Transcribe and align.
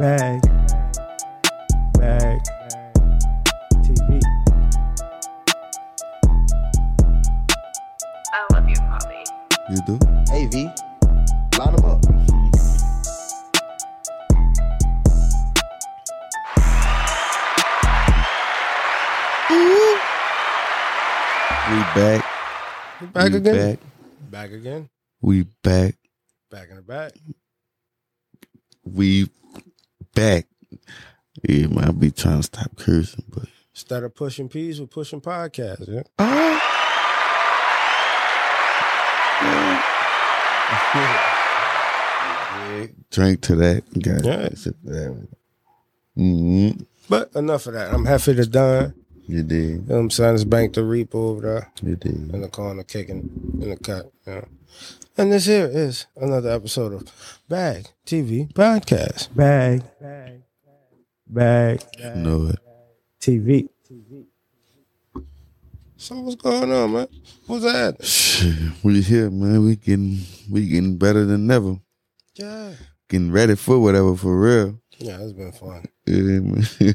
Bag. 0.00 0.40
Bag. 1.98 2.40
TV. 3.82 4.20
I 8.32 8.46
love 8.50 8.66
you, 8.66 8.76
Bobby. 8.76 9.22
You 9.68 9.76
do? 9.84 9.98
Hey 10.30 10.46
V, 10.46 10.70
line 11.58 11.76
them 11.76 11.84
up. 11.84 12.00
We 21.68 21.76
back. 21.94 22.24
Back 23.12 23.32
we 23.32 23.36
again? 23.36 23.54
Back. 23.54 23.78
Back 24.30 24.50
again? 24.52 24.88
We 25.20 25.42
back. 25.62 25.94
Back 26.50 26.70
in 26.70 26.76
the 26.76 26.82
back. 26.82 27.12
We 28.82 29.28
back. 30.20 30.46
Yeah, 31.48 31.66
man, 31.68 31.84
I 31.84 31.90
be 31.92 32.10
trying 32.10 32.38
to 32.38 32.42
stop 32.42 32.76
cursing, 32.76 33.24
but 33.28 33.44
Instead 33.72 34.02
of 34.02 34.14
pushing 34.14 34.48
peas, 34.48 34.80
we're 34.80 34.86
pushing 34.86 35.20
podcasts. 35.20 35.88
Yeah? 35.88 36.02
drink 43.10 43.40
to 43.40 43.56
that. 43.56 43.82
Got 43.98 44.24
Yeah. 44.84 45.10
Mm-hmm. 46.18 46.82
But 47.08 47.34
enough 47.34 47.66
of 47.66 47.74
that. 47.74 47.92
I'm 47.92 48.04
happy 48.04 48.34
to 48.34 48.46
done. 48.46 48.94
You 49.26 49.42
did. 49.42 49.60
You 49.60 49.84
know 49.88 49.98
I'm 49.98 50.10
saying? 50.10 50.34
It's 50.34 50.44
Bank 50.44 50.74
the 50.74 50.84
Reaper 50.84 51.16
over 51.16 51.40
there 51.40 51.72
You 51.82 51.96
did. 51.96 52.34
in 52.34 52.42
the 52.42 52.48
corner 52.48 52.82
kicking 52.82 53.30
in 53.62 53.70
the 53.70 53.76
cut. 53.76 54.12
Know? 54.26 54.44
And 55.20 55.30
this 55.30 55.44
here 55.44 55.66
is 55.70 56.06
another 56.16 56.48
episode 56.48 56.94
of 56.94 57.04
Bag 57.46 57.88
TV 58.06 58.50
Podcast. 58.54 59.28
Bag. 59.36 59.82
Bag. 61.26 61.82
You 61.98 62.14
know 62.14 62.46
it. 62.46 62.58
TV. 63.20 63.68
So 65.98 66.18
what's 66.20 66.36
going 66.36 66.72
on, 66.72 66.92
man? 66.94 67.08
What's 67.46 67.64
that? 67.64 68.72
We 68.82 69.02
here, 69.02 69.30
man. 69.30 69.62
We 69.62 69.76
getting 69.76 70.20
we 70.50 70.66
getting 70.66 70.96
better 70.96 71.26
than 71.26 71.50
ever. 71.50 71.76
Yeah. 72.36 72.72
Getting 73.10 73.30
ready 73.30 73.56
for 73.56 73.78
whatever 73.78 74.16
for 74.16 74.40
real. 74.40 74.80
Yeah, 74.96 75.18
it's 75.20 75.34
been 75.34 75.52
fun. 75.52 75.84
Yeah, 76.06 76.40
man. 76.40 76.64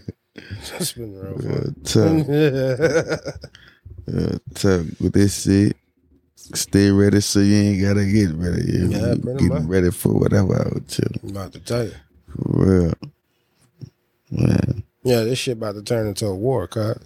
It's 0.80 0.94
been 0.94 1.14
real 1.14 1.36
Uh, 1.38 1.62
fun. 1.62 1.76
tough, 1.86 2.28
yeah, 4.08 4.22
uh, 4.22 4.38
tough 4.56 5.00
with 5.00 5.14
this 5.14 5.44
shit. 5.44 5.78
Stay 6.54 6.92
ready 6.92 7.22
so 7.22 7.40
you 7.40 7.56
ain't 7.56 7.82
gotta 7.82 8.06
get 8.06 8.32
ready. 8.36 8.64
You 8.72 8.88
Yeah, 8.90 9.16
pretty 9.22 9.40
getting 9.40 9.50
much. 9.50 9.64
ready 9.64 9.92
for 9.92 10.14
whatever 10.14 10.56
out 10.56 10.98
you. 10.98 11.06
I'm 11.24 11.30
about 11.30 11.54
to 11.54 11.60
tell 11.60 11.84
you. 11.86 11.94
For 12.28 12.66
real. 12.66 12.94
Man, 14.32 14.84
Yeah, 15.04 15.24
this 15.24 15.40
shit 15.40 15.58
about 15.58 15.76
to 15.76 15.82
turn 15.84 16.08
into 16.08 16.26
a 16.28 16.36
war, 16.36 16.68
cuz. 16.68 16.98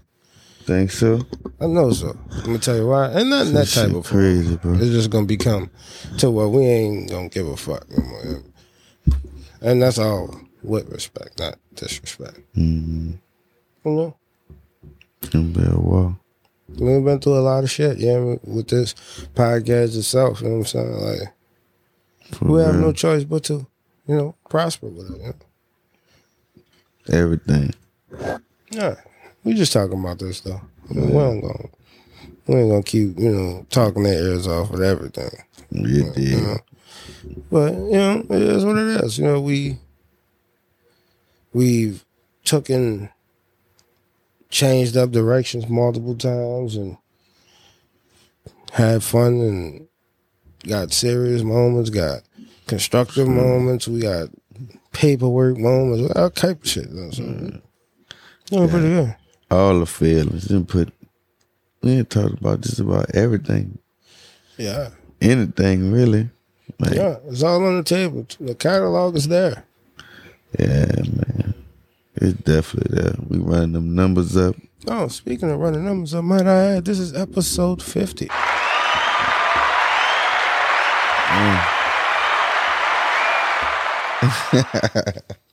think 0.65 0.91
so? 0.91 1.21
I 1.61 1.67
know 1.67 1.91
so. 1.91 2.17
I'm 2.31 2.43
gonna 2.45 2.59
tell 2.59 2.75
you 2.77 2.87
why. 2.87 3.07
And 3.11 3.29
nothing 3.29 3.53
that 3.53 3.67
type 3.67 3.93
of 3.93 4.05
crazy, 4.05 4.55
bro. 4.57 4.73
It's 4.75 4.91
just 4.91 5.09
gonna 5.09 5.25
become 5.25 5.69
to 6.19 6.29
where 6.31 6.47
we 6.47 6.63
ain't 6.65 7.09
gonna 7.09 7.29
give 7.29 7.47
a 7.47 7.57
fuck 7.57 7.89
no 7.89 8.03
more. 8.03 8.43
And 9.61 9.81
that's 9.81 9.97
all 9.99 10.39
with 10.63 10.89
respect, 10.89 11.39
not 11.39 11.57
disrespect. 11.75 12.39
Mm-hmm. 12.55 13.11
You 13.85 13.91
know? 13.91 14.15
Gonna 15.31 15.45
be 15.45 15.63
a 15.65 15.77
war. 15.79 16.17
We've 16.77 17.03
been 17.03 17.19
through 17.19 17.37
a 17.37 17.41
lot 17.41 17.63
of 17.63 17.71
shit, 17.71 17.97
yeah, 17.97 18.35
with 18.43 18.67
this 18.67 18.93
podcast 19.35 19.97
itself, 19.97 20.41
you 20.41 20.47
know 20.47 20.59
what 20.59 20.59
I'm 20.59 20.65
saying? 20.65 20.91
Like 20.91 21.33
For 22.33 22.45
we 22.45 22.61
have 22.61 22.75
no 22.75 22.91
choice 22.93 23.23
but 23.23 23.43
to, 23.45 23.65
you 24.07 24.15
know, 24.15 24.35
prosper 24.49 24.87
with 24.87 25.11
it. 25.11 25.17
You 25.17 25.23
know? 25.27 25.35
Everything. 27.17 27.73
Yeah. 28.71 28.95
We 29.43 29.53
just 29.53 29.73
talking 29.73 29.99
about 29.99 30.19
this 30.19 30.41
though. 30.41 30.61
We 30.89 31.01
ain't 31.01 31.41
gonna 31.41 31.69
we 32.47 32.55
ain't 32.55 32.69
gonna 32.69 32.83
keep, 32.83 33.19
you 33.19 33.31
know, 33.31 33.65
talking 33.69 34.03
their 34.03 34.21
ears 34.21 34.47
off 34.47 34.71
with 34.71 34.83
everything. 34.83 35.31
Did. 35.71 36.17
You 36.17 36.41
know? 36.41 36.57
But 37.51 37.73
you 37.73 37.91
know, 37.91 38.25
it 38.29 38.41
is 38.41 38.65
what 38.65 38.77
it 38.77 39.03
is. 39.03 39.17
You 39.17 39.25
know, 39.25 39.41
we 39.41 39.77
we've 41.53 42.05
taken 42.43 43.09
changed 44.49 44.97
up 44.97 45.11
directions 45.11 45.67
multiple 45.69 46.15
times 46.15 46.75
and 46.75 46.97
had 48.73 49.03
fun 49.03 49.39
and 49.39 49.87
got 50.67 50.91
serious 50.91 51.43
moments, 51.43 51.89
got 51.89 52.21
constructive 52.67 53.27
moments, 53.27 53.87
we 53.87 54.01
got 54.01 54.29
paperwork 54.91 55.57
moments, 55.57 56.13
all 56.15 56.29
type 56.29 56.61
of 56.61 56.67
shit. 56.67 56.89
You 56.89 56.95
know 56.95 57.01
what 57.01 57.05
I'm 57.05 57.11
saying? 57.13 57.61
Doing 58.45 58.69
pretty 58.69 58.87
good. 58.87 59.15
All 59.51 59.79
the 59.79 59.85
feelings. 59.85 60.45
Didn't 60.45 60.67
put 60.67 60.93
we 61.81 61.91
ain't 61.91 62.09
talked 62.09 62.33
about 62.39 62.61
just 62.61 62.79
about 62.79 63.15
everything. 63.15 63.77
Yeah. 64.57 64.89
Anything 65.21 65.91
really. 65.91 66.29
Like, 66.79 66.93
yeah. 66.93 67.01
Yeah. 67.01 67.17
It's 67.27 67.43
all 67.43 67.65
on 67.65 67.77
the 67.77 67.83
table. 67.83 68.27
The 68.39 68.55
catalog 68.55 69.15
is 69.15 69.27
there. 69.27 69.65
Yeah, 70.57 70.85
man. 70.95 71.48
It's 72.21 72.37
definitely 72.41 73.01
there. 73.01 73.15
We 73.29 73.37
running 73.37 73.71
them 73.71 73.95
numbers 73.95 74.35
up. 74.35 74.55
Oh, 74.87 75.07
speaking 75.07 75.49
of 75.49 75.59
running 75.59 75.85
numbers, 75.85 76.13
up, 76.13 76.25
might 76.25 76.45
I 76.45 76.75
add, 76.75 76.85
this 76.85 76.99
is 76.99 77.15
episode 77.15 77.81
50. 77.81 78.27
Mm. 78.27 78.31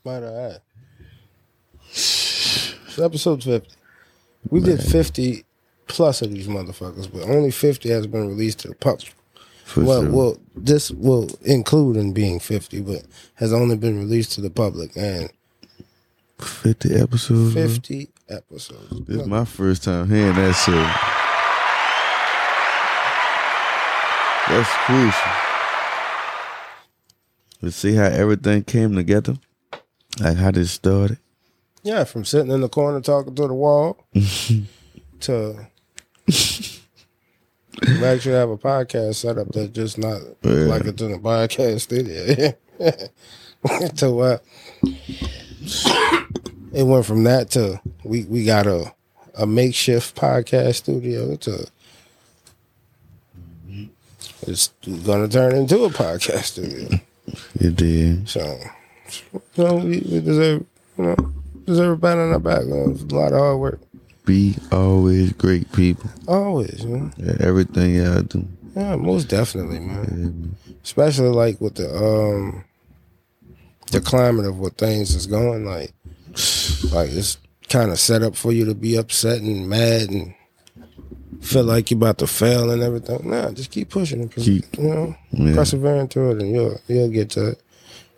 might 0.04 0.24
I 0.24 0.32
add. 0.50 0.60
It's 1.88 2.98
episode 2.98 3.44
50. 3.44 3.68
We 4.50 4.60
did 4.60 4.82
50 4.82 5.44
plus 5.86 6.22
of 6.22 6.32
these 6.32 6.48
motherfuckers, 6.48 7.12
but 7.12 7.22
only 7.28 7.52
50 7.52 7.88
has 7.90 8.08
been 8.08 8.26
released 8.26 8.58
to 8.60 8.68
the 8.68 8.74
public. 8.74 9.12
For 9.64 9.84
well, 9.84 10.02
sure. 10.02 10.10
well, 10.12 10.38
this 10.56 10.90
will 10.90 11.28
include 11.42 11.96
in 11.96 12.12
being 12.12 12.40
50, 12.40 12.80
but 12.82 13.02
has 13.34 13.52
only 13.52 13.76
been 13.76 13.98
released 13.98 14.32
to 14.32 14.40
the 14.40 14.50
public. 14.50 14.96
And 14.96 15.30
50 16.40 16.94
episodes. 16.94 17.54
bro. 17.54 17.68
50 17.68 18.08
episodes. 18.28 19.06
This 19.06 19.20
is 19.22 19.26
my 19.26 19.44
first 19.44 19.84
time 19.84 20.08
hearing 20.08 20.34
that 20.34 20.52
shit. 20.54 20.74
That's 24.48 24.70
crucial. 24.84 25.32
Let's 27.62 27.76
see 27.76 27.94
how 27.94 28.04
everything 28.04 28.62
came 28.64 28.94
together. 28.94 29.36
Like 30.20 30.36
how 30.36 30.50
this 30.52 30.70
started. 30.72 31.18
Yeah, 31.82 32.04
from 32.04 32.24
sitting 32.24 32.50
in 32.52 32.60
the 32.60 32.68
corner 32.68 33.00
talking 33.00 33.34
to 33.34 33.46
the 33.48 33.54
wall 33.54 33.96
to 35.20 35.66
we 36.28 38.04
actually 38.04 38.34
have 38.34 38.50
a 38.50 38.56
podcast 38.56 39.16
set 39.16 39.38
up 39.38 39.48
that's 39.52 39.68
just 39.70 39.98
not 39.98 40.20
Yeah. 40.42 40.50
like 40.66 40.84
it's 40.84 41.02
in 41.02 41.12
a 41.12 41.18
podcast 41.18 41.80
studio. 41.82 42.54
to 43.96 44.10
what? 44.12 44.44
It 46.76 46.82
went 46.82 47.06
from 47.06 47.24
that 47.24 47.50
to 47.52 47.80
we 48.04 48.24
we 48.24 48.44
got 48.44 48.66
a 48.66 48.92
a 49.34 49.46
makeshift 49.46 50.14
podcast 50.14 50.74
studio 50.74 51.34
to 51.36 51.66
it's 54.46 54.68
gonna 55.04 55.26
turn 55.26 55.54
into 55.54 55.84
a 55.84 55.88
podcast 55.90 56.44
studio. 56.44 57.00
You 57.58 57.72
did. 57.72 58.28
So, 58.28 58.60
you 59.32 59.64
know, 59.64 59.74
we, 59.78 59.98
we 59.98 60.20
deserve, 60.20 60.64
you 60.96 61.04
know, 61.04 61.16
deserve 61.64 61.98
a 61.98 62.00
pat 62.00 62.18
on 62.18 62.32
our 62.32 62.38
back. 62.38 62.62
You 62.62 62.68
know, 62.68 62.90
it's 62.92 63.02
a 63.02 63.06
lot 63.06 63.32
of 63.32 63.40
hard 63.40 63.58
work. 63.58 63.80
Be 64.24 64.54
always 64.70 65.32
great 65.32 65.72
people. 65.72 66.08
Always, 66.28 66.84
know. 66.84 67.10
Yeah, 67.16 67.34
everything 67.40 67.96
y'all 67.96 68.22
do. 68.22 68.46
Yeah, 68.76 68.94
most 68.94 69.28
definitely, 69.28 69.80
man. 69.80 70.54
Especially 70.84 71.30
like 71.30 71.60
with 71.60 71.74
the 71.74 71.92
um 71.92 72.64
the 73.90 74.00
climate 74.00 74.46
of 74.46 74.60
what 74.60 74.78
things 74.78 75.16
is 75.16 75.26
going 75.26 75.66
like. 75.66 75.92
Like 76.92 77.10
it's 77.10 77.38
kind 77.68 77.90
of 77.90 77.98
set 77.98 78.22
up 78.22 78.36
for 78.36 78.52
you 78.52 78.64
to 78.66 78.74
be 78.74 78.96
upset 78.96 79.40
and 79.40 79.68
mad 79.68 80.10
and 80.10 80.34
feel 81.40 81.64
like 81.64 81.90
you're 81.90 81.98
about 81.98 82.18
to 82.18 82.26
fail 82.26 82.70
and 82.70 82.82
everything. 82.82 83.28
Nah, 83.28 83.50
just 83.52 83.70
keep 83.70 83.88
pushing 83.90 84.22
it. 84.22 84.32
Keep- 84.34 84.78
you 84.78 84.84
know, 84.84 85.16
Yeah. 85.32 85.54
persevering 85.54 86.08
through 86.08 86.32
it, 86.36 86.42
and 86.42 86.54
you'll 86.54 86.80
you'll 86.88 87.08
get 87.10 87.30
to 87.30 87.48
it. 87.50 87.60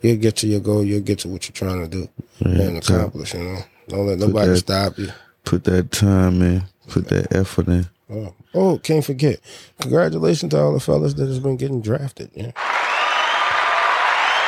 You'll 0.01 0.17
get 0.17 0.37
to 0.37 0.47
your 0.47 0.59
goal. 0.61 0.83
You'll 0.83 1.01
get 1.01 1.19
to 1.19 1.27
what 1.29 1.47
you're 1.47 1.53
trying 1.53 1.81
to 1.81 1.87
do 1.87 2.09
and 2.45 2.83
so- 2.83 2.95
accomplish. 2.95 3.33
You 3.33 3.39
know, 3.43 3.59
don't 3.89 4.07
let 4.07 4.19
nobody 4.19 4.51
that- 4.51 4.57
stop 4.57 4.97
you. 4.97 5.09
Put 5.45 5.63
that 5.65 5.91
time 5.91 6.41
in. 6.41 6.63
Put 6.87 7.07
that 7.09 7.33
effort 7.35 7.67
in. 7.67 7.87
Oh, 8.11 8.33
oh, 8.55 8.77
can't 8.79 9.05
forget. 9.05 9.39
Congratulations 9.81 10.51
to 10.51 10.59
all 10.59 10.73
the 10.73 10.79
fellas 10.79 11.13
that 11.15 11.27
has 11.27 11.39
been 11.39 11.57
getting 11.57 11.81
drafted. 11.81 12.29
Yeah. 12.33 12.51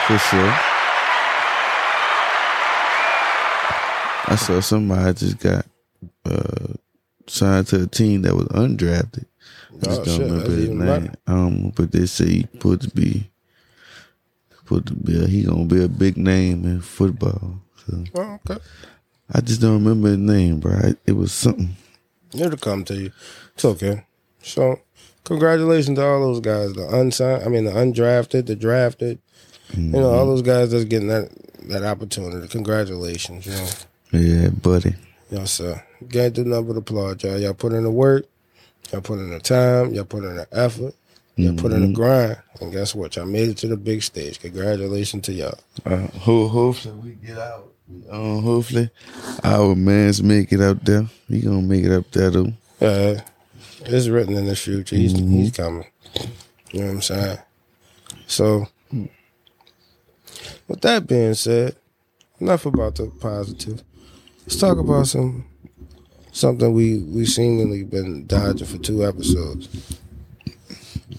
For 0.08 0.18
sure. 0.18 0.56
I 4.32 4.36
saw 4.36 4.60
somebody 4.62 5.14
just 5.14 5.40
got 5.40 5.66
uh, 6.26 6.74
signed 7.28 7.68
to 7.68 7.84
a 7.84 7.88
team 7.88 8.22
that 8.22 8.34
was 8.36 8.48
undrafted. 8.48 9.26
I 9.82 9.86
just 9.86 10.02
Oh, 10.02 10.04
don't 10.06 10.18
shit, 10.18 10.32
remember 10.32 10.52
his 10.52 10.70
name. 10.70 11.14
Um, 11.28 11.74
but 11.76 11.92
they 11.92 12.06
say 12.06 12.26
he 12.26 12.42
supposed 12.54 12.82
to 12.84 12.90
be, 12.92 13.30
supposed 14.58 14.88
to 14.88 14.94
be, 14.94 15.22
a, 15.24 15.28
he 15.28 15.44
gonna 15.44 15.66
be 15.66 15.84
a 15.84 15.88
big 15.90 16.18
name 16.18 16.64
in 16.66 16.82
football. 16.82 17.60
So, 17.86 18.04
Oh, 18.16 18.40
okay. 18.50 18.62
I 19.34 19.42
just 19.42 19.60
don't 19.62 19.74
remember 19.84 20.10
his 20.10 20.18
name, 20.18 20.60
bro. 20.60 20.74
I- 20.74 20.96
It 21.06 21.14
was 21.14 21.32
something. 21.32 21.76
It'll 22.34 22.58
come 22.58 22.86
to 22.86 22.96
you. 22.96 23.12
It's 23.56 23.66
okay. 23.66 24.06
So, 24.42 24.80
congratulations 25.26 25.98
to 25.98 26.06
all 26.06 26.22
those 26.22 26.40
guys. 26.40 26.74
The 26.74 26.88
unsigned, 26.88 27.44
I 27.44 27.48
mean, 27.50 27.66
the 27.66 27.72
undrafted, 27.72 28.46
the 28.46 28.56
drafted. 28.56 29.20
You 29.76 29.84
know, 29.84 30.10
all 30.12 30.26
those 30.26 30.42
guys 30.42 30.72
that's 30.72 30.84
getting 30.86 31.08
that 31.10 31.30
that 31.70 31.84
opportunity. 31.84 32.46
Congratulations, 32.50 33.46
you 33.46 33.54
know. 33.54 33.70
Yeah, 34.12 34.50
buddy. 34.50 34.96
Yes, 35.30 35.52
sir. 35.54 35.82
You 36.02 36.08
can't 36.08 36.34
do 36.34 36.44
nothing 36.44 36.68
but 36.68 36.78
applaud 36.78 37.24
y'all. 37.24 37.40
Y'all 37.40 37.54
put 37.54 37.74
in 37.74 37.84
the 37.84 37.92
work. 37.92 38.26
Y'all 38.92 39.02
put 39.02 39.20
in 39.20 39.30
the 39.32 39.40
time. 39.40 39.94
Y'all 39.94 40.04
put 40.06 40.24
in 40.24 40.36
the 40.36 40.48
effort. 40.52 40.94
Y'all 41.38 41.56
put 41.56 41.72
in 41.72 41.82
the 41.82 41.94
grind. 41.94 42.38
And 42.60 42.72
guess 42.72 42.94
what? 42.94 43.16
Y'all 43.16 43.26
made 43.26 43.50
it 43.50 43.58
to 43.60 43.68
the 43.68 43.78
big 43.78 44.04
stage. 44.04 44.40
Congratulations 44.40 45.26
to 45.26 45.34
y'all. 45.34 45.58
Uh, 45.86 46.08
ho- 46.08 46.48
hopefully 46.50 46.96
we 46.96 47.28
get 47.28 47.38
out. 47.38 47.72
Um, 48.10 48.42
hopefully 48.44 48.90
our 49.44 49.76
man's 49.76 50.22
make 50.24 50.52
it 50.54 50.62
out 50.62 50.84
there. 50.86 51.08
He 51.28 51.42
gonna 51.42 51.62
make 51.62 51.84
it 51.86 51.92
up 51.92 52.10
there 52.12 52.30
though. 52.30 52.54
Yeah, 52.80 53.22
it's 53.82 54.08
written 54.08 54.36
in 54.38 54.46
the 54.46 54.56
future. 54.56 54.96
He's, 54.96 55.14
he's 55.18 55.52
coming. 55.52 55.86
You 56.72 56.80
know 56.82 56.86
what 56.88 56.92
I'm 56.94 57.02
saying? 57.02 57.38
So, 58.28 58.68
with 60.68 60.82
that 60.82 61.06
being 61.08 61.34
said, 61.34 61.76
enough 62.40 62.66
about 62.66 62.96
the 62.96 63.08
positive. 63.08 63.84
Let's 64.52 64.60
talk 64.60 64.80
about 64.80 65.08
some 65.08 65.46
something 66.34 66.74
we 66.74 66.98
we 67.04 67.26
seemingly 67.26 67.84
been 67.86 68.26
dodging 68.26 68.68
for 68.68 68.80
two 68.80 69.08
episodes. 69.08 69.70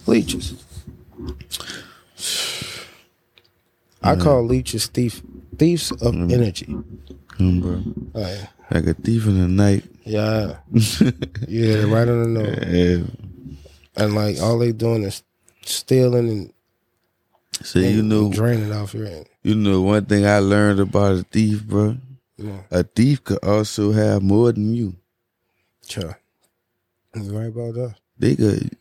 Leeches. 0.07 0.63
I 4.03 4.17
call 4.17 4.45
leeches 4.45 4.87
thief 4.87 5.23
thieves 5.57 5.93
of 5.93 6.13
mm. 6.13 6.31
energy. 6.31 6.77
Come, 7.39 7.61
bro. 7.63 7.83
Like, 8.13 8.39
Like 8.71 8.87
a 8.89 8.93
thief 8.93 9.25
in 9.27 9.41
the 9.41 9.49
night. 9.49 9.85
yeah, 10.05 10.59
yeah, 11.49 11.85
right 11.85 12.07
on 12.07 12.23
the 12.23 12.29
nose. 12.37 12.59
Yeah. 12.69 14.05
and 14.05 14.15
like 14.15 14.43
all 14.43 14.59
they 14.59 14.73
doing 14.73 15.05
is 15.05 15.23
stealing 15.63 16.29
and, 16.29 16.53
So 17.63 17.81
and 17.81 17.95
you 17.97 18.03
know, 18.03 18.31
draining 18.31 18.75
off 18.75 18.93
your 18.93 19.07
end. 19.07 19.25
you 19.43 19.55
know 19.55 19.81
one 19.81 20.05
thing 20.05 20.27
I 20.27 20.41
learned 20.41 20.81
about 20.81 21.17
a 21.17 21.23
thief, 21.23 21.65
bro. 21.65 21.97
Yeah, 22.39 22.63
A 22.71 22.83
thief 22.83 23.25
could 23.25 23.45
also 23.45 23.93
have 23.93 24.23
more 24.23 24.53
than 24.53 24.75
you. 24.75 24.97
sure. 25.89 26.19
You 27.15 27.39
right 27.39 27.49
about 27.49 27.75
that? 27.75 27.95
They 28.19 28.37
could. 28.37 28.77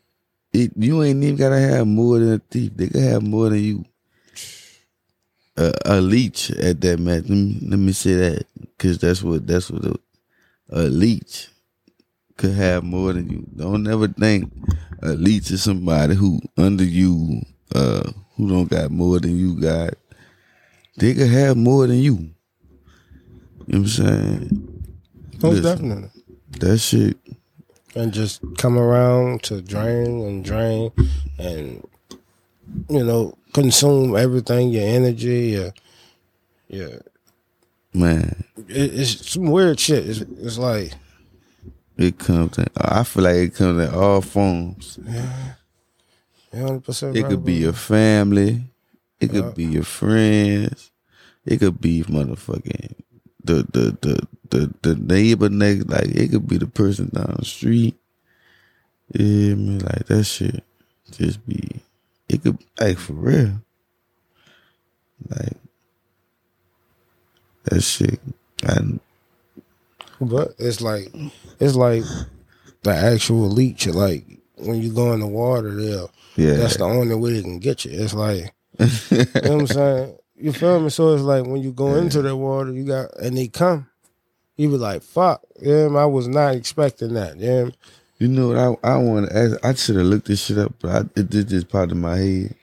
It, 0.52 0.72
you 0.76 1.02
ain't 1.02 1.22
even 1.22 1.36
gotta 1.36 1.58
have 1.60 1.86
more 1.86 2.18
than 2.18 2.34
a 2.34 2.38
thief. 2.38 2.72
They 2.76 2.88
could 2.88 3.02
have 3.02 3.22
more 3.22 3.50
than 3.50 3.60
you. 3.60 3.84
A, 5.56 5.72
a 5.84 6.00
leech 6.00 6.50
at 6.52 6.80
that 6.82 6.98
match. 7.00 7.24
Let 7.24 7.30
me, 7.30 7.58
let 7.62 7.78
me 7.78 7.92
say 7.92 8.14
that 8.14 8.46
because 8.56 8.98
that's 8.98 9.22
what 9.22 9.46
that's 9.46 9.70
what 9.70 9.84
a, 9.84 9.96
a 10.70 10.82
leech 10.84 11.48
could 12.36 12.52
have 12.54 12.84
more 12.84 13.12
than 13.12 13.30
you. 13.30 13.46
Don't 13.56 13.86
ever 13.88 14.08
think 14.08 14.52
a 15.02 15.10
leech 15.12 15.50
is 15.50 15.62
somebody 15.62 16.14
who 16.14 16.40
under 16.56 16.84
you, 16.84 17.42
uh, 17.74 18.10
who 18.36 18.48
don't 18.48 18.70
got 18.70 18.90
more 18.90 19.20
than 19.20 19.36
you 19.38 19.60
got. 19.60 19.94
They 20.98 21.14
could 21.14 21.30
have 21.30 21.56
more 21.56 21.86
than 21.86 21.98
you. 21.98 22.30
You 23.72 23.78
know 23.78 23.84
what 23.84 23.98
I'm 23.98 24.06
saying? 24.06 24.84
Most 25.42 25.42
Listen. 25.42 25.62
definitely. 25.62 26.10
That 26.60 26.78
shit. 26.78 27.16
And 27.94 28.12
just 28.12 28.42
come 28.58 28.78
around 28.78 29.42
to 29.44 29.62
drain 29.62 30.20
and 30.20 30.44
drain 30.44 30.92
and 31.38 31.86
you 32.88 33.04
know 33.04 33.36
consume 33.54 34.14
everything, 34.14 34.70
your 34.70 34.86
energy, 34.86 35.50
your 35.50 35.72
your. 36.68 37.00
Man, 37.94 38.44
It, 38.68 38.94
it's 38.94 39.30
some 39.30 39.46
weird 39.46 39.78
shit. 39.78 40.08
It's, 40.08 40.20
it's 40.20 40.58
like 40.58 40.92
it 41.98 42.18
comes 42.18 42.58
in. 42.58 42.66
I 42.76 43.04
feel 43.04 43.24
like 43.24 43.36
it 43.36 43.54
comes 43.54 43.86
in 43.86 43.94
all 43.94 44.20
forms. 44.22 44.98
Yeah, 45.02 45.54
hundred 46.54 46.84
percent. 46.84 47.16
It 47.16 47.26
could 47.26 47.44
be 47.44 47.54
your 47.54 47.74
family. 47.74 48.64
It 49.20 49.30
could 49.30 49.54
be 49.54 49.64
your 49.64 49.84
friends. 49.84 50.90
It 51.44 51.58
could 51.58 51.80
be 51.80 52.02
motherfucking 52.04 52.94
the 53.44 53.66
the 53.72 53.96
the 54.00 54.28
the, 54.50 54.74
the 54.82 54.94
neighbor 54.94 55.48
next. 55.48 55.88
Like 55.88 56.06
it 56.06 56.30
could 56.30 56.46
be 56.46 56.58
the 56.58 56.66
person 56.66 57.10
down 57.12 57.36
the 57.38 57.44
street. 57.44 57.96
Yeah, 59.14 59.54
man, 59.54 59.78
like 59.80 60.06
that 60.06 60.24
shit 60.24 60.64
just 61.12 61.46
be. 61.46 61.82
It 62.28 62.42
could 62.42 62.58
like 62.80 62.98
for 62.98 63.12
real. 63.14 63.62
Like 65.28 65.56
that 67.64 67.80
shit. 67.82 68.20
And 68.62 69.00
But 70.20 70.54
it's 70.58 70.80
like 70.80 71.08
it's 71.60 71.74
like 71.74 72.04
the 72.82 72.94
actual 72.94 73.48
leech. 73.48 73.86
Like 73.86 74.24
when 74.56 74.82
you 74.82 74.92
go 74.92 75.12
in 75.12 75.20
the 75.20 75.26
water, 75.26 75.74
there, 75.74 76.06
yeah, 76.36 76.54
that's 76.54 76.76
the 76.76 76.84
only 76.84 77.14
way 77.14 77.34
they 77.34 77.42
can 77.42 77.58
get 77.58 77.84
you. 77.84 77.92
It's 77.92 78.14
like 78.14 78.54
you 78.78 79.18
know 79.18 79.24
what 79.32 79.46
I'm 79.46 79.66
saying. 79.66 80.18
You 80.42 80.52
feel 80.52 80.80
me? 80.80 80.90
So 80.90 81.14
it's 81.14 81.22
like 81.22 81.44
when 81.46 81.62
you 81.62 81.72
go 81.72 81.94
into 81.94 82.20
the 82.20 82.34
water, 82.36 82.72
you 82.72 82.84
got 82.84 83.16
and 83.18 83.36
they 83.36 83.48
come. 83.48 83.88
You 84.56 84.68
be 84.68 84.76
like, 84.76 85.02
"Fuck, 85.02 85.42
yeah, 85.60 85.86
I 85.86 86.04
was 86.04 86.28
not 86.28 86.54
expecting 86.54 87.14
that." 87.14 87.38
Yeah, 87.38 87.70
You 88.18 88.28
know 88.28 88.48
what 88.48 88.58
I 88.84 88.94
I 88.94 88.96
want 88.98 89.30
to 89.30 89.36
ask? 89.36 89.64
I 89.64 89.74
should 89.74 89.96
have 89.96 90.06
looked 90.06 90.26
this 90.26 90.44
shit 90.44 90.58
up, 90.58 90.74
but 90.80 90.90
I, 90.90 91.20
it 91.20 91.30
did 91.30 91.48
just 91.48 91.68
pop 91.68 91.90
in 91.90 92.00
my 92.00 92.16
head. 92.16 92.54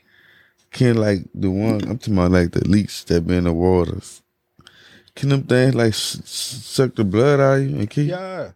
Can 0.72 0.98
like 0.98 1.22
the 1.34 1.50
one 1.50 1.82
I'm 1.90 1.98
talking 1.98 2.14
about, 2.14 2.32
like 2.32 2.52
the 2.52 2.68
leaks 2.68 3.04
that 3.06 3.26
be 3.26 3.38
in 3.38 3.46
the 3.46 3.54
waters? 3.54 4.22
Can 5.16 5.30
them 5.30 5.44
things 5.44 5.74
like 5.76 5.94
suck 5.96 6.96
the 6.96 7.04
blood 7.04 7.40
out 7.40 7.60
of 7.60 7.70
you 7.70 7.78
and 7.80 7.90
kill 7.90 8.04
you? 8.06 8.12
yeah. 8.12 8.52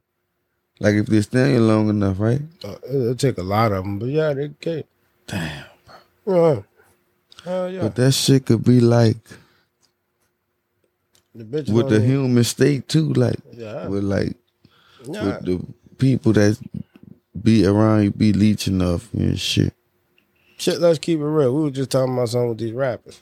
Like 0.79 0.95
if 0.95 1.05
they 1.07 1.21
stay 1.21 1.57
long 1.59 1.89
enough, 1.89 2.19
right? 2.19 2.41
Uh, 2.63 2.75
it'll 2.87 3.15
take 3.15 3.37
a 3.37 3.43
lot 3.43 3.71
of 3.71 3.83
them, 3.83 3.99
but 3.99 4.09
yeah, 4.09 4.33
they 4.33 4.49
can. 4.59 4.83
Damn. 5.27 5.65
Yeah. 6.27 6.61
Hell 7.43 7.69
yeah. 7.71 7.81
But 7.81 7.95
that 7.95 8.11
shit 8.13 8.45
could 8.45 8.63
be 8.63 8.79
like 8.79 9.17
the 11.35 11.43
bitch 11.43 11.69
with 11.69 11.89
the 11.89 11.99
human 12.01 12.43
state 12.43 12.87
too, 12.87 13.13
like 13.13 13.39
Yeah. 13.51 13.87
with 13.87 14.03
like 14.03 14.35
yeah. 15.05 15.25
with 15.25 15.45
the 15.45 15.65
people 15.97 16.33
that 16.33 16.57
be 17.41 17.65
around 17.65 18.03
you 18.03 18.11
be 18.11 18.33
leeching 18.33 18.81
off 18.81 19.09
you 19.13 19.27
and 19.27 19.39
shit. 19.39 19.73
Shit, 20.57 20.79
let's 20.79 20.99
keep 20.99 21.19
it 21.19 21.23
real. 21.25 21.53
We 21.53 21.63
were 21.63 21.71
just 21.71 21.89
talking 21.89 22.13
about 22.13 22.29
something 22.29 22.49
with 22.49 22.57
these 22.59 22.71
rappers. 22.71 23.19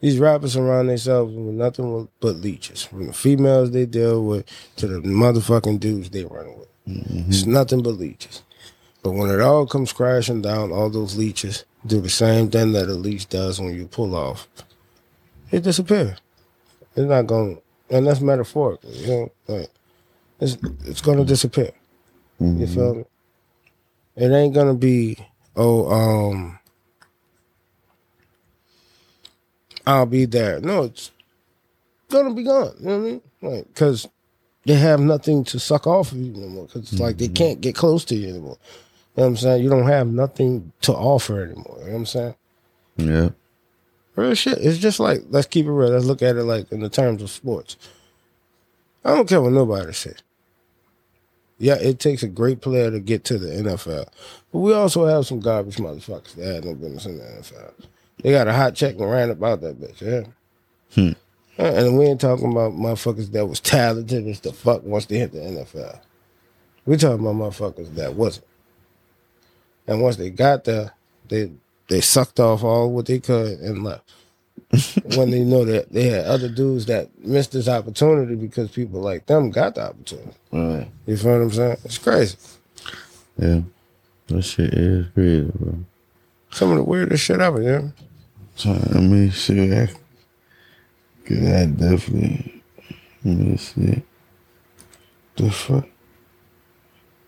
These 0.00 0.18
rappers 0.18 0.52
surround 0.52 0.88
themselves 0.88 1.32
with 1.34 1.54
nothing 1.54 2.08
but 2.20 2.36
leeches. 2.36 2.82
From 2.82 3.06
the 3.06 3.12
females 3.12 3.70
they 3.70 3.86
deal 3.86 4.24
with 4.24 4.46
to 4.76 4.86
the 4.86 5.00
motherfucking 5.00 5.80
dudes 5.80 6.10
they 6.10 6.24
run 6.24 6.58
with. 6.58 6.68
Mm-hmm. 6.88 7.30
It's 7.30 7.46
nothing 7.46 7.82
but 7.82 7.94
leeches. 7.94 8.42
But 9.02 9.12
when 9.12 9.30
it 9.30 9.40
all 9.40 9.66
comes 9.66 9.92
crashing 9.92 10.42
down, 10.42 10.70
all 10.72 10.90
those 10.90 11.16
leeches 11.16 11.64
do 11.86 12.00
the 12.00 12.08
same 12.08 12.50
thing 12.50 12.72
that 12.72 12.88
a 12.88 12.94
leech 12.94 13.28
does 13.28 13.60
when 13.60 13.74
you 13.74 13.86
pull 13.86 14.14
off. 14.14 14.48
It 15.50 15.62
disappears. 15.62 16.18
It's 16.96 17.08
not 17.08 17.26
going, 17.26 17.60
and 17.90 18.06
that's 18.06 18.20
metaphorical. 18.20 18.90
You 18.90 19.06
know, 19.06 19.32
like 19.48 19.70
it's 20.40 20.56
it's 20.84 21.00
gonna 21.00 21.24
disappear. 21.24 21.72
You 22.40 22.66
feel 22.66 22.94
me? 22.94 23.04
It 24.16 24.30
ain't 24.30 24.54
gonna 24.54 24.74
be 24.74 25.16
oh 25.56 25.90
um 25.90 26.58
I'll 29.86 30.06
be 30.06 30.24
there. 30.24 30.60
No, 30.60 30.84
it's 30.84 31.10
gonna 32.08 32.34
be 32.34 32.44
gone. 32.44 32.74
You 32.80 32.86
know 32.86 32.98
what 32.98 33.06
I 33.06 33.10
mean? 33.10 33.22
Like 33.40 33.66
because 33.68 34.08
they 34.64 34.74
have 34.74 35.00
nothing 35.00 35.44
to 35.44 35.58
suck 35.58 35.86
off 35.86 36.12
of 36.12 36.18
you 36.18 36.32
anymore. 36.34 36.66
Because 36.66 36.92
it's 36.92 37.00
like 37.00 37.18
they 37.18 37.28
can't 37.28 37.60
get 37.60 37.74
close 37.74 38.04
to 38.06 38.14
you 38.14 38.28
anymore. 38.28 38.58
You 39.14 39.20
know 39.20 39.24
what 39.24 39.28
I'm 39.28 39.36
saying? 39.36 39.62
You 39.62 39.68
don't 39.68 39.88
have 39.88 40.06
nothing 40.06 40.72
to 40.82 40.92
offer 40.92 41.42
anymore. 41.42 41.76
You 41.80 41.84
know 41.86 41.92
what 41.92 41.98
I'm 41.98 42.06
saying? 42.06 42.34
Yeah. 42.96 43.28
Real 44.16 44.34
shit. 44.34 44.58
It's 44.58 44.78
just 44.78 45.00
like 45.00 45.22
let's 45.30 45.46
keep 45.46 45.66
it 45.66 45.70
real. 45.70 45.90
Let's 45.90 46.04
look 46.04 46.22
at 46.22 46.36
it 46.36 46.44
like 46.44 46.70
in 46.72 46.80
the 46.80 46.88
terms 46.88 47.22
of 47.22 47.30
sports. 47.30 47.76
I 49.04 49.14
don't 49.14 49.28
care 49.28 49.42
what 49.42 49.52
nobody 49.52 49.92
says. 49.92 50.22
Yeah, 51.58 51.74
it 51.74 51.98
takes 51.98 52.22
a 52.22 52.28
great 52.28 52.60
player 52.60 52.90
to 52.90 52.98
get 53.00 53.24
to 53.26 53.38
the 53.38 53.48
NFL, 53.48 54.08
but 54.50 54.58
we 54.58 54.72
also 54.72 55.06
have 55.06 55.26
some 55.26 55.40
garbage 55.40 55.76
motherfuckers 55.76 56.34
that 56.34 56.54
had 56.54 56.64
no 56.64 56.74
business 56.74 57.06
in 57.06 57.18
the 57.18 57.24
NFL. 57.24 57.72
They 58.22 58.32
got 58.32 58.48
a 58.48 58.52
hot 58.52 58.74
check 58.74 58.96
and 58.96 59.10
ran 59.10 59.30
about 59.30 59.60
that 59.60 59.80
bitch. 59.80 60.00
Yeah. 60.00 60.24
Hmm. 60.94 61.12
And 61.58 61.98
we 61.98 62.06
ain't 62.06 62.20
talking 62.20 62.50
about 62.50 62.72
motherfuckers 62.72 63.30
that 63.32 63.46
was 63.46 63.60
talented 63.60 64.26
as 64.26 64.40
the 64.40 64.52
fuck 64.52 64.82
once 64.82 65.06
they 65.06 65.18
hit 65.18 65.32
the 65.32 65.38
NFL. 65.38 66.00
We 66.84 66.96
talking 66.96 67.20
about 67.24 67.36
motherfuckers 67.36 67.94
that 67.94 68.14
wasn't. 68.14 68.46
And 69.86 70.02
once 70.02 70.16
they 70.16 70.30
got 70.30 70.64
there, 70.64 70.92
they 71.28 71.50
they 71.88 72.00
sucked 72.00 72.40
off 72.40 72.62
all 72.62 72.90
what 72.90 73.06
they 73.06 73.18
could 73.18 73.58
and 73.60 73.84
left. 73.84 74.12
when 75.16 75.30
they 75.30 75.44
know 75.44 75.64
that 75.64 75.92
they 75.92 76.08
had 76.08 76.24
other 76.24 76.48
dudes 76.48 76.86
that 76.86 77.08
missed 77.18 77.52
this 77.52 77.68
opportunity 77.68 78.34
because 78.34 78.70
people 78.70 79.00
like 79.00 79.26
them 79.26 79.50
got 79.50 79.74
the 79.74 79.82
opportunity. 79.82 80.32
Right. 80.50 80.88
You 81.06 81.16
feel 81.16 81.32
what 81.32 81.42
I'm 81.42 81.50
saying? 81.50 81.76
It's 81.84 81.98
crazy. 81.98 82.36
Yeah. 83.36 83.60
That 84.28 84.42
shit 84.42 84.72
is 84.72 85.06
crazy, 85.12 85.50
bro. 85.54 85.78
Some 86.50 86.70
of 86.70 86.76
the 86.78 86.84
weirdest 86.84 87.24
shit 87.24 87.40
ever, 87.40 87.60
yeah. 87.60 87.88
So, 88.56 88.70
I 88.94 88.98
mean, 89.00 89.30
shit. 89.30 89.90
Cause 91.24 91.40
that 91.40 91.76
definitely. 91.76 92.62
Let 93.24 93.36
me 93.36 93.56
see. 93.56 94.02
The 95.36 95.50
fuck. 95.50 95.86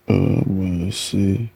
Uh, 0.08 0.42
let's 0.46 0.96
see. 0.96 1.50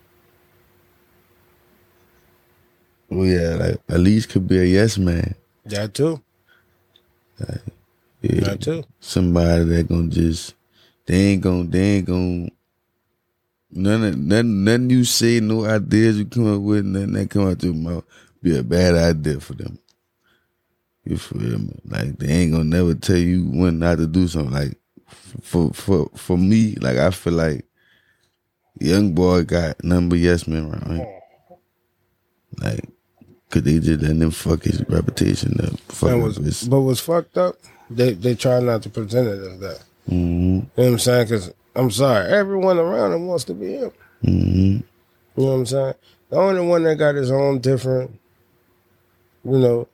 Oh 3.10 3.22
yeah, 3.22 3.56
like 3.56 3.80
at 3.88 4.00
least 4.00 4.30
could 4.30 4.46
be 4.46 4.58
a 4.58 4.64
yes 4.64 4.98
man. 4.98 5.34
That 5.64 5.94
too. 5.94 6.22
Yeah. 8.20 8.40
That 8.40 8.60
too. 8.60 8.84
somebody 9.00 9.64
that 9.64 9.88
gonna 9.88 10.08
just 10.08 10.54
they 11.06 11.14
ain't 11.14 11.42
gonna 11.42 11.64
they 11.64 11.96
ain't 11.96 12.06
gonna 12.06 12.48
none 13.70 14.04
of 14.04 14.18
nothing 14.18 14.64
nothing 14.64 14.90
you 14.90 15.04
say, 15.04 15.40
no 15.40 15.64
ideas 15.64 16.18
you 16.18 16.26
come 16.26 16.54
up 16.54 16.60
with, 16.60 16.84
nothing 16.84 17.12
that 17.12 17.30
come 17.30 17.48
out 17.48 17.62
your 17.62 17.74
mouth 17.74 18.04
be 18.42 18.56
a 18.56 18.62
bad 18.62 18.94
idea 18.94 19.40
for 19.40 19.54
them. 19.54 19.78
You 21.04 21.16
feel 21.16 21.58
me? 21.58 21.80
Like 21.86 22.18
they 22.18 22.28
ain't 22.28 22.52
gonna 22.52 22.64
never 22.64 22.94
tell 22.94 23.16
you 23.16 23.44
when 23.44 23.78
not 23.78 23.98
to 23.98 24.06
do 24.06 24.28
something. 24.28 24.52
Like 24.52 24.78
for 25.42 25.72
for 25.72 26.10
for 26.14 26.36
me, 26.36 26.74
like 26.80 26.98
I 26.98 27.10
feel 27.10 27.32
like 27.32 27.64
young 28.80 29.12
boy 29.14 29.44
got 29.44 29.82
number 29.82 30.16
yes 30.16 30.46
men 30.46 30.64
around 30.70 30.98
him. 30.98 31.06
Like, 32.60 32.84
could 33.50 33.64
they 33.64 33.78
just 33.78 34.02
let 34.02 34.18
them 34.18 34.30
fuck 34.30 34.62
his 34.64 34.82
reputation 34.88 35.58
up? 35.64 35.78
Fuck 35.80 36.10
And 36.10 36.20
up 36.20 36.26
was, 36.26 36.36
his, 36.36 36.68
but 36.68 36.80
what's 36.80 37.00
fucked 37.00 37.38
up? 37.38 37.56
They 37.90 38.12
they 38.12 38.34
try 38.34 38.60
not 38.60 38.82
to 38.82 38.90
present 38.90 39.28
it 39.28 39.40
as 39.40 39.60
that. 39.60 39.82
hmm 40.08 40.14
You 40.16 40.58
know 40.60 40.64
what 40.76 40.86
I'm 40.86 40.98
saying? 40.98 41.24
Because 41.26 41.52
I'm 41.74 41.90
sorry, 41.90 42.30
everyone 42.30 42.78
around 42.78 43.12
him 43.12 43.26
wants 43.26 43.44
to 43.44 43.54
be 43.54 43.74
him. 43.74 43.92
hmm 44.22 44.30
You 44.36 44.82
know 45.36 45.44
what 45.44 45.52
I'm 45.52 45.66
saying? 45.66 45.94
The 46.30 46.36
only 46.36 46.66
one 46.66 46.82
that 46.82 46.96
got 46.96 47.14
his 47.14 47.30
own 47.30 47.60
different, 47.60 48.18
you 49.44 49.58
know, 49.58 49.88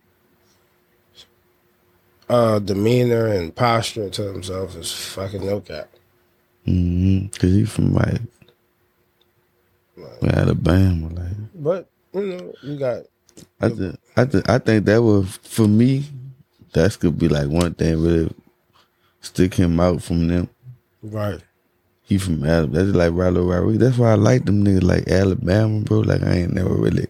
uh, 2.28 2.58
demeanor 2.58 3.26
and 3.28 3.54
posture 3.54 4.10
to 4.10 4.22
himself 4.32 4.74
is 4.76 4.90
fucking 4.92 5.46
no 5.46 5.60
cap. 5.60 5.88
hmm 6.64 7.26
Cause 7.38 7.50
he 7.52 7.64
from 7.64 7.94
like 7.94 8.20
Alabama, 10.22 11.08
like 11.14 11.32
But 11.54 11.88
you 12.12 12.22
know, 12.26 12.54
you 12.62 12.78
got 12.78 13.02
I 13.60 13.68
th- 13.68 13.94
I 14.16 14.24
th- 14.24 14.44
I 14.48 14.58
think 14.58 14.84
that 14.86 15.02
would 15.02 15.28
for 15.28 15.66
me, 15.68 16.04
that 16.72 16.98
could 16.98 17.18
be 17.18 17.28
like 17.28 17.48
one 17.48 17.74
thing 17.74 18.00
really 18.02 18.32
stick 19.20 19.54
him 19.54 19.80
out 19.80 20.02
from 20.02 20.28
them. 20.28 20.48
right. 21.02 21.40
He 22.06 22.18
from 22.18 22.44
Alabama. 22.44 22.84
That's 22.84 22.94
like 22.96 23.12
Rylo 23.12 23.48
Rodriguez. 23.50 23.78
That's 23.80 23.98
why 23.98 24.10
I 24.12 24.14
like 24.16 24.44
them 24.44 24.62
niggas 24.62 24.82
like 24.82 25.08
Alabama, 25.08 25.80
bro. 25.80 26.00
Like 26.00 26.22
I 26.22 26.34
ain't 26.40 26.52
never 26.52 26.74
really 26.74 27.06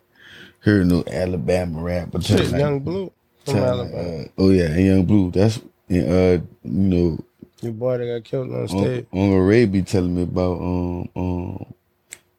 heard 0.60 0.86
no 0.86 1.02
Alabama 1.10 1.82
rap, 1.82 2.08
but 2.12 2.22
Shit, 2.22 2.52
like, 2.52 2.60
Yung 2.60 2.78
Bleu 2.80 3.10
from 3.44 3.56
Alabama. 3.56 4.22
uh, 4.22 4.24
oh 4.38 4.50
yeah, 4.50 4.66
and 4.66 4.86
Yung 4.86 5.04
Bleu. 5.04 5.30
That's 5.32 5.60
and, 5.88 6.08
uh 6.08 6.44
you 6.62 6.70
know 6.70 7.18
Your 7.60 7.72
boy 7.72 7.98
that 7.98 8.06
got 8.06 8.24
killed 8.24 8.52
on 8.52 8.68
stage. 8.68 9.06
Uncle 9.12 9.40
Ray 9.40 9.66
be 9.66 9.82
telling 9.82 10.14
me 10.14 10.22
about 10.22 10.60
um 10.60 11.08
um 11.16 11.66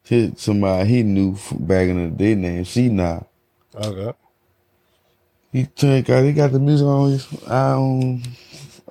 his, 0.04 0.32
somebody 0.40 0.88
he 0.88 1.02
knew 1.02 1.36
back 1.60 1.88
in 1.88 2.02
the 2.02 2.16
day 2.16 2.34
named 2.34 2.66
C 2.66 2.88
now. 2.88 3.26
Okay. 3.76 4.16
He 5.52 5.66
turned 5.66 6.04
got 6.04 6.24
he 6.24 6.32
got 6.32 6.52
the 6.52 6.58
music 6.58 6.86
on 6.86 7.10
his 7.10 7.44
on 7.44 8.22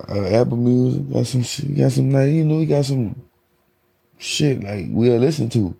uh, 0.08 0.26
Apple 0.26 0.56
Music. 0.56 1.12
Got 1.12 1.26
some 1.26 1.42
shit. 1.42 1.76
Got 1.76 1.92
some 1.92 2.12
like 2.12 2.30
you 2.30 2.44
know 2.44 2.60
he 2.60 2.66
got 2.66 2.84
some 2.84 3.20
shit 4.18 4.62
like 4.62 4.86
we'll 4.88 5.18
listen 5.18 5.48
to. 5.50 5.58
You 5.58 5.74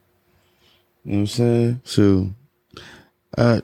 know 1.04 1.18
what 1.18 1.18
I'm 1.18 1.26
saying? 1.26 1.80
So, 1.84 2.30
uh, 3.38 3.60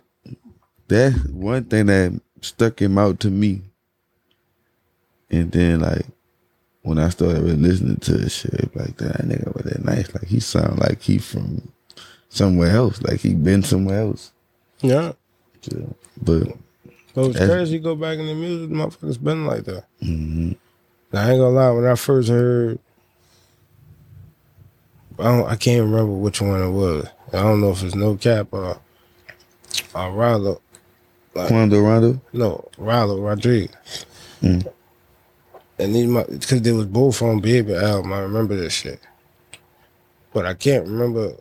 that's 0.87 1.17
one 1.27 1.65
thing 1.65 1.87
that 1.87 2.21
stuck 2.41 2.81
him 2.81 2.99
out 2.99 3.19
to 3.21 3.31
me. 3.31 3.63
And 5.31 5.51
then 5.51 5.81
like 5.81 6.07
when 6.83 6.99
I 6.99 7.09
started 7.09 7.43
really 7.43 7.57
listening 7.57 7.97
to 7.97 8.13
this 8.17 8.35
shit, 8.35 8.77
like 8.77 8.97
that 8.99 9.23
nigga 9.23 9.55
was 9.55 9.65
that 9.65 9.85
nice. 9.85 10.15
Like 10.15 10.27
he 10.27 10.39
sound 10.39 10.79
like 10.79 11.03
he 11.03 11.19
from 11.19 11.73
somewhere 12.29 12.71
else. 12.71 13.03
Like 13.03 13.21
he 13.21 13.35
been 13.35 13.63
somewhere 13.63 14.03
else. 14.03 14.33
Yeah. 14.81 15.13
So, 15.63 15.95
but 16.21 16.43
But 17.15 17.27
it's 17.31 17.39
crazy. 17.39 17.75
You 17.75 17.81
go 17.81 17.95
back 17.95 18.19
in 18.19 18.27
the 18.27 18.35
music, 18.35 18.71
motherfuckers 18.71 19.23
been 19.23 19.47
like 19.47 19.65
that. 19.65 19.85
mhm. 20.03 20.57
Now, 21.13 21.27
I 21.27 21.31
ain't 21.31 21.39
gonna 21.41 21.51
lie. 21.51 21.71
When 21.71 21.87
I 21.87 21.95
first 21.95 22.29
heard, 22.31 22.79
I 25.19 25.25
don't, 25.25 25.47
I 25.47 25.57
can't 25.57 25.83
remember 25.83 26.13
which 26.13 26.41
one 26.41 26.63
it 26.63 26.71
was. 26.71 27.07
I 27.33 27.43
don't 27.43 27.61
know 27.61 27.71
if 27.71 27.83
it's 27.83 27.95
No 27.95 28.17
Cap 28.17 28.49
or 28.53 28.79
or 29.95 30.11
Rylo. 30.11 30.61
Quando 31.35 31.81
Rondo. 31.81 32.21
No, 32.33 32.69
Rylo 32.79 33.25
Rodriguez. 33.25 34.05
Mm. 34.43 34.67
And 35.79 35.95
these 35.95 36.07
because 36.29 36.63
they 36.63 36.73
was 36.73 36.87
both 36.87 37.23
on 37.23 37.41
Baby 37.41 37.75
album. 37.75 38.13
I 38.13 38.21
remember 38.21 38.55
this 38.57 38.73
shit, 38.75 39.01
but 40.33 40.45
I 40.45 40.55
can't 40.55 40.87
remember 40.87 41.33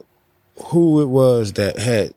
who 0.65 1.01
it 1.01 1.07
was 1.07 1.53
that 1.53 1.77
had 1.79 2.13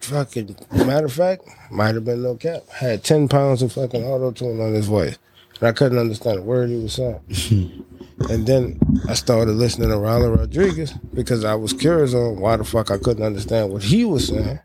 fucking. 0.00 0.56
Matter 0.72 1.06
of 1.06 1.12
fact, 1.12 1.42
might 1.70 1.94
have 1.94 2.04
been 2.04 2.22
No 2.22 2.34
Cap. 2.34 2.68
Had 2.68 3.04
ten 3.04 3.28
pounds 3.28 3.62
of 3.62 3.72
fucking 3.72 4.04
auto 4.04 4.30
tune 4.32 4.60
on 4.60 4.74
his 4.74 4.86
voice, 4.86 5.18
and 5.58 5.68
I 5.68 5.72
couldn't 5.72 5.98
understand 5.98 6.38
a 6.38 6.42
word 6.42 6.68
he 6.70 6.76
was 6.76 6.94
saying. 6.94 7.20
and 8.30 8.46
then 8.46 8.78
I 9.08 9.14
started 9.14 9.52
listening 9.52 9.88
to 9.88 9.96
Rylo 9.96 10.36
Rodriguez 10.36 10.92
because 11.14 11.44
I 11.44 11.54
was 11.54 11.72
curious 11.72 12.14
on 12.14 12.38
why 12.40 12.56
the 12.56 12.64
fuck 12.64 12.90
I 12.90 12.98
couldn't 12.98 13.24
understand 13.24 13.72
what 13.72 13.82
he 13.82 14.04
was 14.04 14.28
saying, 14.28 14.60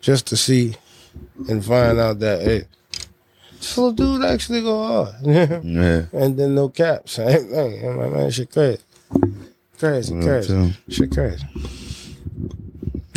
just 0.00 0.26
to 0.28 0.36
see 0.36 0.76
and 1.48 1.64
find 1.64 1.98
out 1.98 2.18
that 2.20 2.42
hey, 2.42 2.64
this 3.58 3.76
little 3.78 3.92
dude 3.92 4.24
actually 4.24 4.62
go 4.62 4.86
hard. 4.86 5.14
Yeah. 5.64 6.06
and 6.12 6.36
then 6.36 6.54
no 6.54 6.68
cap, 6.68 7.08
same 7.08 7.48
thing. 7.48 7.86
I'm 7.86 7.98
like, 7.98 8.12
man, 8.12 8.30
shit 8.30 8.50
crazy, 8.50 8.82
crazy, 9.78 10.20
crazy, 10.20 10.74
shit 10.88 11.10
crazy. 11.12 11.44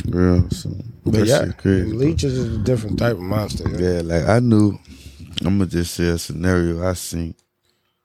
Real. 0.08 0.50
So, 0.52 0.70
But 1.06 1.28
yeah, 1.28 1.52
crazy. 1.52 1.90
bro. 1.90 1.98
leeches 1.98 2.34
is 2.36 2.56
a 2.56 2.58
different 2.58 2.98
type 2.98 3.14
of 3.14 3.20
monster. 3.20 3.70
Yeah. 3.70 3.78
Yeah, 3.78 4.02
like 4.02 4.28
I 4.28 4.40
knew. 4.40 4.80
I'm 5.42 5.60
gonna 5.60 5.68
just 5.68 5.94
say 5.94 6.08
a 6.08 6.18
scenario 6.18 6.88
I 6.88 6.94
seen, 6.94 7.36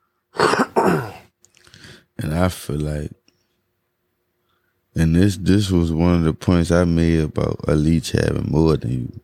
and 0.35 1.15
I 2.23 2.49
feel 2.49 2.77
like, 2.77 3.13
and 4.95 5.15
this 5.15 5.37
this 5.39 5.71
was 5.71 5.93
one 5.93 6.17
of 6.17 6.25
the 6.25 6.35
points 6.35 6.71
I 6.71 6.85
made 6.85 7.21
about 7.21 7.61
a 7.67 7.75
leech 7.75 8.11
having 8.13 8.51
more 8.51 8.77
than 8.77 8.91
you. 8.91 9.21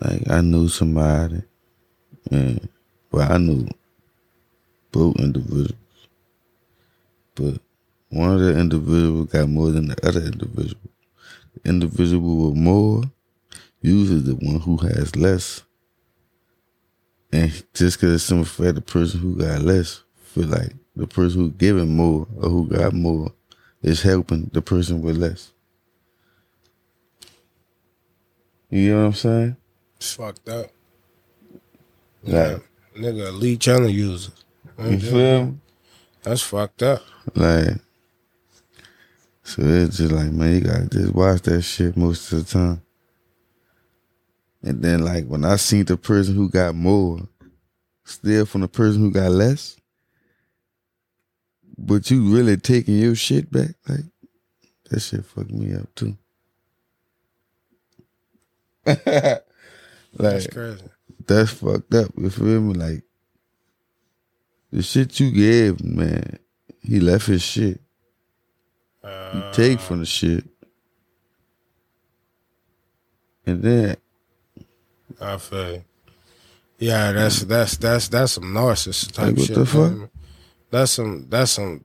Like 0.00 0.30
I 0.30 0.40
knew 0.40 0.68
somebody, 0.68 1.42
and 2.30 2.68
well, 3.10 3.30
I 3.30 3.36
knew 3.36 3.68
both 4.92 5.16
individuals, 5.16 5.74
but 7.34 7.60
one 8.08 8.32
of 8.32 8.40
the 8.40 8.58
individuals 8.58 9.30
got 9.32 9.48
more 9.48 9.70
than 9.70 9.88
the 9.88 10.06
other 10.06 10.20
individual. 10.20 10.80
Individual 11.64 12.48
with 12.50 12.56
more 12.58 13.04
uses 13.80 14.24
the 14.24 14.34
one 14.34 14.60
who 14.60 14.76
has 14.78 15.14
less. 15.16 15.62
And 17.32 17.50
just 17.74 17.98
because 17.98 18.14
it's 18.14 18.24
simple 18.24 18.44
fact, 18.44 18.74
the 18.74 18.80
person 18.80 19.20
who 19.20 19.36
got 19.36 19.62
less 19.62 20.02
feel 20.16 20.46
like 20.48 20.72
the 20.96 21.06
person 21.06 21.40
who 21.40 21.50
giving 21.50 21.94
more 21.96 22.26
or 22.36 22.48
who 22.50 22.68
got 22.68 22.92
more 22.92 23.32
is 23.82 24.02
helping 24.02 24.50
the 24.52 24.60
person 24.62 25.00
with 25.02 25.16
less. 25.16 25.52
You 28.70 28.90
know 28.94 29.00
what 29.00 29.06
I'm 29.06 29.12
saying? 29.14 29.56
It's 29.96 30.14
fucked 30.14 30.48
up. 30.48 30.66
Like, 32.22 32.32
Yeah, 32.34 32.58
nigga, 32.96 33.28
a 33.28 33.30
leech 33.30 33.68
and 33.68 33.90
user. 33.90 34.32
you 34.78 34.98
feel 34.98 35.44
me? 35.46 35.54
That's 36.22 36.42
fucked 36.42 36.82
up. 36.82 37.02
Like, 37.34 37.74
so 39.44 39.62
it's 39.62 39.96
just 39.98 40.12
like, 40.12 40.30
man, 40.30 40.54
you 40.54 40.60
gotta 40.60 40.86
just 40.88 41.14
watch 41.14 41.42
that 41.42 41.62
shit 41.62 41.96
most 41.96 42.32
of 42.32 42.46
the 42.46 42.52
time. 42.52 42.82
And 44.62 44.82
then, 44.82 45.04
like, 45.04 45.26
when 45.26 45.44
I 45.44 45.56
seen 45.56 45.84
the 45.84 45.96
person 45.96 46.34
who 46.36 46.48
got 46.48 46.74
more 46.76 47.18
steal 48.04 48.46
from 48.46 48.60
the 48.60 48.68
person 48.68 49.00
who 49.00 49.10
got 49.10 49.32
less, 49.32 49.76
but 51.76 52.10
you 52.10 52.32
really 52.32 52.56
taking 52.56 52.98
your 52.98 53.16
shit 53.16 53.50
back, 53.50 53.70
like, 53.88 54.04
that 54.90 55.00
shit 55.00 55.24
fucked 55.24 55.50
me 55.50 55.74
up 55.74 55.92
too. 55.94 56.16
like 58.86 59.44
That's 60.16 60.46
crazy. 60.46 60.82
that's 61.26 61.50
fucked 61.52 61.94
up. 61.94 62.10
You 62.16 62.30
feel 62.30 62.60
me? 62.60 62.74
Like, 62.74 63.02
the 64.70 64.82
shit 64.82 65.18
you 65.20 65.30
gave, 65.32 65.82
man, 65.84 66.38
he 66.82 67.00
left 67.00 67.26
his 67.26 67.42
shit. 67.42 67.80
You 69.04 69.08
Uh, 69.10 69.52
take 69.52 69.80
from 69.80 70.00
the 70.00 70.06
shit. 70.06 70.44
And 73.46 73.62
then 73.62 73.96
I 75.20 75.36
feel. 75.38 75.72
you. 75.74 75.84
Yeah, 76.78 77.12
that's 77.12 77.40
that's 77.44 77.76
that's 77.76 78.08
that's 78.08 78.32
some 78.32 78.44
narcissist 78.44 79.12
type 79.12 79.26
Like, 79.28 79.36
what 79.38 79.46
shit. 79.46 79.56
the 79.56 79.66
fuck? 79.66 79.92
man. 79.92 80.10
That's 80.70 80.92
some 80.92 81.26
that's 81.28 81.52
some 81.52 81.84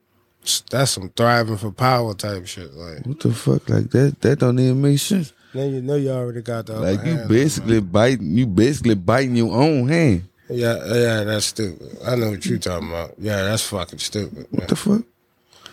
that's 0.69 0.91
some 0.91 1.09
thriving 1.09 1.57
for 1.57 1.71
power 1.71 2.13
type 2.13 2.47
shit. 2.47 2.73
Like 2.73 3.05
what 3.05 3.19
the 3.19 3.33
fuck? 3.33 3.69
Like 3.69 3.89
that 3.91 4.21
that 4.21 4.39
don't 4.39 4.59
even 4.59 4.81
make 4.81 4.99
sense. 4.99 5.33
Then 5.53 5.73
you 5.73 5.81
know 5.81 5.95
you 5.95 6.09
already 6.11 6.41
got 6.41 6.65
the 6.67 6.79
Like 6.79 7.03
you 7.05 7.17
basically 7.27 7.79
biting, 7.81 8.37
you 8.37 8.45
basically 8.47 8.95
biting 8.95 9.35
your 9.35 9.55
own 9.55 9.87
hand. 9.87 10.23
Yeah, 10.49 10.77
yeah, 10.93 11.23
that's 11.25 11.47
stupid. 11.47 11.97
I 12.05 12.15
know 12.15 12.29
what 12.31 12.45
you're 12.45 12.57
talking 12.59 12.87
about. 12.89 13.15
Yeah, 13.17 13.43
that's 13.43 13.63
fucking 13.63 13.99
stupid. 13.99 14.47
What 14.51 14.67
the 14.69 14.75
fuck? 14.75 15.01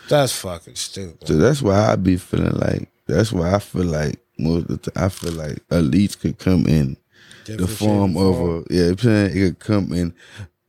That's 0.08 0.32
fucking 0.36 0.76
stupid. 0.76 1.26
So 1.26 1.36
that's 1.36 1.62
why 1.62 1.92
I 1.92 1.96
be 1.96 2.16
feeling 2.16 2.52
like. 2.54 2.88
That's 3.06 3.32
why 3.32 3.54
I 3.54 3.58
feel 3.58 3.84
like 3.84 4.18
most 4.38 4.70
of 4.70 4.82
the 4.82 4.90
time 4.90 5.04
I 5.04 5.08
feel 5.08 5.32
like 5.32 5.56
elites 5.68 6.18
could 6.18 6.38
come 6.38 6.66
in 6.66 6.96
the 7.44 7.58
Different 7.58 7.78
form 7.78 8.16
of 8.16 8.40
a 8.40 8.74
yeah. 8.74 8.90
I'm 8.90 8.98
saying 8.98 9.36
it 9.36 9.40
could 9.40 9.58
come 9.58 9.92
in 9.92 10.14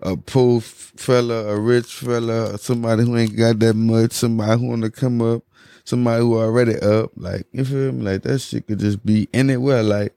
a 0.02 0.18
poor 0.18 0.62
fella, 0.62 1.48
a 1.48 1.60
rich 1.60 1.94
fella, 1.94 2.58
somebody 2.58 3.04
who 3.04 3.18
ain't 3.18 3.36
got 3.36 3.60
that 3.60 3.76
much, 3.76 4.12
somebody 4.12 4.60
who 4.60 4.68
wanna 4.68 4.90
come 4.90 5.22
up, 5.22 5.44
somebody 5.86 6.22
who 6.22 6.38
already 6.38 6.78
up. 6.80 7.12
Like 7.16 7.48
you 7.52 7.64
feel 7.64 7.92
me? 7.94 8.04
Like 8.04 8.24
that 8.24 8.40
shit 8.40 8.68
could 8.68 8.80
just 8.80 9.06
be 9.06 9.30
anywhere. 9.34 9.84
Like 9.84 10.15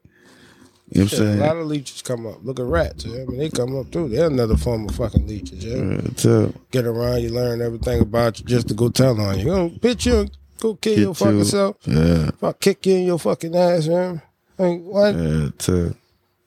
you 0.91 1.01
know 1.01 1.05
what 1.05 1.13
I'm 1.13 1.19
saying? 1.19 1.41
a 1.41 1.47
lot 1.47 1.57
of 1.57 1.67
leeches 1.67 2.03
come 2.03 2.27
up. 2.27 2.39
Look 2.43 2.59
at 2.59 2.67
rats. 2.67 3.05
Yeah? 3.05 3.23
I 3.23 3.25
mean, 3.27 3.39
they 3.39 3.51
come 3.51 3.77
up 3.79 3.91
too. 3.91 4.09
They're 4.09 4.27
another 4.27 4.57
form 4.57 4.89
of 4.89 4.95
fucking 4.95 5.27
leeches. 5.27 5.65
Yeah, 5.65 6.01
so 6.17 6.55
get 6.71 6.87
around, 6.87 7.23
you 7.23 7.31
learn 7.31 7.61
everything 7.61 8.01
about 8.01 8.41
you 8.41 8.47
just 8.47 8.69
to 8.69 8.75
go 8.75 8.89
tell 8.89 9.21
on 9.21 9.39
you. 9.39 9.45
Go 9.45 9.69
pitch 9.69 10.07
you, 10.07 10.21
and 10.21 10.31
go 10.59 10.75
kill 10.77 10.95
Get 10.95 11.01
your 11.03 11.15
fucking 11.15 11.39
you. 11.39 11.45
self. 11.45 11.77
yeah, 11.85 12.31
Fuck, 12.41 12.61
kick 12.61 12.87
you 12.87 12.95
in 12.97 13.07
your 13.07 13.19
fucking 13.19 13.55
ass, 13.55 13.87
man. 13.87 14.23
Like 14.57 14.81
what? 14.83 15.15
yeah. 15.15 15.49
too. 15.59 15.95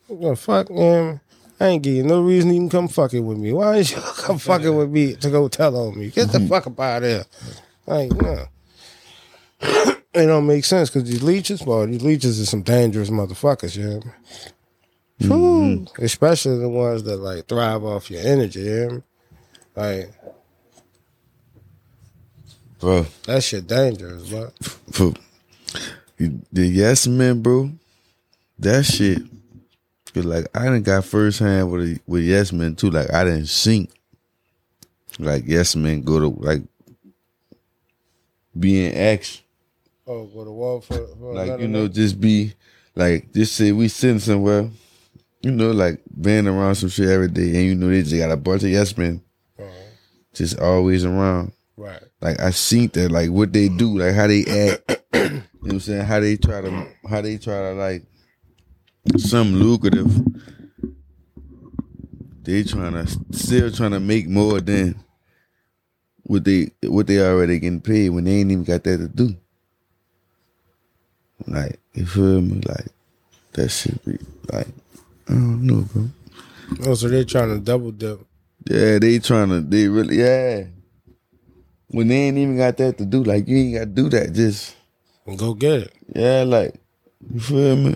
So 0.08 0.16
The 0.16 0.36
fuck, 0.36 0.72
man. 0.72 1.22
I 1.60 1.68
ain't 1.68 1.84
give 1.84 1.94
you 1.94 2.04
no 2.04 2.24
reason 2.24 2.50
to 2.50 2.56
even 2.56 2.70
come 2.70 2.88
fucking 2.88 3.24
with 3.24 3.38
me. 3.38 3.54
Why 3.54 3.78
ain't 3.78 3.92
you 3.92 4.02
come 4.18 4.40
fucking 4.40 4.76
with 4.76 4.90
me 4.90 5.14
to 5.18 5.30
go 5.30 5.48
tell 5.48 5.78
on 5.78 6.00
me? 6.00 6.10
Get 6.10 6.32
the 6.32 6.40
mm-hmm. 6.40 6.48
fuck 6.48 6.66
up 6.66 6.80
out 6.80 6.98
of 6.98 7.04
there. 7.04 7.26
Like, 7.86 8.12
no. 8.14 8.48
it 10.14 10.26
don't 10.26 10.48
make 10.48 10.66
sense 10.66 10.90
because 10.90 11.10
these 11.10 11.24
leeches, 11.24 11.64
well, 11.64 11.86
these 11.86 12.04
leeches 12.04 12.42
are 12.42 12.46
some 12.46 12.62
dangerous 12.62 13.10
motherfuckers, 13.10 13.76
you 13.76 13.90
yeah. 13.90 14.12
Whew. 15.28 15.30
Mm-hmm. 15.30 16.04
Especially 16.04 16.58
the 16.58 16.70
ones 16.70 17.04
that 17.04 17.18
like 17.18 17.48
thrive 17.48 17.84
off 17.84 18.10
your 18.10 18.22
energy, 18.22 18.62
yeah. 18.62 18.98
Like 19.76 20.12
bro. 22.80 23.06
that 23.26 23.44
shit 23.44 23.68
dangerous, 23.68 24.30
bro. 24.30 24.52
for 24.92 25.14
the 26.18 26.68
yes 26.68 27.08
men, 27.08 27.42
bro. 27.42 27.72
That 28.60 28.86
shit. 28.86 29.22
Cause 30.14 30.26
like 30.26 30.46
I 30.54 30.66
didn't 30.66 30.84
got 30.84 31.06
first 31.06 31.40
hand 31.40 31.72
with 31.72 31.82
a, 31.84 32.00
with 32.06 32.24
yes 32.24 32.52
men 32.52 32.76
too. 32.76 32.90
Like 32.90 33.14
I 33.14 33.24
didn't 33.24 33.48
sink. 33.48 33.92
Like 35.20 35.44
yes 35.46 35.76
men 35.76 36.02
go 36.02 36.20
to 36.20 36.28
like 36.28 36.62
be 38.58 38.86
in 38.86 38.98
action. 38.98 39.44
Oh, 40.12 40.26
go 40.28 40.44
to 40.46 40.52
war 40.52 40.82
for, 40.82 41.08
for 41.18 41.34
Like 41.34 41.60
you 41.60 41.68
know, 41.68 41.88
just 41.88 42.20
be 42.20 42.54
like 42.96 43.32
just 43.34 43.56
say 43.56 43.72
we 43.72 43.88
sitting 43.88 44.20
somewhere. 44.20 44.70
You 45.42 45.52
know, 45.52 45.72
like 45.72 46.02
being 46.20 46.48
around 46.48 46.76
some 46.76 46.90
shit 46.90 47.10
every 47.10 47.28
day, 47.30 47.50
and 47.56 47.66
you 47.66 47.76
know 47.76 47.88
they 47.90 48.02
just 48.04 48.16
got 48.16 48.32
a 48.32 48.38
bunch 48.38 48.64
of 48.64 48.70
yes 48.70 48.96
men 48.98 49.24
Uh-huh. 49.58 49.68
just 50.34 50.60
always 50.60 51.04
around. 51.06 51.54
right. 51.78 52.02
Like 52.22 52.40
I 52.40 52.52
seen 52.52 52.90
that, 52.94 53.12
like 53.12 53.30
what 53.32 53.52
they 53.52 53.68
do, 53.70 53.98
like 53.98 54.14
how 54.14 54.28
they 54.28 54.44
act. 54.70 55.02
you 55.14 55.20
know 55.30 55.42
what 55.62 55.72
I'm 55.74 55.80
saying? 55.80 56.06
How 56.06 56.20
they 56.20 56.38
try 56.38 56.62
to, 56.62 56.88
how 57.10 57.22
they 57.22 57.38
try 57.38 57.60
to 57.60 57.74
like 57.74 58.04
some 59.18 59.56
lucrative. 59.56 60.12
They 62.44 62.64
trying 62.64 62.94
to 62.94 63.08
still 63.32 63.72
trying 63.72 63.92
to 63.92 64.00
make 64.00 64.28
more 64.28 64.62
than 64.62 65.04
what 66.24 66.44
they 66.44 66.70
what 66.84 67.08
they 67.08 67.20
already 67.20 67.60
getting 67.60 67.82
paid 67.82 68.10
when 68.10 68.24
they 68.26 68.34
ain't 68.42 68.52
even 68.52 68.64
got 68.64 68.84
that 68.84 68.98
to 68.98 69.08
do. 69.08 69.36
Like 71.48 71.80
you 71.94 72.06
feel 72.06 72.42
me? 72.42 72.62
Like 72.66 72.88
that 73.54 73.70
shit 73.70 74.04
be 74.06 74.18
like 74.52 74.68
I 75.28 75.34
don't 75.34 75.66
know, 75.66 75.82
bro. 75.94 76.10
Oh, 76.86 76.94
so 76.94 77.08
they're 77.08 77.24
trying 77.24 77.50
to 77.50 77.60
double 77.60 77.92
dip. 77.92 78.22
Yeah, 78.70 79.00
they 79.00 79.20
trying 79.20 79.50
to. 79.50 79.62
They 79.62 79.88
really. 79.88 80.18
Yeah. 80.20 80.66
When 81.88 82.08
they 82.08 82.16
ain't 82.16 82.38
even 82.38 82.58
got 82.58 82.78
that 82.78 82.98
to 83.00 83.06
do, 83.06 83.24
like 83.24 83.48
you 83.48 83.58
ain't 83.58 83.74
got 83.76 83.80
to 83.82 83.86
do 83.88 84.10
that. 84.10 84.34
Just 84.34 84.76
go 85.38 85.54
get 85.54 85.82
it. 85.82 85.94
yeah, 86.16 86.44
like 86.44 86.76
you 87.34 87.40
feel 87.40 87.76
me? 87.76 87.96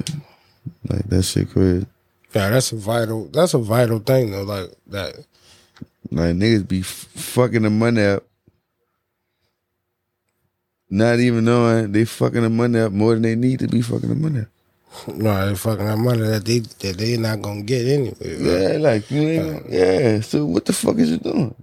Like 0.89 1.07
that 1.09 1.23
shit 1.23 1.49
crazy. 1.49 1.85
Yeah, 2.33 2.49
that's 2.49 2.71
a 2.71 2.75
vital. 2.75 3.25
That's 3.27 3.53
a 3.53 3.59
vital 3.59 3.99
thing 3.99 4.31
though. 4.31 4.43
Like 4.43 4.71
that. 4.87 5.15
Like 6.11 6.35
niggas 6.35 6.67
be 6.67 6.81
f- 6.81 7.07
fucking 7.15 7.63
the 7.63 7.69
money 7.69 8.03
up, 8.03 8.23
not 10.95 11.19
even 11.19 11.45
knowing 11.45 11.91
they 11.91 12.05
fucking 12.05 12.41
the 12.41 12.49
money 12.49 12.79
up 12.79 12.91
more 12.91 13.13
than 13.13 13.23
they 13.23 13.35
need 13.35 13.59
to 13.59 13.67
be 13.67 13.81
fucking 13.81 14.09
the 14.09 14.15
money 14.15 14.41
up. 14.41 14.47
No, 15.07 15.49
they 15.49 15.55
fucking 15.55 15.85
that 15.85 15.97
money 15.97 16.21
that 16.21 16.45
they 16.45 16.59
that 16.59 16.97
they 16.97 17.17
not 17.17 17.41
gonna 17.41 17.63
get 17.63 17.85
anyway. 17.85 18.15
Yeah, 18.39 18.77
like 18.77 19.11
you 19.11 19.21
ain't. 19.21 19.65
Uh, 19.65 19.67
yeah. 19.69 20.21
So 20.21 20.45
what 20.45 20.65
the 20.65 20.73
fuck 20.73 20.97
is 20.97 21.11
you 21.11 21.17
doing? 21.17 21.53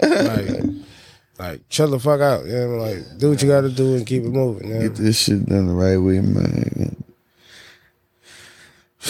Like, 0.00 0.64
like 1.38 1.68
chill 1.68 1.88
the 1.88 1.98
fuck 1.98 2.20
out. 2.20 2.46
You 2.46 2.52
know, 2.52 2.76
like 2.76 3.18
do 3.18 3.30
what 3.30 3.42
you 3.42 3.48
got 3.48 3.62
to 3.62 3.68
do 3.68 3.96
and 3.96 4.06
keep 4.06 4.22
it 4.22 4.30
moving. 4.30 4.68
You 4.68 4.74
know? 4.74 4.80
Get 4.80 4.96
this 4.96 5.18
shit 5.18 5.44
done 5.44 5.66
the 5.66 5.74
right 5.74 5.98
way, 5.98 6.20
man. 6.20 7.04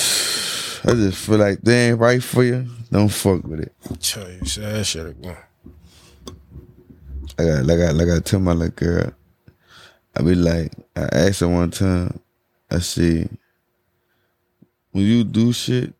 I 0.86 0.92
just 0.92 1.24
feel 1.24 1.38
like 1.38 1.60
they 1.62 1.90
ain't 1.90 2.00
right 2.00 2.22
for 2.22 2.42
you. 2.42 2.66
Don't 2.90 3.08
fuck 3.08 3.44
with 3.44 3.60
it. 3.60 3.72
Tell 4.00 4.30
you, 4.30 4.44
say 4.44 4.62
that 4.62 4.84
shit 4.84 5.06
again. 5.06 5.36
I 7.38 7.44
got 7.44 7.64
like 7.66 7.80
I 7.80 7.90
like 7.90 8.08
I 8.08 8.20
tell 8.20 8.40
my 8.40 8.52
little 8.52 8.74
girl. 8.74 9.12
I 10.16 10.22
be 10.22 10.34
like, 10.34 10.72
I 10.96 11.08
asked 11.12 11.40
her 11.40 11.48
one 11.48 11.70
time. 11.70 12.20
I 12.70 12.78
said, 12.78 13.28
when 14.92 15.04
you 15.04 15.24
do 15.24 15.52
shit, 15.52 15.92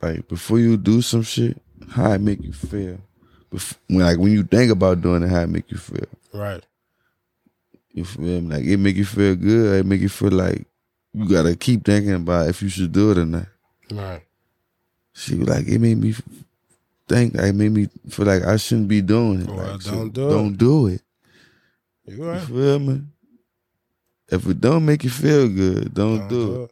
like 0.00 0.26
before 0.28 0.58
you 0.58 0.76
do 0.76 1.02
some 1.02 1.22
shit, 1.22 1.60
how 1.90 2.12
it 2.12 2.20
make 2.20 2.42
you 2.42 2.52
feel. 2.52 2.98
Like 3.90 4.18
when 4.18 4.32
you 4.32 4.42
think 4.44 4.72
about 4.72 5.02
doing 5.02 5.22
it, 5.22 5.28
how 5.28 5.40
it 5.42 5.48
make 5.48 5.70
you 5.70 5.76
feel. 5.76 6.06
Right. 6.32 6.64
You 7.92 8.04
feel 8.04 8.40
me? 8.40 8.56
Like 8.56 8.64
it 8.64 8.78
make 8.78 8.96
you 8.96 9.04
feel 9.04 9.36
good. 9.36 9.80
It 9.80 9.86
make 9.86 10.00
you 10.00 10.08
feel 10.08 10.30
like 10.30 10.64
you 11.12 11.28
gotta 11.28 11.54
keep 11.54 11.84
thinking 11.84 12.14
about 12.14 12.48
if 12.48 12.62
you 12.62 12.70
should 12.70 12.92
do 12.92 13.10
it 13.10 13.18
or 13.18 13.26
not. 13.26 13.46
Right. 13.90 14.22
She 15.12 15.34
was 15.34 15.48
like, 15.48 15.68
it 15.68 15.78
made 15.78 15.98
me 15.98 16.14
think. 17.06 17.34
It 17.34 17.54
made 17.54 17.72
me 17.72 17.88
feel 18.08 18.24
like 18.24 18.42
I 18.44 18.56
shouldn't 18.56 18.88
be 18.88 19.02
doing 19.02 19.42
it. 19.42 19.48
Well, 19.48 19.72
Like, 19.72 19.82
so 19.82 19.90
don't 19.90 20.08
it. 20.08 20.12
Don't 20.14 20.56
do 20.56 20.86
it. 20.86 21.02
You 22.06 22.32
You 22.32 22.40
feel 22.40 22.78
me? 22.78 23.02
If 24.28 24.46
it 24.46 24.60
don't 24.60 24.84
make 24.86 25.04
you 25.04 25.10
feel 25.10 25.48
good, 25.48 25.92
don't, 25.94 26.18
Don't 26.20 26.28
do, 26.28 26.46
do 26.46 26.62
it. 26.64 26.70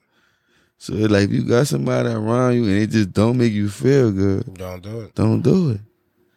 So 0.78 0.94
it's 0.94 1.12
like 1.12 1.24
if 1.24 1.30
you 1.32 1.42
got 1.44 1.66
somebody 1.66 2.08
around 2.08 2.54
you 2.54 2.64
and 2.64 2.72
it 2.78 2.86
just 2.90 3.12
don't 3.12 3.36
make 3.36 3.52
you 3.52 3.68
feel 3.68 4.10
good, 4.10 4.54
Don't 4.54 4.82
do 4.82 5.00
it. 5.02 5.14
don't 5.14 5.42
do 5.42 5.70
it. 5.72 5.80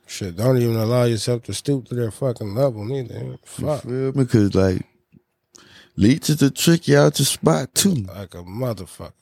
Shit, 0.06 0.36
don't 0.36 0.58
even 0.58 0.76
allow 0.76 1.06
yourself 1.06 1.44
to 1.44 1.54
stoop 1.54 1.86
to 1.88 1.96
their 1.96 2.12
fucking 2.12 2.54
level 2.54 2.84
neither. 2.84 3.14
You 3.20 3.40
Fuck. 3.46 3.84
feel 3.84 4.12
me? 4.14 4.26
Cause 4.26 4.54
like 4.54 4.86
leeches 5.96 6.36
to 6.38 6.52
trick 6.52 6.88
you 6.90 6.98
out 6.98 7.18
your 7.20 7.26
spot 7.26 7.74
too. 7.74 7.94
Like 7.96 8.34
a 8.36 8.44
motherfucker. 8.44 9.14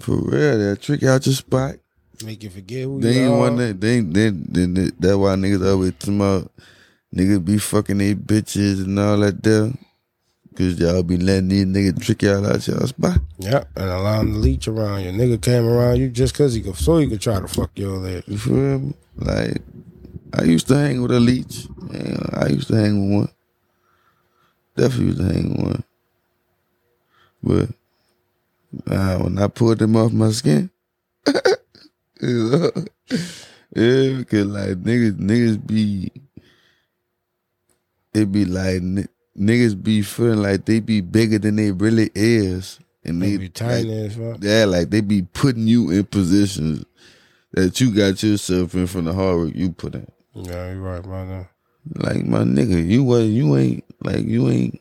For 0.00 0.16
real, 0.16 0.58
they'll 0.58 0.76
trick 0.76 1.02
you 1.02 1.10
out 1.10 1.26
your 1.26 1.34
spot. 1.34 1.76
Make 2.24 2.42
you 2.42 2.50
forget 2.50 2.84
who 2.84 3.00
They 3.00 3.14
you 3.16 3.20
ain't 3.24 3.32
are. 3.34 3.38
want 3.38 3.58
that. 3.58 3.80
They. 3.80 4.00
They, 4.00 4.30
they, 4.30 4.66
they, 4.66 4.90
that's 4.98 5.16
why 5.16 5.34
niggas 5.34 5.68
always 5.70 5.92
talking 5.98 6.16
about 6.16 6.50
niggas 7.14 7.44
be 7.44 7.58
fucking 7.58 7.98
they 7.98 8.14
bitches 8.14 8.84
and 8.84 8.98
all 8.98 9.18
that 9.18 9.42
there. 9.42 9.72
Cause 10.54 10.78
y'all 10.78 11.02
be 11.02 11.16
letting 11.16 11.48
these 11.48 11.64
niggas 11.64 12.02
trick 12.02 12.22
y'all 12.22 12.46
out 12.46 12.66
your 12.68 12.86
spot. 12.86 13.18
Yep, 13.38 13.70
and 13.74 13.90
allow 13.90 14.20
him 14.20 14.34
to 14.34 14.38
leech 14.38 14.68
around 14.68 15.02
you. 15.02 15.10
Nigga 15.10 15.40
came 15.40 15.66
around 15.66 15.98
you 15.98 16.10
just 16.10 16.34
cause 16.34 16.52
he 16.52 16.60
could, 16.60 16.76
so 16.76 16.98
he 16.98 17.08
could 17.08 17.22
try 17.22 17.40
to 17.40 17.48
fuck 17.48 17.70
your 17.74 17.96
leg. 17.96 18.22
You 18.26 18.36
feel 18.36 18.78
me? 18.78 18.94
Like 19.16 19.62
I 20.34 20.42
used 20.44 20.68
to 20.68 20.76
hang 20.76 21.00
with 21.00 21.10
a 21.12 21.20
leech. 21.20 21.66
Yeah, 21.90 22.18
I 22.34 22.48
used 22.48 22.68
to 22.68 22.76
hang 22.76 23.08
with 23.08 23.18
one. 23.20 23.32
Definitely 24.76 25.06
used 25.06 25.18
to 25.18 25.24
hang 25.24 25.50
with 25.50 25.66
one. 25.66 25.84
But 27.42 28.94
uh, 28.94 29.18
when 29.18 29.38
I 29.38 29.48
pulled 29.48 29.78
them 29.78 29.96
off 29.96 30.12
my 30.12 30.30
skin, 30.30 30.70
you 32.20 32.50
know, 32.50 32.70
yeah, 33.74 34.18
because 34.18 34.46
like 34.46 34.82
niggas, 34.82 35.18
niggas 35.18 35.66
be, 35.66 36.12
it 38.14 38.30
be 38.32 38.44
like 38.44 38.76
n- 38.76 39.08
niggas 39.38 39.82
be 39.82 40.02
feeling 40.02 40.42
like 40.42 40.64
they 40.66 40.80
be 40.80 41.00
bigger 41.00 41.38
than 41.38 41.56
they 41.56 41.70
really 41.72 42.10
is, 42.14 42.78
and 43.04 43.20
They 43.22 43.32
they, 43.32 43.36
be 43.38 43.48
tiny 43.48 43.84
like, 43.84 44.10
as 44.12 44.16
fuck. 44.16 44.38
yeah, 44.42 44.64
like 44.66 44.90
they 44.90 45.00
be 45.00 45.22
putting 45.22 45.66
you 45.66 45.90
in 45.90 46.04
positions 46.04 46.84
that 47.52 47.80
you 47.80 47.90
got 47.94 48.22
yourself 48.22 48.74
in 48.74 48.86
from 48.86 49.04
the 49.06 49.12
hard 49.12 49.36
work 49.38 49.52
you 49.54 49.72
put 49.72 49.94
in. 49.94 50.06
Yeah, 50.34 50.72
you 50.72 50.80
right, 50.80 51.04
man. 51.04 51.48
Like 51.96 52.24
my 52.24 52.38
nigga, 52.44 52.86
you 52.86 53.02
was 53.04 53.28
you 53.28 53.56
ain't 53.56 53.84
like 54.02 54.24
you 54.24 54.48
ain't 54.48 54.80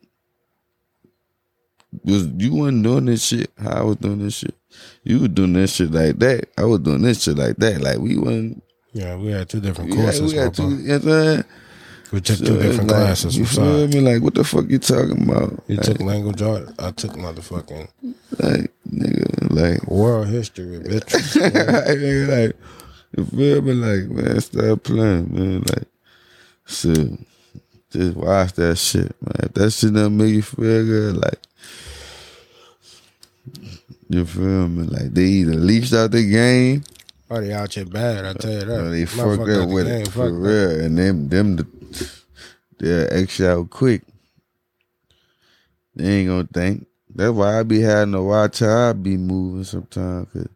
was 2.04 2.28
you 2.38 2.54
wasn't 2.54 2.84
doing 2.84 3.06
this 3.06 3.26
shit 3.26 3.52
how 3.58 3.72
I 3.72 3.82
was 3.84 3.96
doing 3.98 4.20
this 4.20 4.36
shit. 4.36 4.56
You 5.04 5.20
was 5.20 5.30
doing 5.30 5.54
this 5.54 5.76
shit 5.76 5.92
like 5.92 6.20
that. 6.20 6.48
I 6.58 6.64
was 6.66 6.80
doing 6.80 7.02
this 7.02 7.24
shit 7.24 7.38
like 7.38 7.58
that. 7.58 7.82
Like 7.82 7.98
we 7.98 8.18
wasn't 8.18 8.64
Yeah, 8.94 9.16
we 9.18 9.32
had 9.32 9.50
two 9.50 9.60
different 9.60 9.94
courses. 9.94 10.32
we 10.32 10.38
had 10.40 10.54
two, 10.54 10.70
you 10.70 10.70
know 10.70 10.94
what 10.94 11.04
I'm 11.04 11.10
saying? 11.12 11.44
We 12.12 12.20
took 12.20 12.38
So 12.38 12.46
two 12.46 12.60
different 12.60 12.90
like, 12.90 13.00
classes. 13.00 13.38
You 13.38 13.46
feel 13.46 13.88
me? 13.88 14.02
Like, 14.02 14.22
what 14.22 14.34
the 14.34 14.44
fuck 14.44 14.70
you 14.70 14.80
talking 14.80 15.24
about? 15.30 15.64
You 15.68 15.78
like, 15.78 15.86
took 15.86 16.02
language 16.02 16.42
art. 16.42 16.70
I 16.78 16.92
took 16.92 17.12
motherfucking 17.14 17.88
like, 18.40 18.72
nigga, 18.92 19.52
like, 19.52 19.88
world 19.88 20.28
history, 20.28 20.80
bitch. 20.80 21.04
nigga, 21.38 22.28
like, 22.28 22.56
you 23.18 23.26
feel 23.26 23.62
me? 23.62 23.74
Like, 23.74 24.10
man, 24.10 24.42
stop 24.42 24.84
playing, 24.84 25.34
man. 25.34 25.60
Like, 25.62 25.88
shit, 26.68 27.20
just 27.92 28.16
watch 28.18 28.54
that 28.54 28.78
shit, 28.78 29.16
man. 29.22 29.36
If 29.44 29.54
that 29.54 29.72
shit 29.72 29.94
don't 29.94 30.18
make 30.18 30.34
you 30.34 30.42
feel 30.42 30.86
good, 30.86 31.18
like, 31.18 31.40
you 34.10 34.26
feel 34.26 34.68
me? 34.68 34.84
Like, 34.84 35.14
they 35.14 35.24
either 35.24 35.54
leached 35.54 35.94
out 35.94 36.12
the 36.12 36.30
game 36.30 36.84
Oh, 37.34 37.40
they 37.40 37.54
out 37.54 37.74
here 37.74 37.86
bad. 37.86 38.26
I 38.26 38.34
tell 38.34 38.52
you 38.52 38.60
that. 38.60 38.82
or 38.82 38.90
they 38.90 39.06
fucked 39.06 39.40
up 39.40 39.48
the 39.48 39.66
with 39.66 39.88
game, 39.88 40.02
it 40.02 40.08
for 40.10 40.12
fuck 40.12 40.34
that. 40.34 40.34
real. 40.34 40.82
And 40.86 40.98
them, 40.98 41.30
them, 41.30 41.56
the, 41.56 41.68
they'll 42.82 43.08
X 43.14 43.40
out 43.42 43.70
quick. 43.70 44.02
They 45.96 46.20
ain't 46.20 46.30
gonna 46.30 46.48
think. 46.52 46.88
That's 47.14 47.32
why 47.32 47.60
I 47.60 47.64
be 47.64 47.82
having 47.82 48.14
to 48.14 48.22
watch 48.22 48.60
how 48.60 48.90
I 48.90 48.94
be 48.94 49.18
moving 49.18 49.64
sometimes. 49.64 50.28
Cause 50.32 50.48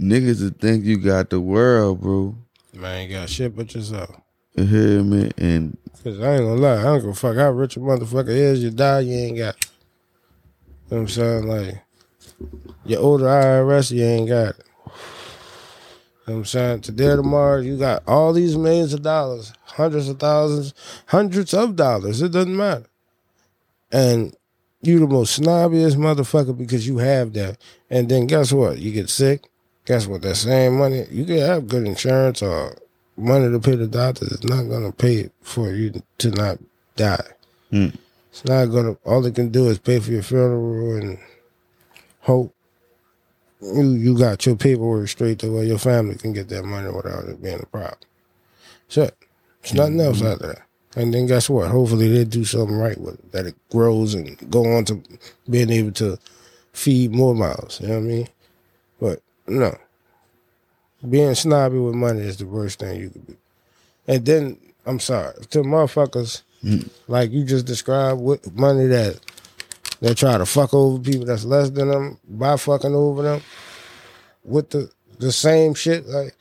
niggas 0.00 0.42
will 0.42 0.50
think 0.50 0.84
you 0.84 0.98
got 0.98 1.30
the 1.30 1.40
world, 1.40 2.00
bro. 2.00 2.36
Man, 2.72 3.08
you 3.08 3.16
got 3.16 3.28
shit 3.28 3.54
but 3.54 3.74
yourself. 3.74 4.10
You 4.54 4.64
hear 4.64 5.02
me? 5.02 5.30
And 5.36 5.76
Cause 6.02 6.20
I 6.20 6.36
ain't 6.36 6.44
gonna 6.44 6.54
lie, 6.60 6.78
I 6.78 6.82
don't 6.82 7.00
give 7.00 7.10
a 7.10 7.14
fuck 7.14 7.36
how 7.36 7.50
rich 7.50 7.76
a 7.76 7.80
motherfucker 7.80 8.28
is. 8.28 8.62
You 8.62 8.70
die, 8.70 9.00
you 9.00 9.14
ain't 9.14 9.38
got. 9.38 9.56
It. 9.56 9.66
You 10.90 10.96
know 10.96 10.96
what 10.96 11.00
I'm 11.02 11.08
saying? 11.08 11.46
Like, 11.46 11.84
your 12.84 13.00
older 13.00 13.26
IRS, 13.26 13.92
you 13.92 14.04
ain't 14.04 14.28
got 14.28 14.48
it. 14.50 14.66
You 16.30 16.36
know 16.36 16.42
what 16.42 16.54
I'm 16.54 16.60
saying? 16.60 16.80
Today 16.82 17.06
or 17.06 17.16
tomorrow, 17.16 17.60
you 17.60 17.76
got 17.76 18.04
all 18.06 18.32
these 18.32 18.56
millions 18.56 18.94
of 18.94 19.02
dollars, 19.02 19.52
hundreds 19.64 20.08
of 20.08 20.20
thousands, 20.20 20.74
hundreds 21.06 21.52
of 21.52 21.74
dollars. 21.74 22.22
It 22.22 22.30
doesn't 22.30 22.56
matter. 22.56 22.86
And 23.90 24.36
you 24.80 25.00
the 25.00 25.08
most 25.08 25.40
snobbiest 25.40 25.96
motherfucker 25.96 26.56
because 26.56 26.86
you 26.86 26.98
have 26.98 27.32
that. 27.32 27.58
And 27.90 28.08
then 28.08 28.28
guess 28.28 28.52
what? 28.52 28.78
You 28.78 28.92
get 28.92 29.10
sick. 29.10 29.48
Guess 29.86 30.06
what? 30.06 30.22
That 30.22 30.36
same 30.36 30.78
money, 30.78 31.04
you 31.10 31.24
can 31.24 31.38
have 31.38 31.66
good 31.66 31.84
insurance 31.84 32.42
or 32.42 32.76
money 33.16 33.50
to 33.50 33.58
pay 33.58 33.74
the 33.74 33.88
doctor 33.88 34.26
It's 34.26 34.44
not 34.44 34.68
gonna 34.68 34.92
pay 34.92 35.30
for 35.42 35.72
you 35.72 36.00
to 36.18 36.30
not 36.30 36.60
die. 36.94 37.26
Hmm. 37.70 37.88
It's 38.30 38.44
not 38.44 38.66
gonna. 38.66 38.92
All 39.04 39.26
it 39.26 39.34
can 39.34 39.48
do 39.48 39.66
is 39.66 39.80
pay 39.80 39.98
for 39.98 40.12
your 40.12 40.22
funeral 40.22 40.94
and 40.94 41.18
hope 42.20 42.54
you 43.60 43.92
you 43.92 44.18
got 44.18 44.44
your 44.46 44.56
paperwork 44.56 45.08
straight 45.08 45.38
to 45.40 45.52
where 45.52 45.64
your 45.64 45.78
family 45.78 46.16
can 46.16 46.32
get 46.32 46.48
that 46.48 46.64
money 46.64 46.90
without 46.90 47.24
it 47.24 47.42
being 47.42 47.60
a 47.60 47.66
problem. 47.66 47.98
Shit, 48.88 49.16
it's 49.62 49.74
nothing 49.74 49.98
mm-hmm. 49.98 50.06
else 50.06 50.22
out 50.22 50.40
there. 50.40 50.66
And 50.96 51.14
then 51.14 51.26
guess 51.26 51.48
what? 51.48 51.70
Hopefully 51.70 52.08
they 52.08 52.24
do 52.24 52.44
something 52.44 52.76
right 52.76 52.98
with 52.98 53.14
it, 53.14 53.32
that 53.32 53.46
it 53.46 53.54
grows 53.70 54.14
and 54.14 54.50
go 54.50 54.64
on 54.76 54.84
to 54.86 55.00
being 55.48 55.70
able 55.70 55.92
to 55.92 56.18
feed 56.72 57.12
more 57.12 57.34
mouths. 57.34 57.80
You 57.80 57.88
know 57.88 57.94
what 57.94 58.00
I 58.00 58.06
mean? 58.06 58.28
But 59.00 59.22
no, 59.46 59.76
being 61.08 61.34
snobby 61.34 61.78
with 61.78 61.94
money 61.94 62.22
is 62.22 62.38
the 62.38 62.46
worst 62.46 62.80
thing 62.80 63.00
you 63.00 63.10
could 63.10 63.26
be. 63.26 63.36
And 64.08 64.26
then 64.26 64.58
I'm 64.84 64.98
sorry 64.98 65.34
to 65.50 65.58
motherfuckers 65.60 66.42
mm. 66.64 66.88
like 67.06 67.30
you 67.30 67.44
just 67.44 67.66
described 67.66 68.20
with 68.20 68.52
money 68.54 68.86
that 68.86 69.20
they 70.00 70.14
try 70.14 70.38
to 70.38 70.46
fuck 70.46 70.72
over 70.74 70.98
people 70.98 71.26
that's 71.26 71.44
less 71.44 71.70
than 71.70 71.88
them 71.88 72.18
by 72.28 72.56
fucking 72.56 72.94
over 72.94 73.22
them 73.22 73.42
with 74.44 74.70
the 74.70 74.90
the 75.18 75.32
same 75.32 75.74
shit. 75.74 76.06
Like 76.06 76.34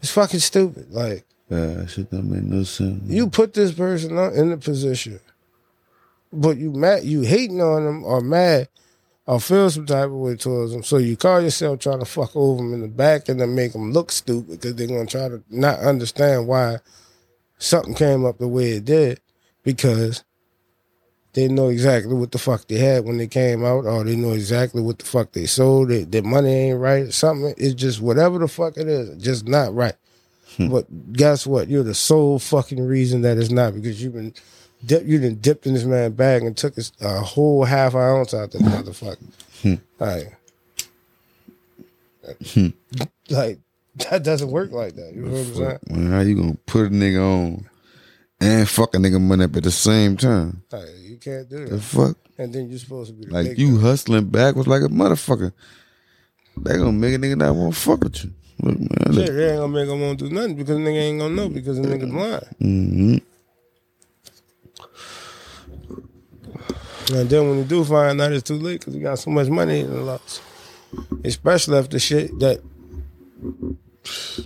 it's 0.00 0.10
fucking 0.10 0.40
stupid. 0.40 0.90
Like 0.90 1.24
uh, 1.50 1.86
shit 1.86 2.10
don't 2.10 2.30
make 2.30 2.42
no 2.42 2.62
sense. 2.62 3.02
you 3.10 3.28
put 3.28 3.54
this 3.54 3.72
person 3.72 4.16
in 4.18 4.50
the 4.50 4.56
position, 4.56 5.20
but 6.32 6.56
you 6.56 6.72
mad, 6.72 7.04
you 7.04 7.22
hating 7.22 7.60
on 7.60 7.84
them 7.84 8.04
or 8.04 8.20
mad 8.20 8.68
or 9.26 9.38
feel 9.38 9.70
some 9.70 9.86
type 9.86 10.06
of 10.06 10.12
way 10.12 10.34
towards 10.34 10.72
them. 10.72 10.82
So 10.82 10.96
you 10.96 11.16
call 11.16 11.40
yourself 11.40 11.78
trying 11.78 12.00
to 12.00 12.04
fuck 12.04 12.34
over 12.34 12.56
them 12.56 12.74
in 12.74 12.80
the 12.80 12.88
back 12.88 13.28
and 13.28 13.40
then 13.40 13.54
make 13.54 13.72
them 13.72 13.92
look 13.92 14.10
stupid 14.10 14.52
because 14.52 14.74
they're 14.74 14.86
gonna 14.86 15.06
try 15.06 15.28
to 15.28 15.42
not 15.50 15.78
understand 15.80 16.46
why 16.46 16.78
something 17.58 17.94
came 17.94 18.24
up 18.24 18.38
the 18.38 18.48
way 18.48 18.72
it 18.72 18.84
did 18.84 19.20
because 19.62 20.24
they 21.34 21.48
know 21.48 21.68
exactly 21.68 22.14
what 22.14 22.30
the 22.30 22.38
fuck 22.38 22.66
they 22.68 22.78
had 22.78 23.04
when 23.04 23.16
they 23.16 23.26
came 23.26 23.64
out, 23.64 23.86
or 23.86 24.04
they 24.04 24.16
know 24.16 24.32
exactly 24.32 24.82
what 24.82 24.98
the 24.98 25.04
fuck 25.04 25.32
they 25.32 25.46
sold. 25.46 25.88
They, 25.88 26.04
their 26.04 26.22
money 26.22 26.52
ain't 26.52 26.80
right. 26.80 27.12
Something 27.12 27.54
It's 27.56 27.74
just 27.74 28.00
whatever 28.00 28.38
the 28.38 28.48
fuck 28.48 28.76
it 28.76 28.88
is, 28.88 29.22
just 29.22 29.48
not 29.48 29.74
right. 29.74 29.94
Hmm. 30.56 30.68
But 30.68 31.12
guess 31.12 31.46
what? 31.46 31.68
You're 31.68 31.84
the 31.84 31.94
sole 31.94 32.38
fucking 32.38 32.86
reason 32.86 33.22
that 33.22 33.38
it's 33.38 33.50
not 33.50 33.74
because 33.74 34.02
you've 34.02 34.12
been 34.12 34.34
dip, 34.84 35.06
you 35.06 35.18
done 35.18 35.36
dipped 35.36 35.66
in 35.66 35.74
this 35.74 35.84
man's 35.84 36.14
bag 36.14 36.42
and 36.42 36.56
took 36.56 36.74
his, 36.74 36.92
a 37.00 37.20
whole 37.20 37.64
half 37.64 37.94
ounce 37.94 38.34
out 38.34 38.50
the 38.50 38.58
motherfucker. 38.58 39.32
Hmm. 39.62 39.74
like, 39.98 40.36
hmm. 42.52 42.68
like 43.30 43.58
that 44.10 44.22
doesn't 44.22 44.50
work 44.50 44.72
like 44.72 44.94
that. 44.96 45.14
You 45.14 45.22
know 45.22 45.30
what 45.32 45.40
I'm 45.40 45.54
saying? 45.54 45.78
Man, 45.88 46.12
how 46.12 46.20
you 46.20 46.34
gonna 46.34 46.58
put 46.66 46.86
a 46.86 46.90
nigga 46.90 47.20
on 47.22 47.68
and 48.40 48.68
fuck 48.68 48.94
a 48.94 48.98
nigga 48.98 49.20
money 49.20 49.44
up 49.44 49.56
at 49.56 49.62
the 49.62 49.70
same 49.70 50.16
time? 50.16 50.62
Like, 50.70 50.88
can't 51.22 51.48
do 51.48 51.66
The 51.66 51.80
fuck? 51.80 52.16
And 52.38 52.52
then 52.52 52.68
you're 52.68 52.78
supposed 52.78 53.10
to 53.10 53.14
be 53.16 53.30
Like 53.30 53.58
you 53.58 53.76
guy. 53.76 53.82
hustling 53.82 54.26
backwards 54.26 54.68
like 54.68 54.82
a 54.82 54.86
motherfucker. 54.88 55.52
They 56.56 56.76
gonna 56.76 56.92
make 56.92 57.14
a 57.14 57.18
nigga 57.18 57.36
not 57.38 57.54
wanna 57.54 57.72
fuck 57.72 58.02
with 58.04 58.24
you. 58.24 58.32
Look, 58.60 58.78
man. 58.78 58.88
Look. 59.14 59.26
They 59.26 59.50
ain't 59.50 59.58
gonna 59.60 59.68
make 59.72 59.88
them 59.88 60.00
want 60.00 60.18
to 60.18 60.28
do 60.28 60.34
nothing 60.34 60.56
because 60.56 60.76
nigga 60.78 60.98
ain't 61.00 61.18
gonna 61.18 61.34
know 61.34 61.48
because 61.48 61.76
the 61.80 61.88
nigga 61.88 62.10
blind. 62.10 62.46
hmm 62.58 63.16
And 67.14 67.28
then 67.28 67.48
when 67.48 67.58
you 67.58 67.64
do 67.64 67.84
find 67.84 68.20
out, 68.20 68.32
it's 68.32 68.42
too 68.44 68.54
late 68.54 68.80
because 68.80 68.94
you 68.94 69.02
got 69.02 69.18
so 69.18 69.30
much 69.30 69.48
money 69.48 69.80
in 69.80 69.90
the 69.90 70.00
loss. 70.00 70.40
Especially 71.24 71.80
the 71.82 71.98
shit 71.98 72.38
that 72.40 72.60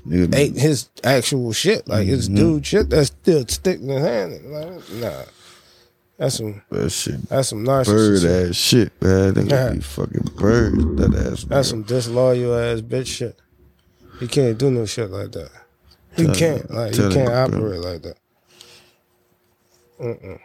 Nigga, 0.06 0.34
ate 0.34 0.56
his 0.56 0.88
actual 1.04 1.52
shit, 1.52 1.86
like 1.88 2.06
his 2.06 2.28
dude 2.28 2.64
shit 2.66 2.90
that's 2.90 3.08
still 3.08 3.46
sticking 3.46 3.90
in 3.90 3.96
his 3.98 4.06
hand. 4.06 4.50
Like, 4.52 4.90
nah, 4.94 5.22
that's 6.18 6.36
some 6.36 6.62
that 6.70 6.90
shit. 6.90 7.28
that's 7.28 7.48
some 7.48 7.64
Bird 7.64 8.20
shit. 8.20 8.50
ass 8.50 8.56
shit, 8.56 9.02
man. 9.02 9.34
They 9.34 9.42
Yeah. 9.42 9.48
gonna 9.48 9.74
be 9.74 9.80
fucking 9.82 10.30
bird. 10.36 10.96
That 10.98 11.14
ass. 11.32 11.44
That's 11.44 11.68
some 11.68 11.82
disloyal 11.82 12.54
ass 12.54 12.80
bitch 12.80 13.06
shit. 13.06 13.38
You 14.20 14.28
can't 14.28 14.56
do 14.58 14.70
no 14.70 14.86
shit 14.86 15.10
like 15.10 15.32
that. 15.32 15.50
You 16.16 16.26
Tell 16.26 16.34
can't 16.34 16.70
like 16.70 16.96
you 16.96 17.08
can't 17.10 17.28
bro. 17.28 17.44
operate 17.60 17.80
like 17.80 18.02
that. 18.02 18.16
Mm-mm. 20.00 20.40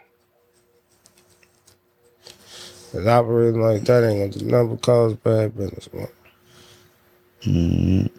Cause 2.92 3.06
operating 3.06 3.60
like 3.62 3.82
that 3.84 4.04
ain't 4.04 4.32
gonna 4.34 4.44
do 4.44 4.50
nothing 4.50 4.68
but 4.76 4.82
cause 4.82 5.14
bad 5.14 5.56
business, 5.56 5.88
man. 5.94 6.08
Mhm. 7.42 8.10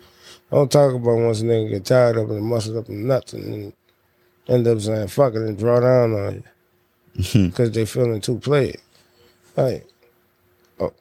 Don't 0.49 0.71
talk 0.71 0.93
about 0.95 1.17
once 1.17 1.41
a 1.41 1.43
nigga 1.45 1.69
get 1.69 1.85
tired 1.85 2.17
of 2.17 2.29
it 2.31 2.35
and 2.35 2.43
muscle 2.45 2.77
up 2.79 2.89
and 2.89 3.05
nuts 3.07 3.33
and 3.33 3.71
end 4.47 4.67
up 4.67 4.79
saying 4.81 5.07
fuck 5.07 5.35
it 5.35 5.41
and 5.41 5.57
draw 5.57 5.79
down 5.79 6.13
on 6.13 6.33
you 6.35 6.43
because 7.15 7.71
they 7.71 7.85
feeling 7.85 8.21
too 8.21 8.39
played. 8.39 8.77
Like, 9.55 9.87
oh, 10.79 10.93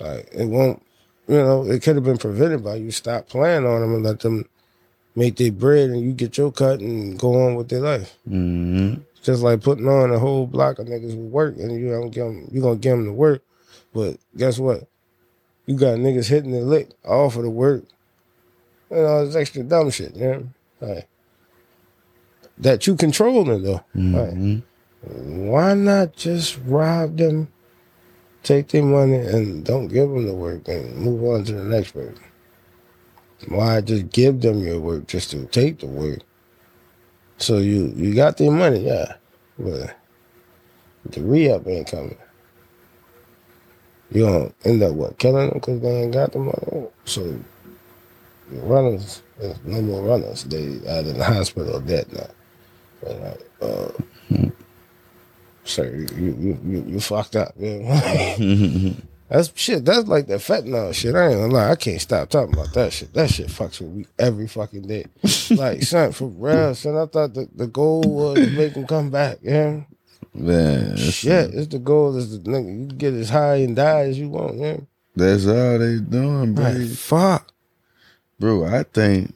like 0.00 0.28
it 0.32 0.46
won't. 0.46 0.82
You 1.28 1.36
know, 1.36 1.64
it 1.70 1.82
could 1.82 1.94
have 1.96 2.04
been 2.04 2.18
prevented 2.18 2.62
by 2.62 2.74
you 2.76 2.90
stop 2.90 3.28
playing 3.28 3.64
on 3.64 3.80
them 3.80 3.94
and 3.94 4.04
let 4.04 4.20
them 4.20 4.46
make 5.16 5.36
their 5.36 5.52
bread 5.52 5.88
and 5.90 6.00
you 6.02 6.12
get 6.12 6.36
your 6.36 6.52
cut 6.52 6.80
and 6.80 7.18
go 7.18 7.46
on 7.46 7.54
with 7.54 7.68
their 7.68 7.80
life. 7.80 8.18
Mhm. 8.28 9.00
Just 9.22 9.42
like 9.42 9.62
putting 9.62 9.88
on 9.88 10.10
a 10.12 10.18
whole 10.18 10.46
block 10.46 10.78
of 10.78 10.86
niggas 10.86 11.12
who 11.14 11.20
work 11.20 11.56
and 11.56 11.72
you 11.72 11.88
don't 11.90 12.10
give 12.10 12.26
them, 12.26 12.48
you 12.52 12.60
gonna 12.60 12.76
give 12.76 12.96
them 12.96 13.06
the 13.06 13.12
work, 13.12 13.42
but 13.94 14.18
guess 14.36 14.58
what? 14.58 14.86
You 15.64 15.76
got 15.76 15.96
niggas 15.98 16.26
hitting 16.28 16.50
the 16.50 16.60
lick 16.60 16.90
off 17.06 17.36
of 17.36 17.42
the 17.44 17.48
work. 17.50 17.84
You 18.90 18.96
know, 18.98 19.24
it's 19.24 19.34
extra 19.36 19.62
dumb 19.62 19.88
shit, 19.90 20.14
you 20.14 20.26
know? 20.28 20.48
Like, 20.82 21.08
that 22.58 22.86
you 22.86 22.96
controlling 22.96 23.62
though. 23.62 23.82
Like, 23.94 24.34
Mhm. 24.34 24.62
Why 25.04 25.74
not 25.74 26.16
just 26.16 26.58
rob 26.64 27.16
them, 27.16 27.48
take 28.42 28.68
their 28.68 28.82
money, 28.82 29.16
and 29.16 29.64
don't 29.64 29.88
give 29.88 30.08
them 30.08 30.26
the 30.26 30.34
work 30.34 30.66
and 30.68 30.96
move 30.96 31.22
on 31.24 31.44
to 31.44 31.52
the 31.52 31.64
next 31.64 31.92
person? 31.92 32.20
Why 33.48 33.80
just 33.80 34.10
give 34.10 34.40
them 34.40 34.60
your 34.60 34.80
work 34.80 35.06
just 35.06 35.30
to 35.32 35.44
take 35.46 35.80
the 35.80 35.86
work? 35.86 36.20
So 37.38 37.58
you 37.58 37.92
you 37.96 38.14
got 38.14 38.36
their 38.36 38.50
money, 38.50 38.86
yeah, 38.86 39.16
but 39.58 39.96
the 41.04 41.20
re-up 41.22 41.66
ain't 41.66 41.90
coming. 41.90 42.16
You 44.10 44.24
gonna 44.24 44.52
end 44.64 44.82
up 44.82 44.94
what 44.94 45.18
killing 45.18 45.48
them 45.48 45.58
because 45.58 45.80
they 45.80 46.02
ain't 46.02 46.12
got 46.12 46.32
the 46.32 46.38
money. 46.38 46.88
So 47.04 47.38
the 48.50 48.60
runners, 48.60 49.22
no 49.64 49.82
more 49.82 50.02
runners. 50.02 50.44
They 50.44 50.62
either 50.88 51.10
in 51.10 51.18
the 51.18 51.24
hospital 51.24 51.80
dead 51.80 52.06
now. 52.12 52.30
Uh, 53.60 53.90
so 55.64 55.82
you 55.82 56.06
you 56.16 56.58
you, 56.64 56.84
you 56.86 57.00
fucked 57.00 57.36
up. 57.36 57.56
Know? 57.56 58.94
That's 59.28 59.52
shit. 59.58 59.84
That's 59.84 60.06
like 60.06 60.26
that 60.26 60.40
fentanyl 60.40 60.94
shit. 60.94 61.14
I 61.14 61.28
ain't 61.28 61.40
gonna 61.40 61.52
lie. 61.52 61.70
I 61.70 61.76
can't 61.76 62.00
stop 62.00 62.28
talking 62.28 62.54
about 62.54 62.72
that 62.74 62.92
shit. 62.92 63.12
That 63.14 63.30
shit 63.30 63.48
fucks 63.48 63.80
with 63.80 63.90
me 63.90 64.06
every 64.18 64.46
fucking 64.46 64.86
day. 64.86 65.06
like, 65.50 65.82
son, 65.82 66.12
for 66.12 66.28
real, 66.28 66.74
son. 66.74 66.96
I 66.96 67.06
thought 67.06 67.34
the, 67.34 67.48
the 67.54 67.66
goal 67.66 68.02
was 68.02 68.38
to 68.38 68.50
make 68.50 68.74
him 68.74 68.86
come 68.86 69.10
back. 69.10 69.38
Yeah, 69.42 69.80
Man, 70.34 70.96
shit. 70.96 71.54
It's 71.54 71.68
the 71.68 71.78
goal 71.78 72.16
is 72.16 72.42
the 72.42 72.50
nigga 72.50 72.80
you 72.80 72.86
get 72.96 73.14
as 73.14 73.30
high 73.30 73.56
and 73.56 73.74
die 73.74 74.02
as 74.02 74.18
you 74.18 74.28
want. 74.28 74.58
Yeah, 74.58 74.76
that's 75.16 75.46
all 75.46 75.78
they 75.78 75.98
doing, 75.98 76.54
bro. 76.54 76.64
like, 76.64 76.88
fuck. 76.90 77.52
Bro, 78.38 78.66
I 78.66 78.82
think 78.82 79.34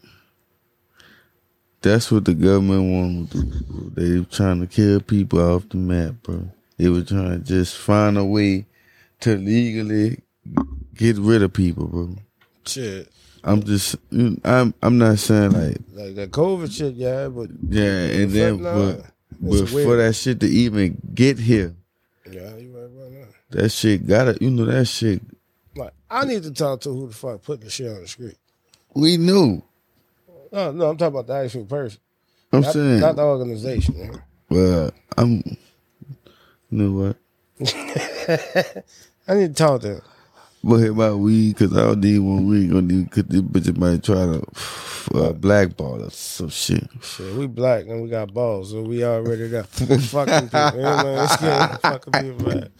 that's 1.88 2.12
what 2.12 2.24
the 2.24 2.34
government 2.34 2.92
want 2.92 3.30
to 3.32 3.42
do. 3.42 3.92
They 3.94 4.24
trying 4.24 4.60
to 4.60 4.66
kill 4.66 5.00
people 5.00 5.40
off 5.40 5.68
the 5.68 5.78
map, 5.78 6.14
bro. 6.22 6.50
They 6.76 6.88
were 6.88 7.02
trying 7.02 7.30
to 7.30 7.38
just 7.38 7.76
find 7.76 8.18
a 8.18 8.24
way 8.24 8.66
to 9.20 9.36
legally 9.36 10.22
get 10.94 11.16
rid 11.16 11.42
of 11.42 11.52
people, 11.52 11.86
bro. 11.86 12.16
Shit. 12.66 13.08
I'm 13.42 13.62
just, 13.62 13.96
I'm, 14.44 14.74
I'm 14.82 14.98
not 14.98 15.18
saying 15.18 15.52
like, 15.52 15.78
Like 15.92 16.14
that 16.16 16.30
COVID 16.30 16.70
shit, 16.70 16.94
yeah, 16.94 17.28
but 17.28 17.48
yeah, 17.68 18.06
and 18.06 18.30
then, 18.30 18.62
but, 18.62 19.04
but 19.40 19.68
for 19.68 19.96
that 19.96 20.14
shit 20.14 20.40
to 20.40 20.46
even 20.46 21.00
get 21.14 21.38
here, 21.38 21.74
yeah, 22.30 22.56
you 22.56 22.76
right 22.76 22.84
about 22.84 23.10
that. 23.50 23.58
that 23.62 23.68
shit 23.70 24.06
gotta, 24.06 24.36
you 24.40 24.50
know, 24.50 24.66
that 24.66 24.86
shit. 24.86 25.22
Like, 25.76 25.92
I 26.10 26.24
need 26.24 26.42
to 26.42 26.52
talk 26.52 26.80
to 26.82 26.90
who 26.90 27.08
the 27.08 27.14
fuck 27.14 27.42
put 27.42 27.60
the 27.60 27.70
shit 27.70 27.88
on 27.88 28.02
the 28.02 28.08
street. 28.08 28.36
We 28.94 29.16
knew. 29.16 29.62
No, 30.52 30.72
no, 30.72 30.90
I'm 30.90 30.96
talking 30.96 31.14
about 31.14 31.26
the 31.26 31.34
actual 31.34 31.64
person. 31.64 32.00
I'm 32.52 32.60
not, 32.62 32.72
saying, 32.72 33.00
not 33.00 33.16
the 33.16 33.22
organization. 33.22 33.98
Man. 33.98 34.22
well, 34.48 34.90
I'm. 35.16 35.42
You 36.70 36.78
know 36.78 36.92
what? 36.92 37.16
I 39.28 39.34
need 39.34 39.54
to 39.56 39.64
talk 39.64 39.80
to 39.82 39.96
him. 39.96 40.02
But 40.62 40.76
hit 40.78 40.94
my 40.94 41.12
weed 41.12 41.56
because 41.56 41.76
I 41.76 41.82
don't 41.82 42.00
need 42.00 42.18
one 42.18 42.48
weed. 42.48 42.70
Gonna 42.70 42.82
need 42.82 43.10
because 43.10 43.24
this 43.24 43.40
bitch 43.40 43.76
might 43.76 44.02
try 44.02 44.26
to 44.26 44.44
uh, 45.14 45.32
blackball 45.32 46.04
us 46.04 46.16
some 46.16 46.48
shit. 46.48 46.88
Shit, 47.00 47.34
we 47.34 47.46
black 47.46 47.86
and 47.86 48.02
we 48.02 48.08
got 48.08 48.34
balls, 48.34 48.70
so 48.70 48.82
we 48.82 49.04
already 49.04 49.48
got 49.48 49.66
fucking 49.68 50.48
people, 50.48 50.72
you 50.74 50.82
know 50.82 50.96
what 50.96 51.06
I 51.06 51.16
mean? 51.16 51.28
Scared 51.28 51.80
fucking 51.80 52.12
people, 52.12 52.48
man. 52.48 52.70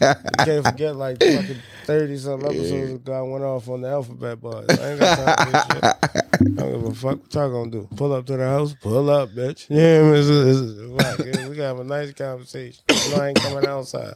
You 0.00 0.44
can't 0.44 0.66
forget 0.66 0.96
like 0.96 1.22
fucking 1.22 1.62
thirty 1.84 2.16
some 2.16 2.44
episodes 2.44 2.92
ago. 2.92 3.12
I 3.12 3.22
went 3.22 3.44
off 3.44 3.68
on 3.68 3.82
the 3.82 3.88
alphabet 3.88 4.40
boys. 4.40 4.68
I 4.70 4.90
ain't 4.90 5.00
got 5.00 5.18
time 5.18 5.46
for 5.46 5.52
this 5.52 5.66
shit. 5.66 6.25
I 6.40 6.44
don't 6.62 6.72
give 6.72 6.84
a 6.84 6.94
fuck 6.94 7.22
what 7.22 7.34
y'all 7.34 7.50
gonna 7.50 7.70
do. 7.70 7.88
Pull 7.96 8.12
up 8.12 8.26
to 8.26 8.36
the 8.36 8.44
house, 8.46 8.74
pull 8.80 9.10
up, 9.10 9.30
bitch. 9.30 9.66
Yeah, 9.68 11.48
we 11.48 11.56
got 11.56 11.76
a 11.78 11.84
nice 11.84 12.12
conversation. 12.12 12.82
You 12.90 13.10
know, 13.16 13.22
I 13.22 13.28
ain't 13.28 13.40
coming 13.40 13.66
outside. 13.66 14.14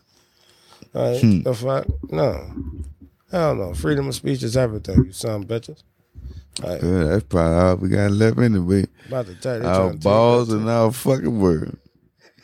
All 0.95 1.11
right, 1.13 1.21
Hmm. 1.21 1.41
the 1.43 1.55
fuck? 1.55 1.87
No. 2.11 2.51
Hell 3.31 3.55
no. 3.55 3.75
Freedom 3.75 4.09
of 4.09 4.15
speech 4.15 4.43
is 4.43 4.57
everything, 4.57 5.05
you 5.07 5.13
son 5.13 5.43
of 5.43 5.49
bitches. 5.49 5.83
All 6.65 6.71
right, 6.71 6.83
Yeah, 6.83 7.05
that's 7.05 7.25
probably 7.25 7.59
all 7.59 7.77
we 7.77 7.89
got 7.89 8.11
left 8.11 8.39
anyway. 8.39 8.87
about 9.07 9.27
to 9.27 9.35
tell 9.37 9.61
you. 9.61 9.67
Our 9.67 9.75
trying 9.77 9.89
to 9.91 9.95
take 9.95 10.03
balls 10.03 10.53
and 10.53 10.69
our 10.69 10.91
fucking 10.93 11.41
word. 11.41 11.79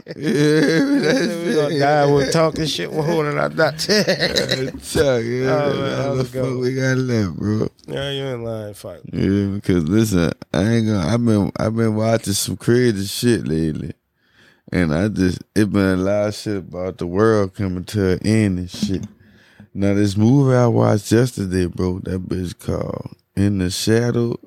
Yeah, 0.06 0.12
shit. 0.14 1.02
that's 1.02 1.26
we 1.46 1.54
gonna 1.54 1.78
die 1.78 2.12
with 2.12 2.32
talking 2.32 2.66
shit. 2.66 2.92
We're 2.92 3.02
holding 3.04 3.38
our 3.38 3.48
nuts. 3.48 3.86
Chuck, 3.86 3.96
yeah, 5.24 5.50
Oh, 5.50 5.80
man, 5.80 6.18
the 6.18 6.24
fuck 6.24 6.58
we 6.60 6.74
got 6.74 6.96
left, 6.98 7.36
bro. 7.36 7.68
yeah, 7.88 8.10
you 8.10 8.24
ain't 8.24 8.44
lying. 8.44 8.74
Fuck. 8.74 9.00
Yeah, 9.12 9.46
because 9.54 9.84
listen, 9.88 10.32
I 10.54 10.62
ain't 10.62 10.86
gonna. 10.86 11.06
I've 11.08 11.24
been 11.24 11.50
I've 11.58 11.74
been 11.76 11.94
watching 11.96 12.34
some 12.34 12.56
crazy 12.56 13.04
shit 13.06 13.46
lately, 13.48 13.94
and 14.72 14.94
I 14.94 15.08
just 15.08 15.42
it 15.54 15.72
been 15.72 15.98
a 15.98 16.02
lot 16.02 16.28
of 16.28 16.34
shit 16.34 16.56
about 16.58 16.98
the 16.98 17.06
world 17.06 17.54
coming 17.54 17.84
to 17.84 18.12
an 18.12 18.26
end 18.26 18.58
and 18.60 18.70
shit. 18.70 19.04
Now 19.74 19.92
this 19.94 20.16
movie 20.16 20.56
I 20.56 20.68
watched 20.68 21.10
yesterday, 21.12 21.66
bro, 21.66 21.98
that 22.04 22.28
bitch 22.28 22.58
called 22.58 23.16
"In 23.34 23.58
the 23.58 23.70
Shadow 23.70 24.38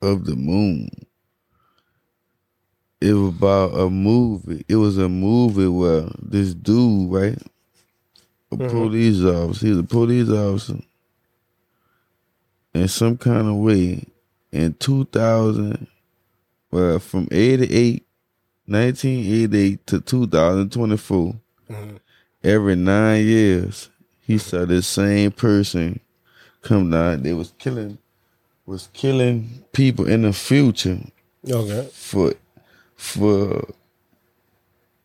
of 0.00 0.24
the 0.26 0.36
Moon." 0.36 0.88
It 3.00 3.12
was 3.12 3.28
about 3.34 3.78
a 3.78 3.90
movie. 3.90 4.64
It 4.68 4.76
was 4.76 4.96
a 4.98 5.08
movie 5.08 5.66
where 5.68 6.08
this 6.20 6.54
dude, 6.54 7.12
right, 7.12 7.38
a 8.50 8.56
Mhm. 8.56 8.70
police 8.70 9.22
officer, 9.22 9.66
he's 9.66 9.78
a 9.78 9.82
police 9.82 10.28
officer 10.30 10.78
in 12.74 12.88
some 12.88 13.16
kind 13.18 13.48
of 13.48 13.56
way 13.56 14.04
in 14.52 14.74
2000, 14.74 15.86
well, 16.70 16.98
from 16.98 17.28
88, 17.30 18.04
1988 18.66 19.86
to 19.86 20.00
2024, 20.00 21.34
Mhm. 21.68 21.98
every 22.42 22.76
nine 22.76 23.24
years, 23.26 23.90
he 24.26 24.38
saw 24.38 24.64
this 24.64 24.86
same 24.86 25.30
person 25.32 26.00
come 26.62 26.90
down. 26.90 27.22
They 27.22 27.32
was 27.34 27.52
killing, 27.58 27.98
was 28.64 28.88
killing 28.94 29.64
people 29.72 30.06
in 30.06 30.22
the 30.22 30.32
future 30.32 30.98
Okay. 31.48 31.88
for, 31.92 32.32
for 32.96 33.66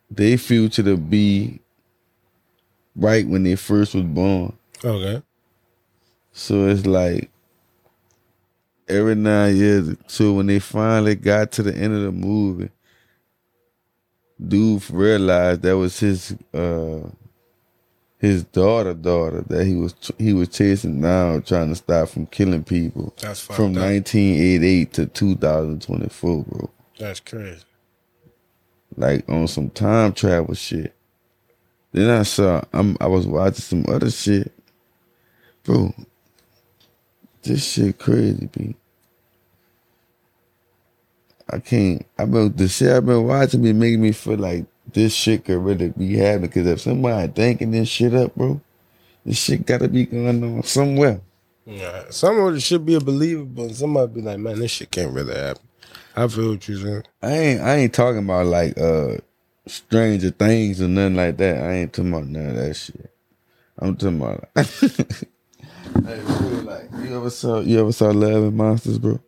their 0.10 0.38
future 0.38 0.84
to 0.84 0.97
be 0.97 1.60
right 2.95 3.27
when 3.27 3.43
they 3.43 3.56
first 3.56 3.93
was 3.93 4.04
born. 4.04 4.58
Okay. 4.84 5.21
So 6.34 6.67
it's 6.67 6.86
like 6.86 7.30
every 8.88 9.15
nine 9.15 9.56
years. 9.58 9.95
So 10.08 10.34
when 10.34 10.47
they 10.47 10.60
finally 10.60 11.15
got 11.15 11.51
to 11.54 11.63
the 11.63 11.75
end 11.75 11.95
of 11.95 12.01
the 12.04 12.12
movie, 12.12 12.69
dude 14.45 14.89
realized 14.89 15.62
that 15.62 15.77
was 15.77 15.99
his 15.99 16.36
uh 16.54 17.01
his 18.17 18.43
daughter 18.45 18.93
daughter 18.93 19.41
that 19.47 19.65
he 19.65 19.75
was 19.75 19.95
he 20.17 20.34
was 20.34 20.47
chasing 20.49 21.01
now 21.01 21.39
trying 21.39 21.69
to 21.69 21.75
stop 21.75 22.10
from 22.10 22.25
killing 22.27 22.63
people 22.63 23.13
That's 23.19 23.39
from 23.41 23.75
up. 23.77 23.84
1988 23.84 24.93
to 24.93 25.06
2024, 25.08 26.43
bro. 26.43 26.69
That's 26.99 27.19
crazy. 27.19 27.63
Like 28.97 29.27
on 29.30 29.47
some 29.47 29.69
time 29.69 30.13
travel 30.13 30.54
shit. 30.54 30.93
Then 31.91 32.10
I 32.10 32.23
saw 32.23 32.62
I'm 32.73 32.97
I 32.99 33.08
was 33.08 33.25
watching 33.27 33.84
some 33.84 33.86
other 33.88 34.12
shit. 34.12 34.51
Bro, 35.63 35.93
this 37.43 37.65
shit 37.65 37.97
crazy, 37.97 38.49
B. 38.51 38.75
I 41.49 41.60
can't 41.60 42.06
I've 42.17 42.32
been 42.32 42.54
the 42.56 42.67
shit 42.67 42.91
I've 42.91 43.06
been 43.06 43.25
watching 43.25 43.62
be 43.62 43.73
making 43.73 44.01
me 44.01 44.12
feel 44.12 44.38
like 44.38 44.65
this 44.93 45.13
shit 45.13 45.45
could 45.45 45.58
really 45.58 45.89
be 45.89 46.15
happening. 46.17 46.49
Cause 46.49 46.67
if 46.67 46.82
somebody 46.82 47.32
thinking 47.32 47.71
this 47.71 47.89
shit 47.89 48.13
up, 48.13 48.36
bro, 48.36 48.62
this 49.25 49.38
shit 49.38 49.65
gotta 49.65 49.88
be 49.88 50.06
going 50.06 50.43
on 50.43 50.63
somewhere. 50.63 51.21
Yeah. 51.65 52.06
Some 52.10 52.39
of 52.39 52.56
it 52.56 52.62
should 52.62 52.86
be 52.86 52.97
believable, 52.99 53.69
somebody 53.73 54.13
be 54.13 54.21
like, 54.21 54.39
man, 54.39 54.60
this 54.60 54.71
shit 54.71 54.91
can't 54.91 55.13
really 55.13 55.36
happen. 55.36 55.63
I 56.15 56.28
feel 56.28 56.52
what 56.52 56.67
you're 56.67 56.78
saying. 56.80 57.04
I 57.21 57.32
ain't 57.32 57.62
I 57.62 57.76
ain't 57.78 57.93
talking 57.93 58.19
about 58.24 58.45
like 58.47 58.78
uh 58.78 59.17
stranger 59.67 60.32
things 60.32 60.82
or 60.82 60.88
nothing 60.88 61.15
like 61.15 61.38
that. 61.38 61.63
I 61.63 61.71
ain't 61.74 61.93
talking 61.93 62.12
about 62.12 62.28
none 62.28 62.47
of 62.50 62.56
that 62.56 62.74
shit. 62.76 63.10
I'm 63.80 63.95
talking 63.95 64.17
about 64.21 64.50
like, 64.56 64.67
hey, 66.06 66.21
bro, 66.26 66.47
like 66.65 66.89
you 67.04 67.15
ever 67.17 67.30
saw 67.30 67.60
you 67.62 67.80
ever 67.80 67.91
saw 67.91 68.10
Love 68.10 68.43
and 68.43 68.58
Monsters, 68.58 69.00
bro? 69.00 69.19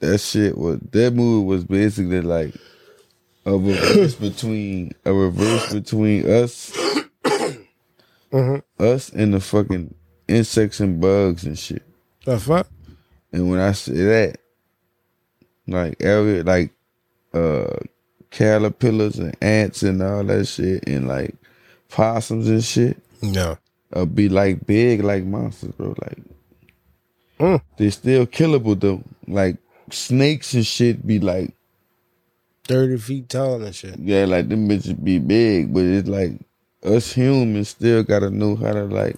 That 0.00 0.18
shit 0.18 0.56
was 0.56 0.80
that 0.92 1.12
movie 1.14 1.46
was 1.46 1.64
basically 1.64 2.22
like 2.22 2.54
a 3.44 3.52
reverse 3.52 4.14
between 4.14 4.92
a 5.04 5.12
reverse 5.12 5.72
between 5.72 6.28
us 6.30 6.72
Mhm. 8.32 8.62
us 8.78 9.10
and 9.10 9.34
the 9.34 9.40
fucking 9.40 9.94
insects 10.26 10.80
and 10.80 11.00
bugs 11.00 11.44
and 11.44 11.58
shit. 11.58 11.82
The 12.24 12.38
fuck? 12.38 12.66
And 13.32 13.48
when 13.50 13.60
I 13.60 13.72
say 13.72 13.92
that, 13.94 14.36
like 15.66 16.02
every 16.02 16.42
like 16.42 16.72
uh 17.32 17.76
caterpillars 18.30 19.18
and 19.18 19.36
ants 19.42 19.82
and 19.82 20.02
all 20.02 20.24
that 20.24 20.46
shit 20.46 20.86
and 20.88 21.06
like 21.08 21.34
possums 21.88 22.48
and 22.48 22.64
shit 22.64 22.96
No. 23.22 23.58
uh, 23.92 24.04
be 24.06 24.28
like 24.28 24.66
big 24.66 25.02
like 25.04 25.24
monsters, 25.24 25.72
bro. 25.72 25.94
Like 26.02 26.18
Mm. 27.38 27.60
they 27.76 27.90
still 27.90 28.26
killable 28.26 28.78
though. 28.78 29.02
Like 29.26 29.56
snakes 29.90 30.54
and 30.54 30.66
shit 30.66 31.06
be 31.06 31.18
like 31.18 31.52
30 32.68 32.98
feet 32.98 33.28
tall 33.28 33.62
and 33.62 33.74
shit. 33.74 33.98
yeah, 33.98 34.24
like 34.24 34.48
them 34.48 34.68
bitches 34.68 35.02
be 35.02 35.18
big, 35.18 35.72
but 35.74 35.84
it's 35.84 36.08
like 36.08 36.38
us 36.84 37.12
humans 37.12 37.70
still 37.70 38.02
gotta 38.04 38.30
know 38.30 38.54
how 38.56 38.72
to 38.72 38.84
like 38.84 39.16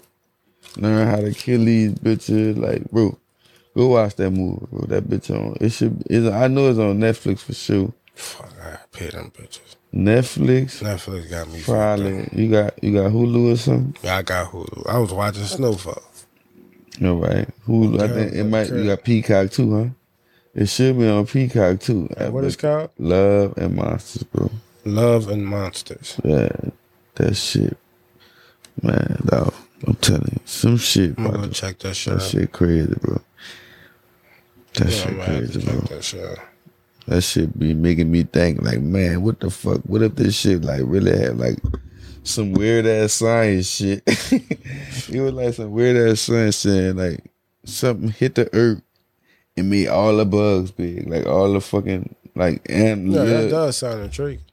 learn 0.77 1.07
how 1.09 1.17
to 1.21 1.33
kill 1.35 1.65
these 1.65 1.93
bitches. 1.95 2.57
Like, 2.57 2.91
bro, 2.91 3.19
go 3.75 3.89
watch 3.89 4.17
that 4.17 4.31
movie, 4.31 4.67
bro. 4.71 4.87
That 4.87 5.05
bitch 5.05 5.31
on 5.31 5.57
it 5.61 5.71
should. 5.71 6.03
It's, 6.11 6.33
I 6.33 6.49
know 6.49 6.69
it's 6.71 6.79
on 6.79 6.99
Netflix 6.99 7.41
for 7.41 7.55
sure. 7.55 7.93
Fuck, 8.15 8.53
I 8.63 8.79
pay 8.93 9.11
them 9.11 9.33
bitches. 9.37 9.77
Netflix, 9.93 10.83
Netflix 10.83 11.31
got 11.31 11.49
me. 11.51 11.63
probably. 11.63 12.29
You 12.33 12.51
got 12.51 12.83
you 12.83 12.93
got 12.93 13.13
Hulu 13.13 13.53
or 13.53 13.57
something. 13.57 13.97
Yeah, 14.03 14.17
I 14.17 14.23
got 14.23 14.51
Hulu. 14.51 14.89
I 14.89 14.99
was 14.99 15.13
watching 15.13 15.45
Snowfall. 15.45 16.03
No, 17.01 17.17
right? 17.17 17.49
Hulu. 17.67 18.01
I 18.01 18.09
think 18.09 18.33
it 18.35 18.45
might. 18.45 18.71
You 18.71 18.87
got 18.87 19.05
Peacock 19.05 19.51
too, 19.51 19.77
huh? 19.77 19.89
It 20.55 20.67
should 20.69 20.99
be 20.99 21.09
on 21.09 21.27
Peacock 21.27 21.81
too. 21.81 22.09
What 22.31 22.45
is 22.45 22.55
called? 22.57 22.91
Love 22.99 23.57
and 23.57 23.75
Monsters, 23.75 24.23
bro. 24.25 24.51
Love 24.85 25.29
and 25.29 25.45
Monsters. 25.45 26.21
Yeah, 26.25 26.51
That 27.17 27.35
shit, 27.35 27.77
man, 28.83 29.21
dog. 29.27 29.53
I'm 29.87 29.95
telling 29.97 30.29
you, 30.33 30.41
some 30.45 30.77
shit, 30.77 31.15
I'm 31.19 31.25
gonna 31.31 31.49
check 31.49 31.79
that 31.81 31.95
shit 31.95 32.15
that 32.15 32.23
out. 32.23 32.31
shit 32.31 32.53
crazy, 32.53 32.95
bro. 33.01 33.21
That 34.75 34.85
Yeah, 34.85 34.91
shit 34.91 35.07
I'm 35.07 35.17
gonna 35.17 35.25
have 35.25 35.53
to 35.53 35.53
crazy, 35.61 35.67
bro. 35.71 35.81
that 35.81 36.05
shit. 36.05 36.39
That 37.07 37.21
shit 37.23 37.59
be 37.59 37.75
making 37.75 38.11
me 38.11 38.23
think 38.25 38.63
like, 38.63 38.81
man, 38.81 39.23
what 39.23 39.41
the 39.41 39.51
fuck? 39.51 39.81
What 39.83 40.03
if 40.03 40.15
this 40.17 40.35
shit 40.37 40.63
like 40.63 40.81
really 40.85 41.17
had 41.17 41.39
like 41.39 41.59
some 42.23 42.53
weird 42.53 42.87
ass 42.87 43.13
science 43.13 43.67
shit? 43.69 44.03
it 44.07 45.21
was 45.21 45.33
like 45.35 45.55
some 45.55 45.71
weird 45.73 45.97
ass 45.97 46.21
science 46.23 46.57
saying 46.57 46.97
like 46.97 47.21
something 47.65 48.09
hit 48.09 48.35
the 48.37 48.49
earth 48.55 48.81
and 49.57 49.69
made 49.71 49.89
all 49.89 50.17
the 50.17 50.25
bugs 50.25 50.71
big, 50.71 51.07
like 51.09 51.27
all 51.27 51.53
the 51.53 51.61
fucking 51.61 52.15
like 52.35 52.63
and 52.71 53.13
Yeah, 53.13 53.25
that 53.25 53.51
does 53.51 53.77
sound 53.77 54.03
intriguing. 54.03 54.45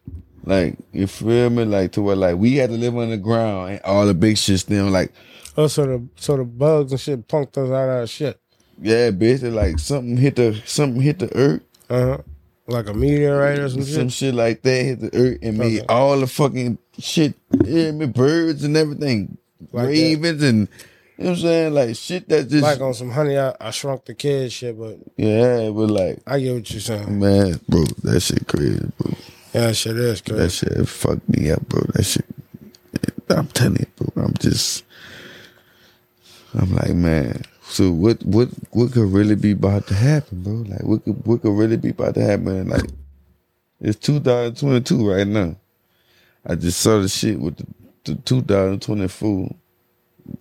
like 0.44 0.76
you 0.92 1.08
feel 1.08 1.50
me? 1.50 1.64
Like 1.64 1.94
to 1.94 2.02
where 2.02 2.18
like 2.18 2.36
we 2.36 2.58
had 2.58 2.70
to 2.70 2.76
live 2.76 2.98
underground 2.98 3.72
and 3.72 3.82
all 3.86 4.06
the 4.06 4.14
big 4.14 4.38
shit 4.38 4.60
still 4.60 4.88
like 4.90 5.14
Oh, 5.58 5.68
so 5.68 5.86
the 5.86 6.08
so 6.18 6.36
the 6.36 6.44
bugs 6.44 6.92
and 6.92 7.00
shit 7.00 7.28
punked 7.30 7.52
us 7.58 7.70
out 7.70 7.90
of 7.90 7.90
our 7.90 8.08
shit. 8.08 8.41
Yeah, 8.82 9.12
basically 9.12 9.52
like 9.52 9.80
something 9.80 10.18
hit 10.18 10.36
the 10.36 10.62
something 10.66 11.02
hit 11.02 11.20
the 11.20 11.34
earth 11.38 11.62
Uh 11.90 12.00
huh. 12.06 12.18
Like 12.68 12.88
a 12.88 12.94
meteorite 12.94 13.60
or 13.60 13.70
some 13.70 13.84
some 13.84 14.10
shit. 14.10 14.12
shit 14.14 14.34
like 14.36 14.62
that 14.64 14.84
hit 14.84 15.00
the 15.02 15.10
earth 15.18 15.38
and 15.42 15.58
made 15.58 15.80
Okay. 15.80 15.86
all 15.90 16.20
the 16.20 16.28
fucking 16.28 16.78
shit, 17.00 17.34
yeah, 17.66 17.92
me 17.92 18.06
birds 18.06 18.64
and 18.64 18.78
everything, 18.78 19.38
Like 19.72 19.88
that. 19.88 19.92
ravens 19.92 20.44
and 20.44 20.68
you 21.18 21.26
know 21.26 21.32
what 21.32 21.38
I'm 21.40 21.42
saying, 21.44 21.74
like 21.74 21.96
shit 21.96 22.30
that 22.30 22.48
just 22.50 22.64
Like 22.64 22.80
on 22.82 22.94
some 22.94 23.12
honey, 23.12 23.38
I, 23.38 23.54
I 23.60 23.72
shrunk 23.72 24.06
the 24.06 24.14
kid 24.14 24.52
shit, 24.54 24.78
but 24.80 24.98
yeah, 25.18 25.60
it 25.60 25.74
was 25.74 25.92
like 25.92 26.20
I 26.26 26.40
get 26.40 26.54
what 26.54 26.72
you're 26.72 26.80
saying. 26.82 27.20
man, 27.20 27.60
bro, 27.68 27.84
that 28.04 28.20
shit 28.22 28.48
crazy, 28.48 28.80
bro. 28.98 29.14
Yeah, 29.54 29.68
that 29.68 29.74
shit 29.76 29.98
is 29.98 30.22
crazy. 30.22 30.42
That 30.42 30.50
shit 30.52 30.88
fucked 30.88 31.28
me 31.30 31.52
up, 31.52 31.68
bro. 31.68 31.82
That 31.94 32.04
shit, 32.04 32.26
I'm 33.30 33.48
telling 33.48 33.78
you, 33.82 33.86
bro. 34.14 34.24
I'm 34.24 34.34
just, 34.40 34.84
I'm 36.54 36.74
like, 36.74 36.94
man. 36.94 37.42
So 37.72 37.92
what, 37.92 38.22
what, 38.26 38.50
what 38.72 38.92
could 38.92 39.14
really 39.14 39.36
be 39.36 39.52
about 39.52 39.88
to 39.88 39.94
happen, 39.96 40.44
bro? 40.44 40.54
Like, 40.68 40.84
what 40.84 41.06
could, 41.06 41.26
what 41.26 41.42
could 41.42 41.58
really 41.58 41.78
be 41.78 41.92
about 41.92 42.16
to 42.16 42.22
happen? 42.22 42.70
Like, 42.70 42.84
it's 43.80 43.98
2022 44.00 45.10
right 45.10 45.28
now. 45.28 45.56
I 46.46 46.56
just 46.56 46.82
saw 46.82 47.00
the 47.02 47.08
shit 47.10 47.40
with 47.40 47.58
the, 47.58 47.68
the 48.04 48.16
2024. 48.22 49.56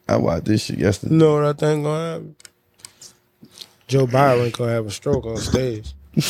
I 0.09 0.17
watched 0.17 0.47
this 0.47 0.65
shit 0.65 0.79
You 0.79 0.87
yesterday. 0.87 1.15
know 1.17 1.35
what 1.35 1.45
I 1.45 1.53
think 1.53 1.85
gonna 1.85 2.13
happen? 2.13 2.37
Joe 3.89 4.07
Biden 4.07 4.53
gonna 4.57 4.73
have 4.73 4.87
a 4.87 4.91
stroke 4.91 5.27
on 5.27 5.37
stage. 5.39 5.95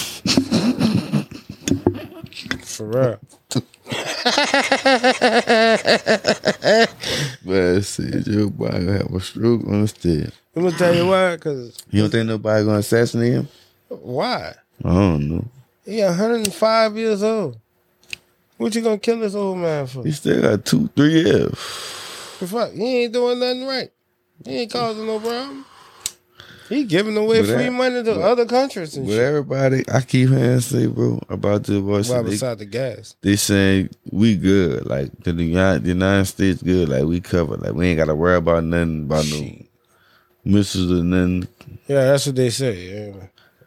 For 2.65 2.87
real. 2.87 3.21
Man, 7.45 7.83
see, 7.83 8.11
Joe 8.23 8.51
Biden 8.51 8.97
have 8.97 9.15
a 9.15 9.21
stroke 9.21 9.67
on 9.67 9.87
stage. 9.87 10.31
I'm 10.55 10.63
gonna 10.65 10.77
tell 10.77 10.95
you 10.95 11.07
why, 11.07 11.37
cause 11.39 11.83
You 11.91 12.03
don't 12.03 12.11
think 12.11 12.27
nobody 12.29 12.65
gonna 12.65 12.79
assassinate 12.79 13.33
him? 13.33 13.49
why? 13.89 14.55
I 14.85 14.89
don't 14.89 15.29
know. 15.29 15.45
He 15.85 16.03
105 16.03 16.97
years 16.97 17.23
old. 17.23 17.59
What 18.57 18.75
you 18.75 18.83
gonna 18.83 18.99
kill 18.99 19.21
this 19.21 19.35
old 19.35 19.59
man 19.59 19.87
for? 19.87 20.05
He 20.05 20.13
still 20.13 20.41
got 20.43 20.65
two, 20.65 20.89
three 20.95 21.23
years. 21.23 21.55
Fuck, 21.55 22.73
he 22.73 23.05
ain't 23.05 23.13
doing 23.13 23.39
nothing 23.39 23.65
right. 23.67 23.91
He 24.45 24.61
ain't 24.61 24.73
causing 24.73 25.07
no 25.07 25.19
problem. 25.21 25.65
He 26.71 26.85
giving 26.85 27.17
away 27.19 27.41
But 27.41 27.49
free 27.51 27.65
that- 27.65 27.73
money 27.73 27.97
to 28.05 28.15
but- 28.15 28.21
other 28.23 28.47
countries 28.47 28.97
and 28.97 29.05
But 29.07 29.13
shit. 29.13 29.21
everybody, 29.21 29.85
I 29.93 30.01
keep 30.01 30.31
hearing 30.31 30.61
say, 30.61 30.87
bro, 30.87 31.21
about 31.29 31.65
the 31.65 31.81
voice. 31.81 32.09
Why 32.09 32.23
they, 32.23 32.31
beside 32.31 32.59
the 32.61 32.65
gas? 32.65 33.17
they 33.21 33.37
saying 33.37 33.91
we 34.11 34.37
good, 34.37 34.87
like 34.87 35.11
the 35.25 35.33
United, 35.33 35.83
the 35.83 35.89
United 35.91 36.25
States 36.27 36.63
good, 36.63 36.89
like 36.89 37.05
we 37.05 37.21
covered, 37.21 37.61
like 37.61 37.75
we 37.75 37.89
ain't 37.89 37.99
got 37.99 38.07
to 38.07 38.15
worry 38.15 38.37
about 38.37 38.65
nothing 38.65 39.03
about 39.03 39.27
no 39.31 39.53
missiles 40.45 40.91
or 40.93 41.05
nothing. 41.05 41.49
Yeah, 41.89 42.05
that's 42.05 42.27
what 42.27 42.37
they 42.37 42.51
say. 42.51 43.09
Yeah. 43.17 43.27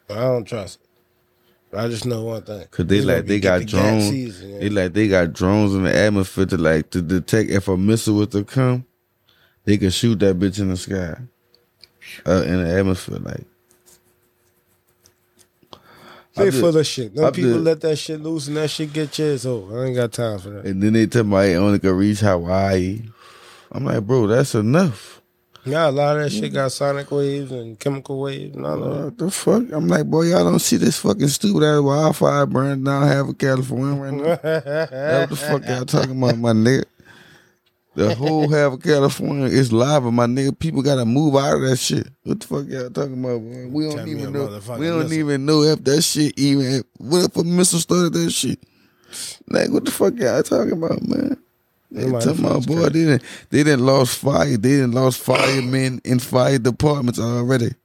I 0.10 0.22
don't 0.22 0.46
trust 0.46 0.80
it. 0.82 1.78
I 1.78 1.88
just 1.88 2.06
know 2.06 2.24
one 2.24 2.44
thing. 2.44 2.66
Cause 2.72 2.86
they 2.86 3.02
like 3.02 3.26
they 3.26 3.40
got 3.40 3.60
the 3.60 3.66
drones. 3.66 4.08
season, 4.10 4.50
yeah. 4.52 4.60
They 4.60 4.70
like 4.70 4.94
they 4.94 5.08
got 5.08 5.34
drones 5.34 5.74
in 5.74 5.84
the 5.84 5.94
atmosphere 5.96 6.46
to 6.46 6.58
like 6.58 6.90
to 6.92 7.02
detect 7.02 7.50
if 7.50 7.68
a 7.68 7.76
missile 7.76 8.16
was 8.16 8.28
to 8.30 8.44
come, 8.44 8.86
they 9.66 9.78
can 9.78 9.90
shoot 9.90 10.20
that 10.20 10.38
bitch 10.38 10.60
in 10.60 10.70
the 10.70 10.78
sky, 10.78 11.18
uh, 12.26 12.44
in 12.46 12.64
the 12.64 12.78
atmosphere. 12.80 13.18
Like 13.20 13.44
They 16.36 16.52
full 16.52 16.76
of 16.76 16.88
shit. 16.88 17.14
No 17.16 17.26
I 17.28 17.32
people 17.32 17.54
did- 17.54 17.62
let 17.64 17.82
that 17.82 17.96
shit 17.98 18.22
loose 18.22 18.48
and 18.48 18.58
that 18.58 18.70
shit 18.70 18.92
get 18.92 19.18
years 19.20 19.46
old. 19.46 19.74
I 19.74 19.86
ain't 19.86 19.96
got 19.96 20.12
time 20.12 20.40
for 20.40 20.50
that. 20.50 20.66
and 20.66 20.82
then 20.82 20.94
they 20.94 21.06
tell 21.06 21.24
me 21.24 21.38
I 21.38 21.56
only 21.56 21.80
can 21.80 21.92
reach 21.96 22.20
Hawaii. 22.22 23.02
I'm 23.72 23.86
like, 23.86 24.06
bro, 24.06 24.28
that's 24.28 24.56
enough. 24.56 25.22
Yeah, 25.66 25.90
a 25.90 25.92
lot 25.92 26.18
of 26.18 26.24
that 26.24 26.30
shit 26.32 26.52
got 26.54 26.74
sonic 26.74 27.10
waves 27.10 27.50
and 27.52 27.80
chemical 27.80 28.20
waves 28.20 28.54
and 28.56 28.66
all 28.66 28.84
of 28.84 29.04
What 29.06 29.18
the 29.18 29.32
fuck? 29.32 29.64
I'm 29.72 29.88
like, 29.88 30.06
boy, 30.06 30.24
y'all 30.24 30.44
don't 30.44 30.60
see 30.60 30.76
this 30.76 31.00
fucking 31.00 31.30
stupid 31.30 31.64
ass 31.64 31.82
wildfire 31.82 32.46
burning 32.46 32.84
down 32.84 33.08
half 33.08 33.30
of 33.30 33.38
California 33.38 34.02
right 34.02 34.14
now. 34.14 34.36
That. 34.36 35.20
what 35.22 35.30
the 35.30 35.36
fuck 35.38 35.66
y'all 35.66 35.86
talking 35.86 36.22
about, 36.22 36.38
my 36.38 36.52
nigga? 36.52 36.84
The 37.96 38.16
whole 38.16 38.50
half 38.50 38.74
of 38.74 38.82
California 38.82 39.46
is 39.46 39.72
lava, 39.72 40.12
my 40.12 40.26
nigga. 40.26 40.58
People 40.58 40.82
gotta 40.82 41.06
move 41.06 41.36
out 41.36 41.58
of 41.58 41.62
that 41.62 41.78
shit. 41.78 42.08
What 42.24 42.40
the 42.40 42.48
fuck 42.48 42.66
y'all 42.68 42.90
talking 42.90 43.24
about, 43.24 43.40
boy? 43.40 43.68
We 43.68 43.90
don't 43.90 44.06
me 44.06 44.12
even 44.12 44.34
know. 44.34 44.60
We 44.78 44.88
don't 44.88 45.04
missile. 45.04 45.14
even 45.14 45.46
know 45.46 45.62
if 45.62 45.84
that 45.84 46.02
shit 46.02 46.38
even. 46.38 46.84
What 46.98 47.26
if 47.26 47.38
a 47.38 47.44
missile 47.44 47.80
started 47.80 48.14
that 48.14 48.32
shit? 48.32 48.60
Like, 49.48 49.70
what 49.70 49.86
the 49.86 49.92
fuck 49.92 50.16
y'all 50.16 50.42
talking 50.42 50.72
about, 50.72 51.02
man? 51.04 51.38
They 51.92 52.10
talking 52.10 52.44
about, 52.44 52.66
boy, 52.66 52.76
crazy. 52.76 52.90
they 52.90 53.06
didn't, 53.06 53.24
they 53.52 53.64
didn't 53.64 53.86
lost 53.86 54.18
fire. 54.18 54.46
They 54.46 54.58
didn't 54.58 54.94
lost 54.94 55.20
firemen 55.20 56.02
in 56.04 56.18
fire 56.18 56.58
departments 56.58 57.20
already. 57.20 57.76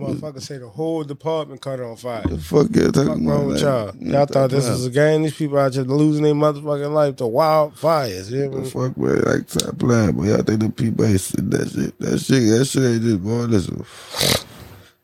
Motherfucker 0.00 0.40
say 0.40 0.58
the 0.58 0.68
whole 0.68 1.04
department 1.04 1.60
caught 1.60 1.80
on 1.80 1.96
fire. 1.96 2.22
The 2.22 2.38
fuck 2.38 2.74
y'all 2.74 2.86
Fuck 2.92 2.96
about? 3.06 3.20
wrong 3.20 3.46
with 3.48 3.60
y'all? 3.60 3.94
Y'all 3.96 4.26
thought 4.26 4.50
this 4.50 4.68
was 4.68 4.86
a 4.86 4.90
game. 4.90 5.22
These 5.22 5.34
people 5.36 5.58
out 5.58 5.74
here 5.74 5.82
losing 5.82 6.22
their 6.24 6.34
motherfucking 6.34 6.92
life 6.92 7.16
to 7.16 7.24
wildfires. 7.24 8.30
You 8.30 8.36
hear 8.38 8.48
The 8.50 8.64
fuck, 8.64 8.96
man, 8.96 9.20
like 9.22 9.48
stop 9.48 9.78
playing, 9.78 10.12
but 10.12 10.22
Y'all 10.22 10.42
think 10.42 10.60
the 10.60 10.70
people 10.70 11.04
ain't 11.04 11.20
said 11.20 11.50
that 11.50 11.70
shit. 11.70 11.98
That 11.98 12.18
shit, 12.18 12.48
that 12.58 12.64
shit 12.64 12.82
ain't 12.82 13.02
just 13.02 13.22
boy. 13.22 13.30
Listen, 13.42 13.84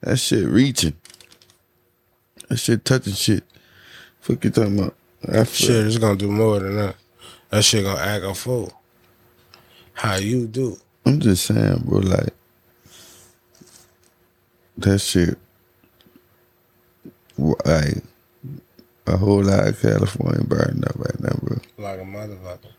that 0.00 0.16
shit 0.18 0.46
reaching. 0.48 0.94
That 2.48 2.56
shit 2.58 2.84
touching 2.84 3.12
shit. 3.14 3.44
Fuck 4.20 4.44
you 4.44 4.50
talking 4.50 4.78
about? 4.78 4.94
That 5.22 5.48
Shit, 5.48 5.70
is 5.70 5.98
gonna 5.98 6.16
do 6.16 6.30
more 6.30 6.60
than 6.60 6.76
that. 6.76 6.96
That 7.50 7.64
shit 7.64 7.84
gonna 7.84 8.00
act 8.00 8.24
a 8.24 8.34
fool. 8.34 8.72
How 9.94 10.16
you 10.16 10.46
do? 10.46 10.78
I'm 11.04 11.20
just 11.20 11.46
saying, 11.46 11.82
bro. 11.84 11.98
Like 11.98 12.34
that 14.78 14.98
shit. 14.98 15.38
Like 17.38 18.02
a 19.06 19.16
whole 19.16 19.42
lot 19.42 19.68
of 19.68 19.80
California 19.80 20.42
burning 20.44 20.84
up 20.84 20.96
right 20.96 21.20
now, 21.20 21.38
bro. 21.42 21.58
Like 21.78 22.00
a 22.00 22.02
motherfucker. 22.02 22.72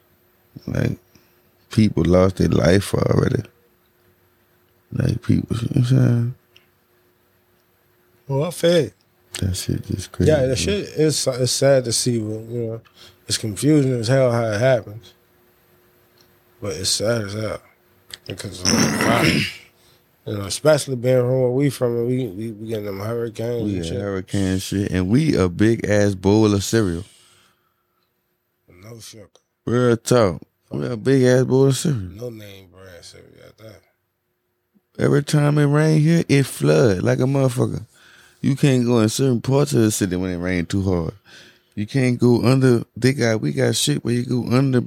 Like 0.66 0.98
people 1.70 2.04
lost 2.04 2.38
their 2.38 2.50
life 2.50 2.94
already. 2.94 3.44
Like 4.92 5.22
people, 5.22 5.56
you 5.58 5.62
know 5.64 5.68
what 5.68 5.78
I'm 5.78 5.86
saying? 5.86 6.36
Well, 8.28 8.44
I 8.46 8.52
feel 8.52 8.90
That 9.40 9.56
shit 9.56 9.86
just 9.86 10.12
crazy. 10.12 10.32
Yeah, 10.32 10.40
bro. 10.40 10.48
the 10.50 10.56
shit 10.56 10.84
is 10.90 11.28
it's 11.28 11.52
sad 11.52 11.86
to 11.86 11.94
see, 11.94 12.20
but 12.20 12.40
you 12.50 12.64
know, 12.68 12.82
it's 13.28 13.38
confusing 13.38 13.94
as 13.94 14.08
hell 14.08 14.32
how 14.32 14.46
it 14.46 14.60
happens. 14.60 15.14
But 16.62 16.76
it's 16.78 16.90
sad 16.90 17.22
as 17.22 17.34
hell 17.34 17.62
because 18.26 18.62
of 18.62 18.68
the. 18.68 19.48
You 20.28 20.34
know, 20.38 20.46
especially 20.46 20.98
being 20.98 21.22
from 21.22 21.40
where 21.42 21.50
we 21.52 21.70
from, 21.70 22.06
we 22.06 22.28
we, 22.28 22.52
we 22.52 22.68
getting 22.68 22.86
them 22.86 23.00
hurricanes 23.00 23.64
We 23.64 23.78
and 23.78 23.86
shit. 23.86 23.96
hurricane 24.02 24.60
shit, 24.60 24.92
and 24.92 25.08
we 25.10 25.36
a 25.38 25.48
big 25.48 25.86
ass 25.86 26.16
bowl 26.16 26.54
of 26.54 26.64
cereal. 26.66 27.06
No 28.84 29.00
sugar, 29.00 29.30
Real 29.66 29.98
talk. 29.98 30.42
We 30.70 30.86
a 30.86 30.98
big 30.98 31.24
ass 31.24 31.46
bowl 31.46 31.68
of 31.68 31.78
cereal. 31.78 32.00
no 32.02 32.30
name 32.30 32.68
brand 32.72 33.04
cereal 33.06 33.28
at 33.48 33.58
that. 33.60 33.82
Every 35.00 35.24
time 35.24 35.58
it 35.60 35.66
rain 35.66 36.02
here, 36.02 36.24
it 36.28 36.44
flood 36.46 37.04
like 37.04 37.20
a 37.20 37.24
motherfucker. 37.24 37.86
You 38.42 38.56
can't 38.56 38.86
go 38.86 39.00
in 39.00 39.10
certain 39.10 39.42
parts 39.42 39.74
of 39.74 39.82
the 39.82 39.92
city 39.92 40.16
when 40.16 40.32
it 40.32 40.38
rain 40.38 40.66
too 40.66 40.84
hard. 40.84 41.14
You 41.78 41.86
can't 41.86 42.18
go 42.18 42.42
under. 42.42 42.84
They 42.96 43.14
got 43.14 43.40
we 43.40 43.52
got 43.54 43.76
shit 43.76 44.04
where 44.04 44.16
you 44.16 44.26
go 44.26 44.48
under. 44.48 44.82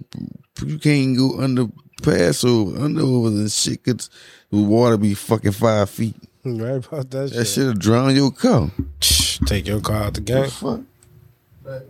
You 0.66 0.76
can't 0.76 1.16
go 1.16 1.38
under 1.38 1.68
Passover, 2.02 2.80
underovers 2.80 3.38
and 3.38 3.52
shit. 3.52 3.84
Cause 3.84 4.10
the 4.50 4.60
water 4.60 4.96
be 4.96 5.14
fucking 5.14 5.52
five 5.52 5.88
feet. 5.88 6.16
Right 6.44 6.84
about 6.84 7.08
that. 7.12 7.30
That 7.30 7.32
shit. 7.32 7.46
shit'll 7.46 7.74
drown 7.74 8.16
your 8.16 8.32
car. 8.32 8.72
Take 9.46 9.68
your 9.68 9.80
car 9.80 10.02
out 10.02 10.14
the 10.14 10.20
game. 10.20 10.50
Fuck. 10.50 10.80
Like, 11.64 11.86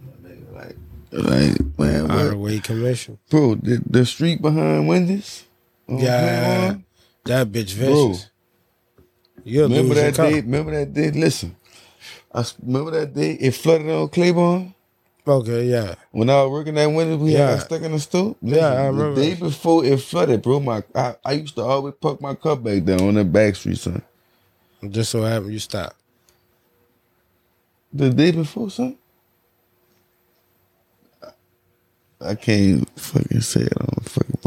my 0.00 0.28
nigga, 0.28 0.52
like, 0.52 0.76
like 1.12 1.78
man, 1.78 2.10
Out 2.10 2.16
what? 2.16 2.26
of 2.26 2.38
way 2.40 2.58
commission. 2.58 3.18
bro, 3.30 3.54
the, 3.54 3.80
the 3.88 4.04
street 4.04 4.42
behind 4.42 4.88
Wendy's. 4.88 5.44
Yeah, 5.86 6.74
that 7.26 7.52
bitch 7.52 7.78
Bro. 7.78 8.08
vicious. 8.08 8.30
You'll 9.44 9.68
Remember 9.68 9.94
that 9.94 10.14
day? 10.14 10.40
Remember 10.40 10.72
that 10.72 10.92
day? 10.92 11.12
Listen, 11.12 11.54
I 12.34 12.44
remember 12.64 12.90
that 12.92 13.14
day. 13.14 13.32
It 13.34 13.52
flooded 13.52 13.88
on 13.90 14.08
Claiborne. 14.08 14.74
Okay, 15.26 15.64
yeah. 15.66 15.94
When 16.10 16.28
I 16.28 16.42
was 16.42 16.50
working 16.50 16.74
that 16.74 16.86
winter, 16.86 17.16
we 17.16 17.32
Yeah. 17.32 17.52
had 17.52 17.60
stuck 17.62 17.82
in 17.82 17.92
the 17.92 18.00
stool. 18.00 18.36
Yeah, 18.42 18.66
I 18.72 18.86
remember. 18.86 19.14
The 19.14 19.22
day 19.22 19.34
before 19.34 19.84
it 19.84 19.98
flooded, 20.00 20.42
bro. 20.42 20.60
My 20.60 20.82
I, 20.94 21.14
I 21.24 21.32
used 21.32 21.54
to 21.56 21.62
always 21.62 21.94
park 22.00 22.20
my 22.20 22.34
car 22.34 22.56
back 22.56 22.84
there 22.84 23.00
on 23.00 23.14
the 23.14 23.24
back 23.24 23.56
street, 23.56 23.78
son. 23.78 24.02
Just 24.90 25.10
so 25.12 25.22
happened 25.22 25.52
you 25.54 25.58
stopped. 25.60 25.96
The 27.92 28.10
day 28.10 28.32
before, 28.32 28.70
son. 28.70 28.98
I 32.20 32.34
can't 32.34 32.88
fucking 32.98 33.40
say 33.42 33.60
it 33.62 33.80
on 33.80 33.88
the 34.02 34.10
fucking 34.10 34.38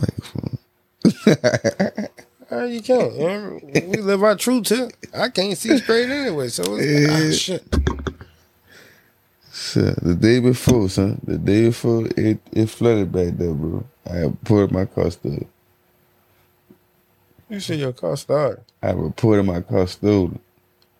microphone. 1.24 2.10
Uh, 2.52 2.64
you 2.64 2.82
know? 2.88 3.60
We 3.74 3.98
live 3.98 4.24
our 4.24 4.36
truth 4.36 4.70
here. 4.70 4.90
I 5.14 5.30
can't 5.30 5.58
see 5.58 5.78
straight 5.78 6.10
anyway, 6.10 6.48
so 6.48 6.64
it's 6.78 7.12
ah, 7.12 7.38
shit. 7.38 7.76
So, 9.52 9.82
the 10.02 10.16
day 10.16 10.40
before, 10.40 10.88
son. 10.88 11.20
The 11.26 11.38
day 11.38 11.66
before 11.66 12.08
it, 12.16 12.40
it 12.52 12.68
flooded 12.68 13.12
back 13.12 13.38
there, 13.38 13.54
bro. 13.54 13.84
I 14.10 14.20
reported 14.20 14.72
my 14.72 14.86
car 14.86 15.12
stolen. 15.12 15.48
You 17.50 17.60
see 17.60 17.76
your 17.76 17.94
car 17.94 18.16
started. 18.16 18.64
I 18.82 18.92
reported 18.92 19.44
my 19.44 19.62
car 19.62 19.88
stolen. 19.88 20.40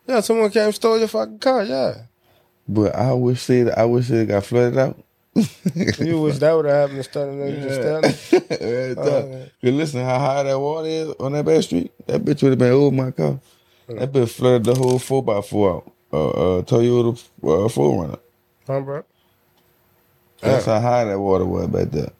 Yeah, 0.06 0.20
someone 0.20 0.50
came 0.50 0.64
and 0.64 0.74
stole 0.74 0.98
your 0.98 1.08
fucking 1.08 1.38
car. 1.38 1.64
Yeah, 1.64 2.02
But 2.66 2.94
I 2.94 3.12
wish 3.12 3.42
say 3.42 3.70
I 3.70 3.84
wish 3.84 4.10
it 4.10 4.28
got 4.28 4.44
flooded 4.44 4.78
out. 4.78 4.98
You 5.98 6.20
wish 6.22 6.38
that 6.38 6.52
would 6.54 6.66
have 6.66 6.74
happened 6.74 6.98
instead 6.98 7.28
of 7.28 7.34
niggas 7.36 7.62
just 7.62 7.76
standing. 7.76 8.18
Every 8.60 8.96
Oh, 8.96 9.02
time. 9.02 9.28
man. 9.28 9.50
Cause 9.62 9.72
listen, 9.72 10.04
how 10.04 10.18
high 10.18 10.42
that 10.44 10.58
water 10.60 10.88
is 10.88 11.08
on 11.20 11.32
that 11.32 11.44
back 11.46 11.62
street, 11.64 11.92
that 12.06 12.24
bitch 12.24 12.42
would 12.42 12.50
have 12.52 12.58
been 12.58 12.72
over 12.72 12.94
my 12.94 13.10
car. 13.12 13.40
That 13.88 14.12
bitch 14.12 14.30
flooded 14.30 14.64
the 14.64 14.74
whole 14.74 14.98
four 14.98 15.24
x 15.38 15.48
four 15.48 15.76
out. 15.76 15.92
Uh, 16.12 16.30
uh, 16.58 16.62
Toyota 16.62 17.18
uh, 17.42 17.68
4Runner. 17.68 18.20
Huh, 18.66 18.80
bro? 18.80 19.04
That's 20.40 20.66
how 20.66 20.80
high 20.80 21.04
that 21.04 21.18
water 21.20 21.46
was 21.46 21.68
back 21.68 21.90
there. 21.90 22.12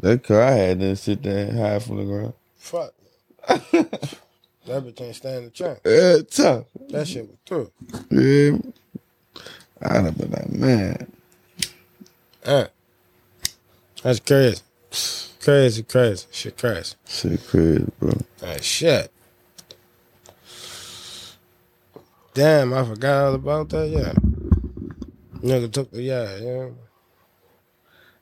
That 0.00 0.22
car 0.24 0.42
I 0.42 0.52
had 0.52 0.80
didn't 0.80 0.98
sit 0.98 1.22
there 1.22 1.52
high 1.52 1.78
from 1.80 1.98
the 1.98 2.04
ground. 2.04 2.34
Fuck. 2.56 2.94
that 3.48 4.10
bitch 4.66 5.00
ain't 5.02 5.16
stand 5.16 5.46
the 5.46 5.50
chance. 5.50 5.80
Yeah, 5.84 6.18
tough. 6.30 6.66
That 6.90 7.08
shit 7.08 7.28
was 7.28 7.38
through. 7.46 7.72
Yeah. 8.10 8.58
I'd 9.84 10.04
have 10.04 10.18
been 10.18 10.30
like, 10.30 10.50
man. 10.50 11.12
Uh, 12.44 12.66
that's 14.02 14.20
crazy. 14.20 14.62
Crazy, 15.40 15.82
crazy. 15.82 16.26
Shit 16.30 16.56
crazy. 16.56 16.94
Shit 17.06 17.46
crazy, 17.46 17.86
bro. 17.98 18.12
That 18.38 18.64
shit. 18.64 19.10
Damn, 22.32 22.72
I 22.74 22.84
forgot 22.84 23.26
all 23.26 23.34
about 23.34 23.68
that. 23.70 23.88
Yeah. 23.88 24.12
Nigga 25.40 25.70
took 25.70 25.90
the 25.90 26.02
yeah, 26.02 26.36
yeah. 26.38 26.68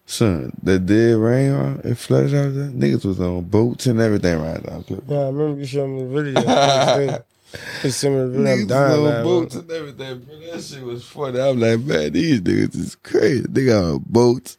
Son, 0.04 0.52
that 0.64 0.84
did 0.84 1.16
rain 1.16 1.52
on 1.52 1.80
it 1.84 1.96
flooded 1.96 2.34
out 2.34 2.54
there. 2.54 2.68
Niggas 2.68 3.04
was 3.04 3.20
on 3.20 3.44
boats 3.44 3.86
and 3.86 4.00
everything 4.00 4.40
right 4.40 4.62
now. 4.66 4.84
Yeah, 4.88 5.16
I 5.16 5.26
remember 5.26 5.60
you 5.60 5.64
showed 5.64 5.86
me 5.86 6.02
the 6.02 6.08
video. 6.08 7.24
You 7.82 7.90
sent 7.90 8.14
me 8.14 8.20
the 8.20 8.28
video. 8.28 8.56
Niggas 8.56 8.68
dying 8.68 9.06
on 9.06 9.22
boats 9.24 9.54
and 9.54 9.70
everything, 9.70 10.18
bro. 10.20 10.40
That 10.40 10.62
shit 10.62 10.82
was 10.82 11.04
funny. 11.04 11.40
I'm 11.40 11.60
like, 11.60 11.80
man, 11.80 12.12
these 12.12 12.40
niggas 12.40 12.76
is 12.76 12.94
crazy. 12.96 13.44
They 13.48 13.66
got 13.66 14.00
boats. 14.04 14.58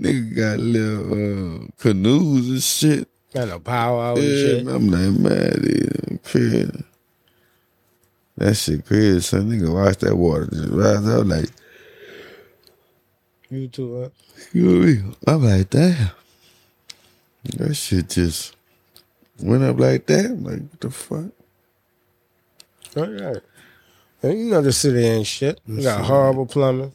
Nigga 0.00 0.36
got 0.36 0.58
little 0.58 1.12
uh, 1.12 1.66
canoes 1.78 2.48
and 2.50 2.62
shit. 2.62 3.08
Got 3.32 3.48
a 3.48 3.58
power 3.60 4.02
out 4.04 4.18
and 4.18 4.26
shit. 4.26 4.66
I'm 4.66 4.88
like, 4.88 5.20
man, 5.20 5.62
these 5.62 6.18
crazy. 6.24 6.84
That 8.36 8.54
shit 8.54 8.84
crazy, 8.84 9.20
son. 9.20 9.50
Nigga 9.50 9.72
watch 9.72 9.98
that 9.98 10.16
water 10.16 10.46
just 10.50 10.68
rise 10.70 11.06
up 11.06 11.26
like, 11.26 11.50
You 13.50 13.68
too, 13.68 14.02
huh? 14.02 14.08
you 14.52 14.62
know 14.62 14.82
I 14.82 14.86
mean? 14.86 15.16
I'm 15.26 15.44
like, 15.44 15.70
damn. 15.70 16.10
That 17.58 17.74
shit 17.74 18.08
just 18.08 18.56
went 19.40 19.62
up 19.62 19.78
like 19.78 20.06
that. 20.06 20.24
I'm 20.26 20.42
like, 20.44 20.60
what 20.62 20.80
the 20.80 20.90
fuck? 20.90 21.26
Oh, 22.96 23.10
yeah. 23.10 23.34
And 24.22 24.38
you 24.38 24.44
know 24.46 24.62
the 24.62 24.72
city 24.72 25.04
ain't 25.04 25.26
shit. 25.26 25.60
You 25.66 25.82
got 25.82 26.04
horrible 26.04 26.46
plumbing. 26.46 26.92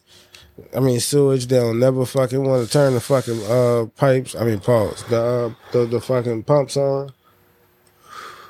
I 0.76 0.80
mean 0.80 1.00
sewage. 1.00 1.48
They'll 1.48 1.74
never 1.74 2.06
fucking 2.06 2.44
want 2.44 2.66
to 2.66 2.72
turn 2.72 2.94
the 2.94 3.00
fucking 3.00 3.42
uh 3.46 3.86
pipes. 3.96 4.36
I 4.36 4.44
mean 4.44 4.60
pause 4.60 5.04
the 5.06 5.22
uh, 5.22 5.54
the 5.72 5.86
the 5.86 6.02
fucking 6.02 6.44
pumps 6.44 6.76
on. 6.76 7.12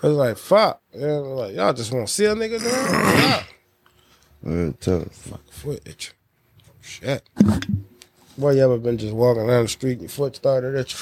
It's 0.01 0.05
like 0.05 0.37
fuck. 0.37 0.81
Yeah, 0.93 1.07
like 1.07 1.55
y'all 1.55 1.73
just 1.73 1.91
want 1.91 2.07
to 2.07 2.13
see 2.13 2.25
a 2.25 2.35
nigga 2.35 2.63
down. 2.63 3.31
Fuck. 3.31 3.47
Uh, 4.47 4.71
tough. 4.79 5.13
Fucking 5.13 5.51
foot 5.51 5.81
itch. 5.85 6.13
Shit. 6.81 7.27
Boy, 8.37 8.51
you 8.51 8.63
ever 8.63 8.77
been 8.77 8.97
just 8.97 9.13
walking 9.13 9.47
down 9.47 9.63
the 9.63 9.67
street 9.67 9.93
and 9.93 10.01
your 10.03 10.09
foot 10.09 10.37
started 10.37 10.75
itching? 10.75 10.99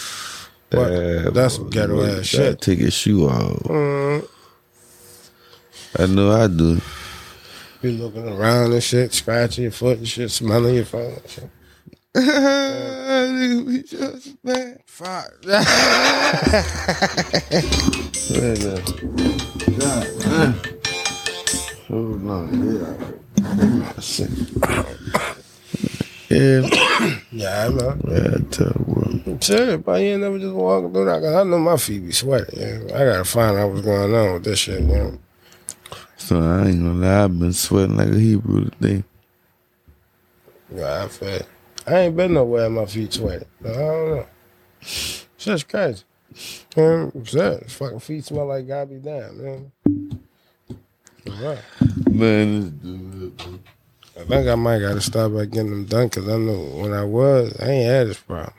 What? 0.72 0.92
Yeah, 0.92 1.30
That's 1.30 1.56
some 1.56 1.66
boy, 1.66 1.70
ghetto 1.70 2.04
ass 2.04 2.26
shit. 2.26 2.60
Take 2.60 2.80
your 2.80 2.92
shoe 2.92 3.28
off. 3.30 3.60
Mm. 3.64 4.28
I 5.98 6.06
know 6.06 6.32
I 6.32 6.48
do. 6.48 6.80
Be 7.82 7.92
looking 7.92 8.28
around 8.28 8.74
and 8.74 8.84
shit, 8.84 9.14
scratching 9.14 9.64
your 9.64 9.72
foot 9.72 10.00
and 10.00 10.08
shit, 10.08 10.32
smelling 10.32 10.76
your 10.76 10.86
phone 10.86 11.14
and 11.14 11.30
shit. 11.30 11.50
Nigga, 12.16 13.66
we 13.68 13.84
just 13.84 14.44
bad. 14.44 14.82
Fuck. 14.86 15.32
Right 18.30 18.60
there. 18.60 18.82
God, 19.80 20.08
man. 20.28 20.54
Hold 21.88 22.28
on, 22.30 22.46
oh, 22.52 22.68
yeah. 22.68 22.94
Yeah, 26.30 26.68
yeah, 27.32 27.66
I 27.66 27.68
know. 27.70 27.96
yeah, 28.10 28.38
bro. 28.52 29.38
Shit, 29.40 29.86
but 29.86 30.02
you 30.02 30.08
ain't 30.08 30.22
never 30.22 30.38
just 30.40 30.54
walking 30.54 30.92
through 30.92 31.06
that. 31.06 31.22
'cause 31.22 31.36
I 31.36 31.44
know 31.44 31.58
my 31.60 31.78
feet 31.78 32.06
be 32.06 32.12
sweating. 32.12 32.60
Yeah. 32.60 32.80
I 32.94 33.06
gotta 33.06 33.24
find 33.24 33.56
out 33.58 33.70
what's 33.72 33.86
going 33.86 34.14
on 34.14 34.34
with 34.34 34.44
this 34.44 34.60
shit. 34.60 34.82
You 34.82 34.88
know? 34.88 35.18
So 36.28 36.42
I 36.42 36.68
ain't 36.68 36.84
gonna 36.84 36.94
lie, 36.96 37.24
I've 37.24 37.40
been 37.40 37.54
sweating 37.54 37.96
like 37.96 38.10
a 38.10 38.20
Hebrew 38.20 38.66
today. 38.66 39.06
Yeah, 40.76 41.06
I 41.06 41.08
feel. 41.08 41.30
it. 41.30 41.48
I 41.88 42.00
ain't 42.00 42.18
been 42.18 42.34
nowhere. 42.34 42.70
My 42.70 42.86
feet 42.86 43.14
sweating. 43.14 43.48
I 43.64 43.72
don't 43.72 44.10
know. 44.10 44.26
Shit's 44.82 45.64
crazy. 45.64 46.04
Man, 46.76 47.24
shit, 47.24 47.72
fucking 47.72 48.00
feet 48.02 48.26
smell 48.26 48.46
like 48.48 48.68
God 48.68 48.90
be 48.90 48.98
damn, 48.98 49.42
man. 49.42 49.72
Right. 51.26 51.64
Man, 52.12 52.62
this 52.62 52.72
dude, 52.72 53.38
bro. 53.38 53.60
I 54.20 54.26
think 54.26 54.48
I 54.50 54.56
might 54.56 54.80
gotta 54.80 55.00
stop 55.00 55.32
by 55.32 55.46
getting 55.46 55.70
them 55.70 55.86
done 55.86 56.08
because 56.08 56.28
I 56.28 56.36
know 56.36 56.60
when 56.82 56.92
I 56.92 57.06
was, 57.06 57.58
I 57.62 57.70
ain't 57.70 57.90
had 57.90 58.08
this 58.08 58.20
problem. 58.20 58.54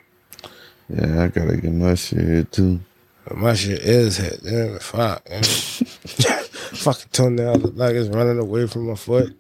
Yeah, 0.89 1.23
I 1.23 1.29
gotta 1.29 1.59
get 1.59 1.75
my 1.75 1.97
shit 1.97 2.21
here 2.21 2.45
too. 2.45 2.81
My 3.31 3.53
shit 3.53 3.81
is 3.81 4.16
hit. 4.16 4.41
Yeah, 4.43 4.79
fuck. 4.79 5.29
Man. 6.73 6.81
fucking 6.81 7.09
toenail 7.12 7.55
look 7.55 7.77
like 7.77 7.95
it's 7.95 8.09
running 8.09 8.39
away 8.39 8.66
from 8.66 8.89
my 8.89 8.95
foot. 8.95 9.35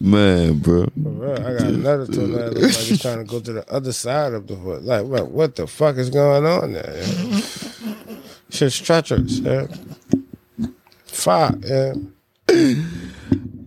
Man, 0.00 0.58
bro. 0.58 0.86
Real, 0.96 1.32
I 1.32 1.52
got 1.58 1.62
another 1.62 2.06
toenail 2.06 2.50
look 2.50 2.54
like 2.56 2.90
it's 2.90 3.00
trying 3.02 3.18
to 3.18 3.24
go 3.24 3.40
to 3.40 3.52
the 3.54 3.72
other 3.72 3.92
side 3.92 4.34
of 4.34 4.46
the 4.46 4.56
foot. 4.56 4.82
Like, 4.82 5.04
what, 5.06 5.30
what 5.30 5.56
the 5.56 5.66
fuck 5.66 5.96
is 5.96 6.10
going 6.10 6.44
on 6.44 6.72
there? 6.72 7.02
Yeah? 7.02 7.40
Shit's 8.50 8.78
treacherous. 8.78 9.38
Yeah. 9.38 9.66
Fuck. 11.06 11.56
Yeah. 11.62 11.94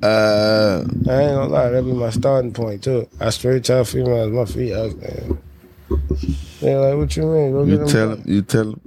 Uh, 0.04 0.84
I 0.84 0.86
ain't 0.86 1.08
gonna 1.08 1.48
lie, 1.48 1.70
that'd 1.70 1.86
be 1.86 1.92
my 1.92 2.12
starting 2.12 2.54
point 2.54 2.84
too. 2.84 3.10
I 3.20 3.32
straight 3.32 3.64
tell 3.64 3.84
females 3.84 4.32
my 4.32 4.46
feet 4.46 4.74
ugly. 4.74 5.02
Yeah. 5.02 5.36
They're 6.62 6.80
like, 6.80 6.98
what 6.98 7.18
you 7.18 7.24
mean? 7.24 7.52
Go 7.52 7.64
you 7.64 7.78
them 7.78 7.88
tell 7.88 8.10
done." 8.10 8.18
him, 8.20 8.32
you 8.32 8.42
tell 8.44 8.70
him 8.74 8.82
I 8.84 8.87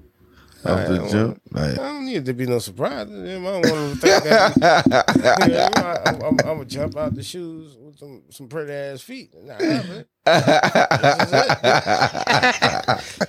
off 0.65 0.89
the 0.89 1.09
jump. 1.11 1.43
I 1.55 1.75
don't 1.75 2.07
need 2.07 2.17
it 2.17 2.25
to 2.27 2.33
be 2.35 2.47
no 2.47 2.59
surprise. 2.59 3.09
I 3.09 3.13
don't 3.13 3.43
want 3.43 3.65
to 3.65 3.95
think 3.97 4.25
that. 4.25 6.03
I'm 6.07 6.15
I'm, 6.15 6.25
I'm 6.25 6.37
gonna 6.37 6.65
jump 6.65 6.97
out 6.97 7.15
the 7.15 7.23
shoes 7.23 7.77
with 7.77 7.99
some, 7.99 8.23
some 8.31 8.49
pretty 8.49 8.73
ass 8.73 9.03
feet. 9.03 9.35
Nah, 9.35 9.57
I 9.59 9.65
haven't. 9.65 10.07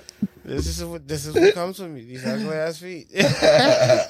This 0.44 0.66
is 0.66 0.84
what 0.84 1.06
this 1.06 1.24
is 1.24 1.34
what 1.34 1.54
comes 1.54 1.78
with 1.78 1.92
me. 1.92 2.04
These 2.04 2.26
ugly 2.26 2.54
ass 2.54 2.78
feet. 2.78 3.08
I, 3.16 4.06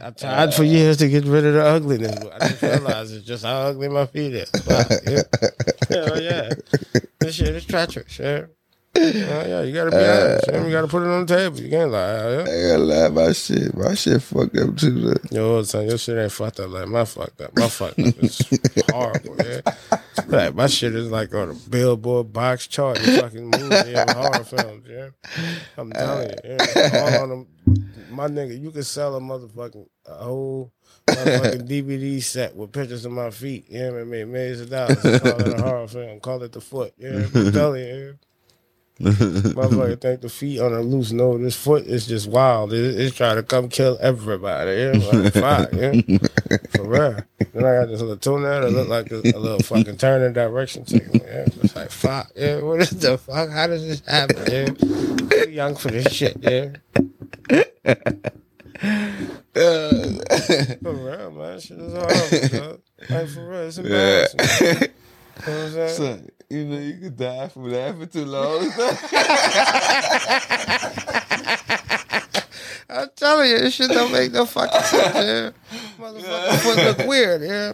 I 0.00 0.10
tried 0.10 0.54
for 0.54 0.64
years 0.64 0.96
to 0.98 1.08
get 1.08 1.24
rid 1.24 1.44
of 1.44 1.54
the 1.54 1.64
ugliness, 1.64 2.18
but 2.18 2.42
I 2.42 2.48
just 2.48 2.62
realized 2.62 3.14
it's 3.14 3.26
just 3.26 3.44
how 3.44 3.58
ugly 3.58 3.88
my 3.88 4.06
feet 4.06 4.34
is. 4.34 4.50
But, 4.50 4.90
yeah. 5.06 5.22
Hell 5.88 6.20
yeah, 6.20 6.50
this 7.20 7.34
shit 7.34 7.54
is 7.54 7.66
treacherous. 7.66 8.18
Yeah, 8.18 8.46
yeah, 8.96 9.46
yeah. 9.46 9.62
You 9.62 9.72
gotta 9.72 9.90
be 9.90 9.96
uh, 9.96 10.24
honest. 10.24 10.44
yeah. 10.48 10.64
You 10.64 10.70
gotta 10.70 10.88
put 10.88 11.02
it 11.02 11.08
on 11.08 11.26
the 11.26 11.36
table. 11.36 11.60
You 11.60 11.70
can't 11.70 11.90
lie. 11.90 12.30
Yeah. 12.30 12.40
I 12.42 12.44
gonna 12.44 12.78
lie, 12.78 13.08
my 13.08 13.32
shit, 13.32 13.76
my 13.76 13.94
shit 13.94 14.22
fucked 14.22 14.56
up 14.56 14.76
too. 14.76 14.90
Look. 14.90 15.22
Yo, 15.30 15.62
son, 15.62 15.86
your 15.86 15.98
shit 15.98 16.18
ain't 16.18 16.32
fucked 16.32 16.60
up 16.60 16.70
like 16.70 16.88
my 16.88 17.04
fucked 17.04 17.40
up. 17.40 17.56
My 17.56 17.68
fucked 17.68 17.98
up 17.98 18.22
is 18.22 18.40
horrible, 18.90 19.36
yeah. 19.44 19.60
Like 20.26 20.54
my 20.54 20.66
shit 20.66 20.94
is 20.94 21.10
like 21.10 21.34
on 21.34 21.50
a 21.50 21.54
billboard 21.54 22.32
box 22.32 22.66
chart 22.66 22.98
in 22.98 23.20
fucking 23.20 23.50
movie 23.50 23.94
and 23.94 24.10
horror 24.10 24.44
films, 24.44 24.86
yeah. 24.88 25.08
I'm 25.76 25.92
uh, 25.94 25.98
telling 25.98 26.30
you, 26.30 26.36
yeah. 26.44 27.16
All 27.16 27.22
on 27.22 27.28
them 27.28 27.46
my 28.12 28.28
nigga, 28.28 28.60
you 28.60 28.70
could 28.70 28.86
sell 28.86 29.16
a 29.16 29.20
motherfucking 29.20 29.88
a 30.06 30.14
whole 30.14 30.72
motherfucking 31.06 31.68
DVD 31.68 32.22
set 32.22 32.54
with 32.54 32.72
pictures 32.72 33.04
of 33.04 33.12
my 33.12 33.30
feet. 33.30 33.66
You 33.68 33.80
know 33.80 33.92
what 33.92 34.00
I 34.00 34.04
mean? 34.04 34.32
Millions 34.32 34.60
of 34.60 34.70
dollars. 34.70 35.00
Call 35.00 35.40
it 35.40 35.58
a 35.58 35.62
horror 35.62 35.88
film. 35.88 36.20
Call 36.20 36.42
it 36.42 36.52
the 36.52 36.60
foot. 36.60 36.94
You 36.98 37.10
know 37.10 37.22
what 37.22 37.36
I'm 37.36 37.52
telling 37.52 37.84
you. 37.84 38.18
Motherfucker 39.00 40.00
think 40.00 40.20
the 40.20 40.28
feet 40.28 40.60
on 40.60 40.72
a 40.72 40.80
loose. 40.80 41.12
No, 41.12 41.38
this 41.38 41.56
foot 41.56 41.86
is 41.86 42.06
just 42.06 42.28
wild. 42.28 42.72
It, 42.72 43.00
it's 43.00 43.16
trying 43.16 43.36
to 43.36 43.42
come 43.42 43.68
kill 43.68 43.98
everybody. 44.00 44.70
Yeah, 44.72 44.92
like, 45.12 45.32
fuck, 45.34 45.72
yeah. 45.72 46.18
For 46.76 46.84
real. 46.84 47.16
Then 47.52 47.64
I 47.64 47.80
got 47.80 47.88
this 47.88 48.00
little 48.00 48.16
toenail 48.16 48.60
that 48.60 48.70
look 48.70 48.88
like 48.88 49.10
a, 49.10 49.16
a 49.16 49.38
little 49.38 49.60
fucking 49.60 49.96
turning 49.96 50.34
direction. 50.34 50.84
Yeah, 50.88 51.00
it's 51.46 51.74
like 51.74 51.90
fuck. 51.90 52.30
Yeah, 52.36 52.60
what 52.60 52.80
is 52.80 52.90
the 52.90 53.18
fuck? 53.18 53.50
How 53.50 53.66
does 53.66 53.86
this 53.86 54.06
happen? 54.06 54.36
Yeah, 54.50 54.66
too 55.44 55.50
young 55.50 55.74
for 55.74 55.90
this 55.90 56.12
shit. 56.12 56.36
Yeah. 56.42 56.76
For 60.82 60.92
real, 60.92 61.30
man. 61.30 61.60
Shit 61.60 61.78
is 61.78 61.92
horrible, 61.92 62.58
dog. 62.58 62.80
Like 63.10 63.28
for 63.28 63.48
real, 63.48 63.60
it's 63.62 63.78
embarrassing. 63.78 64.38
Know 64.38 64.86
what 65.36 65.48
I'm 65.48 65.70
saying? 65.72 65.88
Son, 65.88 66.28
you 66.50 66.64
know 66.64 66.78
you 66.78 66.98
could 66.98 67.16
die 67.16 67.48
from 67.48 67.70
laughing 67.70 68.08
too 68.08 68.24
long. 68.24 68.60
I'm 72.90 73.08
telling 73.16 73.50
you, 73.50 73.58
this 73.58 73.74
shit 73.74 73.90
don't 73.90 74.12
make 74.12 74.32
no 74.32 74.44
fucking 74.44 74.80
sense, 74.82 75.14
yeah. 75.14 75.50
Motherfucker 75.98 76.58
foot 76.58 76.76
look 76.76 77.08
weird, 77.08 77.42
yeah. 77.42 77.72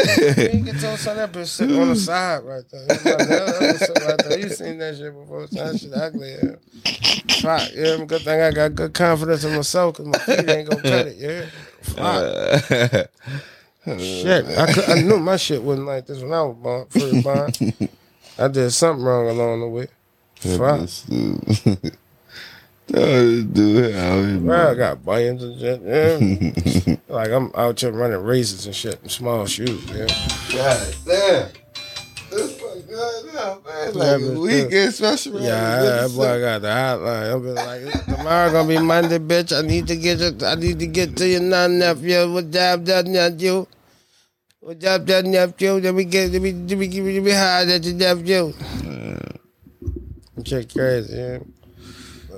You 0.00 0.64
can 0.64 0.78
tell 0.78 0.96
son 0.96 1.16
that 1.16 1.32
bitch 1.32 1.48
sitting 1.48 1.78
on 1.78 1.88
the 1.88 1.96
side 1.96 2.44
right 2.44 2.62
there. 2.70 2.86
Right 2.86 4.18
there. 4.28 4.38
you 4.38 4.48
seen 4.48 4.78
that 4.78 4.96
shit 4.96 5.12
before. 5.12 5.46
That 5.48 5.78
shit 5.78 5.92
ugly, 5.92 6.36
yeah. 6.40 6.56
Fuck, 7.40 7.70
yeah. 7.74 8.04
Good 8.04 8.22
thing 8.22 8.40
I 8.40 8.50
got 8.52 8.74
good 8.74 8.94
confidence 8.94 9.44
in 9.44 9.54
myself 9.54 9.96
because 9.96 10.06
my 10.06 10.18
feet 10.18 10.48
ain't 10.48 10.70
gonna 10.70 10.82
cut 10.82 11.06
it, 11.08 11.16
yeah. 11.18 11.46
Fuck. 11.82 12.70
Uh, 12.70 13.04
Shit, 13.96 14.46
I, 14.58 14.72
could, 14.72 14.90
I 14.90 15.02
knew 15.02 15.18
my 15.18 15.36
shit 15.36 15.62
wasn't 15.62 15.86
like 15.86 16.06
this 16.06 16.20
when 16.20 16.32
I 16.32 16.42
was 16.42 16.56
born, 16.56 16.86
first 16.86 17.24
born. 17.24 17.88
I 18.38 18.48
did 18.48 18.70
something 18.70 19.04
wrong 19.04 19.28
along 19.28 19.60
the 19.60 19.68
way. 19.68 19.88
Fuck. 20.36 20.88
No, 22.90 23.42
dude 23.42 23.94
out 23.96 24.24
here, 24.24 24.38
Bro, 24.38 24.70
I 24.70 24.74
got 24.74 25.04
buy-ins 25.04 25.42
and 25.42 25.58
shit. 25.58 25.82
Yeah. 25.82 26.96
like 27.08 27.30
I'm 27.30 27.50
out 27.56 27.80
here 27.80 27.90
running 27.90 28.22
races 28.22 28.66
and 28.66 28.74
shit 28.74 29.00
in 29.02 29.08
small 29.08 29.46
shoes. 29.46 29.84
Yeah. 29.90 30.06
God 30.52 30.94
damn. 31.04 31.48
This 32.30 32.60
fuck 32.60 32.88
God 32.88 33.62
damn, 33.64 33.64
man. 33.64 33.94
Like 33.94 34.36
a 34.36 34.40
weekend 34.40 34.94
special. 34.94 35.40
Yeah, 35.40 35.82
that 35.82 36.10
boy 36.14 36.40
got 36.40 36.62
the 36.62 36.68
hotline. 36.68 37.34
I'm 37.34 37.42
be 37.42 37.50
like, 37.50 38.04
tomorrow 38.04 38.52
gonna 38.52 38.68
be 38.68 38.78
Monday, 38.78 39.18
bitch. 39.18 39.56
I 39.56 39.66
need 39.66 39.88
to 39.88 39.96
get 39.96 40.20
you. 40.20 40.46
I 40.46 40.54
need 40.54 40.78
to 40.78 40.86
get 40.86 41.16
to 41.16 41.26
your 41.26 41.40
non 41.40 41.78
nephew. 41.78 42.32
What 42.32 42.52
job 42.52 42.84
that 42.84 43.06
nephew? 43.06 43.66
What 44.68 44.80
job 44.80 45.06
that 45.06 45.24
nephew? 45.24 45.72
Let 45.80 45.94
me 45.94 46.04
get. 46.04 46.30
Let 46.30 46.42
me. 46.42 46.52
Let 46.52 46.76
me 46.76 46.88
give 46.88 47.02
me. 47.02 47.14
Let 47.14 47.22
me 47.22 47.30
hide 47.30 47.70
at 47.70 47.84
your 47.86 47.94
nephew. 47.94 48.52
Shit 50.44 50.70
crazy. 50.70 51.16
Yeah. 51.16 51.38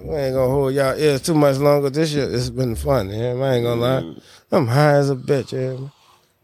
We 0.01 0.15
ain't 0.15 0.37
gonna 0.37 0.49
hold 0.49 0.73
y'all 0.73 0.97
ears 0.97 1.23
too 1.23 1.35
much 1.35 1.57
longer. 1.57 1.91
This 1.91 2.13
year, 2.13 2.33
it's 2.33 2.49
been 2.49 2.77
fun. 2.77 3.11
Yeah, 3.11 3.33
I 3.33 3.55
ain't 3.55 3.65
gonna 3.65 3.81
lie. 3.81 4.15
I'm 4.53 4.69
high 4.69 4.93
as 4.93 5.11
a 5.11 5.17
bitch. 5.17 5.51
Yeah. 5.51 5.89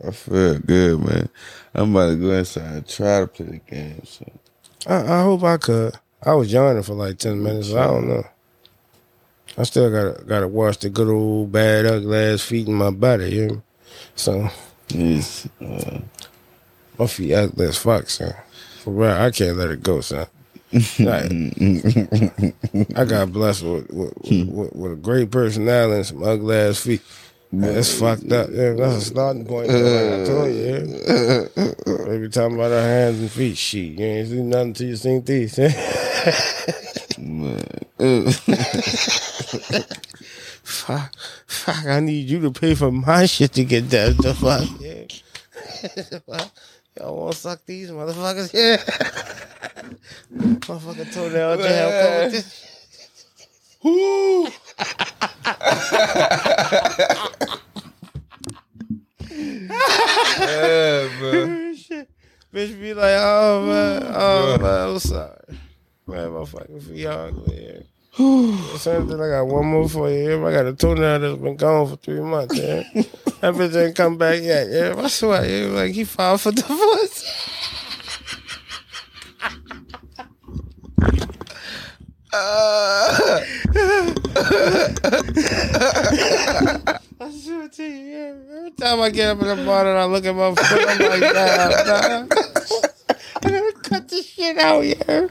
I 0.05 0.11
feel 0.11 0.59
good, 0.59 1.07
man. 1.07 1.29
I'm 1.73 1.95
about 1.95 2.09
to 2.09 2.17
go 2.17 2.33
inside 2.33 2.63
and 2.65 2.89
try 2.89 3.21
to 3.21 3.29
play 3.29 3.47
the 3.47 3.59
game. 3.59 4.03
So. 4.05 4.27
I, 4.89 5.21
I 5.21 5.23
hope 5.23 5.45
I 5.45 5.57
could. 5.57 5.97
I 6.21 6.35
was 6.35 6.53
yawning 6.53 6.83
for 6.83 6.95
like 6.95 7.19
ten 7.19 7.41
minutes. 7.41 7.73
I 7.73 7.87
don't 7.87 8.09
know. 8.09 8.25
I 9.57 9.63
still 9.63 9.89
gotta 9.93 10.25
gotta 10.25 10.49
wash 10.49 10.79
the 10.79 10.91
good 10.91 11.07
old 11.07 11.53
bad 11.53 11.87
ugly 11.87 12.19
ass 12.19 12.43
feet 12.43 12.67
in 12.67 12.75
my 12.75 12.91
body. 12.91 13.31
You 13.31 13.47
know? 13.47 13.63
So 14.17 14.51
Yes. 14.89 15.49
Uh, 15.61 16.01
my 16.99 17.07
feet 17.07 17.35
ugly 17.35 17.67
as 17.67 17.79
fuck, 17.79 18.09
son. 18.09 18.35
For 18.81 18.93
real, 18.93 19.11
I 19.11 19.31
can't 19.31 19.57
let 19.57 19.71
it 19.71 19.83
go, 19.83 20.01
son. 20.01 20.27
Like, 20.99 21.31
I 22.97 23.05
got 23.05 23.33
blessed 23.33 23.63
with 23.63 23.91
with, 23.91 24.13
with 24.25 24.73
with 24.75 24.93
a 24.93 24.99
great 25.01 25.31
personality 25.31 25.97
and 25.97 26.07
some 26.07 26.23
ugly 26.23 26.57
ass 26.57 26.81
feet. 26.81 27.03
That's 27.53 27.99
fucked 27.99 28.31
up. 28.33 28.51
Yeah, 28.51 28.73
that's 28.73 28.97
a 28.97 29.01
starting 29.03 29.47
point. 29.47 29.69
Like 29.69 29.77
I 29.77 30.25
told 30.27 30.53
you, 30.53 31.49
yeah. 31.57 31.73
Every 32.13 32.29
time 32.29 32.55
about 32.55 32.73
our 32.73 32.83
hands 32.83 33.21
and 33.21 33.31
feet, 33.31 33.57
shit, 33.57 33.99
you 33.99 34.05
ain't 34.05 34.29
seen 34.29 34.49
nothing 34.51 34.73
till 34.75 34.89
you 34.89 34.97
seen 34.97 35.25
these. 35.25 35.59
fuck, 40.67 41.13
fuck, 41.47 41.87
I 41.87 42.01
need 42.01 42.29
you 42.29 42.41
to 42.41 42.51
pay 42.51 42.75
for 42.75 42.91
my 42.91 43.27
shit 43.27 43.53
to 43.53 43.65
get 43.65 43.89
that. 43.91 44.17
The 44.19 44.35
fuck, 44.35 44.69
yeah. 44.81 45.05
Y'all 46.99 47.17
want 47.17 47.35
to 47.35 47.39
suck 47.39 47.65
these 47.67 47.91
motherfuckers? 47.91 48.53
Yeah. 48.53 48.79
Motherfucker 50.35 51.13
toenail 51.13 51.59
hair. 51.59 52.03
Come 52.03 52.15
with 52.25 52.33
this. 52.33 52.73
yeah, 60.41 61.09
bro. 61.19 61.75
Shit. 61.75 62.09
Bitch 62.53 62.81
be 62.81 62.95
like, 62.95 63.17
oh 63.19 63.67
man, 63.67 64.03
oh 64.15 64.59
man, 64.59 64.89
I'm 64.89 64.99
sorry. 64.99 65.59
Man, 66.07 66.33
my 66.33 66.45
fucking 66.45 66.81
feet 66.81 67.07
ugly. 67.07 67.87
Yeah. 68.19 68.56
Same 68.77 69.09
thing, 69.09 69.21
I 69.21 69.29
got 69.29 69.47
one 69.47 69.67
more 69.67 69.89
for 69.89 70.11
you. 70.11 70.47
I 70.47 70.53
got 70.53 70.67
a 70.67 70.75
toenail 70.75 71.19
that's 71.19 71.41
been 71.41 71.57
gone 71.57 71.89
for 71.89 71.97
three 71.97 72.21
months. 72.21 72.57
Yeah. 72.57 72.83
that 73.41 73.55
bitch 73.55 73.75
ain't 73.75 73.97
come 73.97 74.19
back 74.19 74.43
yet. 74.43 74.69
Yeah, 74.69 74.95
I 74.97 75.09
swear. 75.09 75.45
Yeah. 75.45 75.69
Like 75.69 75.93
he 75.93 76.05
filed 76.05 76.41
for 76.41 76.53
divorce. 76.53 77.25
I 87.19 87.31
swear 87.31 87.69
to 87.69 87.83
you, 87.83 87.89
yeah. 87.89 88.35
Every 88.59 88.71
time 88.73 89.01
I 89.01 89.11
get 89.11 89.31
up 89.31 89.41
in 89.41 89.49
the 89.49 89.57
morning, 89.57 89.97
I 89.97 90.05
look 90.05 90.27
at 90.27 90.35
my 90.35 90.55
foot. 90.55 90.87
I'm 90.87 90.99
like, 90.99 91.21
damn, 91.21 91.71
damn. 91.87 92.29
I 93.43 93.51
gotta 93.51 93.73
cut 93.83 94.09
this 94.09 94.27
shit 94.27 94.59
out, 94.59 94.81
yeah. 94.85 95.29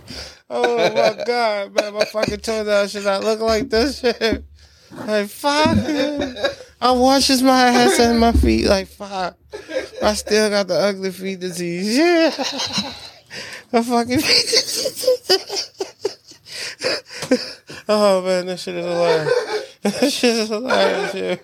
Oh 0.57 0.77
my 0.77 1.23
god, 1.25 1.73
man, 1.75 1.93
my 1.93 2.05
fucking 2.05 2.39
toenail 2.39 2.87
should 2.87 3.03
not 3.03 3.25
look 3.25 3.41
like 3.41 3.69
this 3.69 3.99
shit. 3.99 4.43
Like 4.91 5.27
fuck. 5.27 5.77
I 6.79 6.91
washes 6.91 7.43
my 7.43 7.63
ass 7.63 7.99
and 7.99 8.19
my 8.19 8.31
feet 8.31 8.65
like 8.65 8.87
fuck. 8.87 9.37
I 10.01 10.13
still 10.13 10.49
got 10.49 10.69
the 10.69 10.75
ugly 10.75 11.11
feet 11.11 11.41
disease. 11.41 11.97
Yeah, 11.97 12.31
my 13.73 13.83
fucking 13.83 14.21
feet 14.21 15.71
oh 17.89 18.21
man, 18.21 18.45
this 18.45 18.63
shit 18.63 18.75
is 18.75 18.85
hilarious. 18.85 19.79
This 19.81 20.13
shit 20.13 20.35
is 20.35 20.49
hilarious. 20.49 21.13
Yeah. 21.13 21.35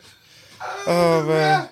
Oh 0.88 1.26
man. 1.28 1.70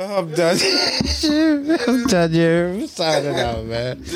I'm 0.00 0.32
done. 0.34 0.56
I'm 1.86 2.06
done 2.06 2.32
here. 2.32 2.68
I'm 2.68 2.86
signing 2.86 3.38
out, 3.38 3.66
man. 3.66 4.02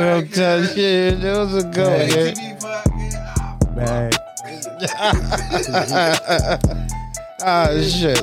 I'm 0.00 0.26
done 0.28 0.64
here. 0.74 1.12
It 1.12 1.36
was 1.36 1.62
a 1.62 1.64
go, 1.68 1.94
yeah. 1.94 2.32
Bag. 3.76 4.14
Ah, 7.40 7.70
shit. 7.80 8.20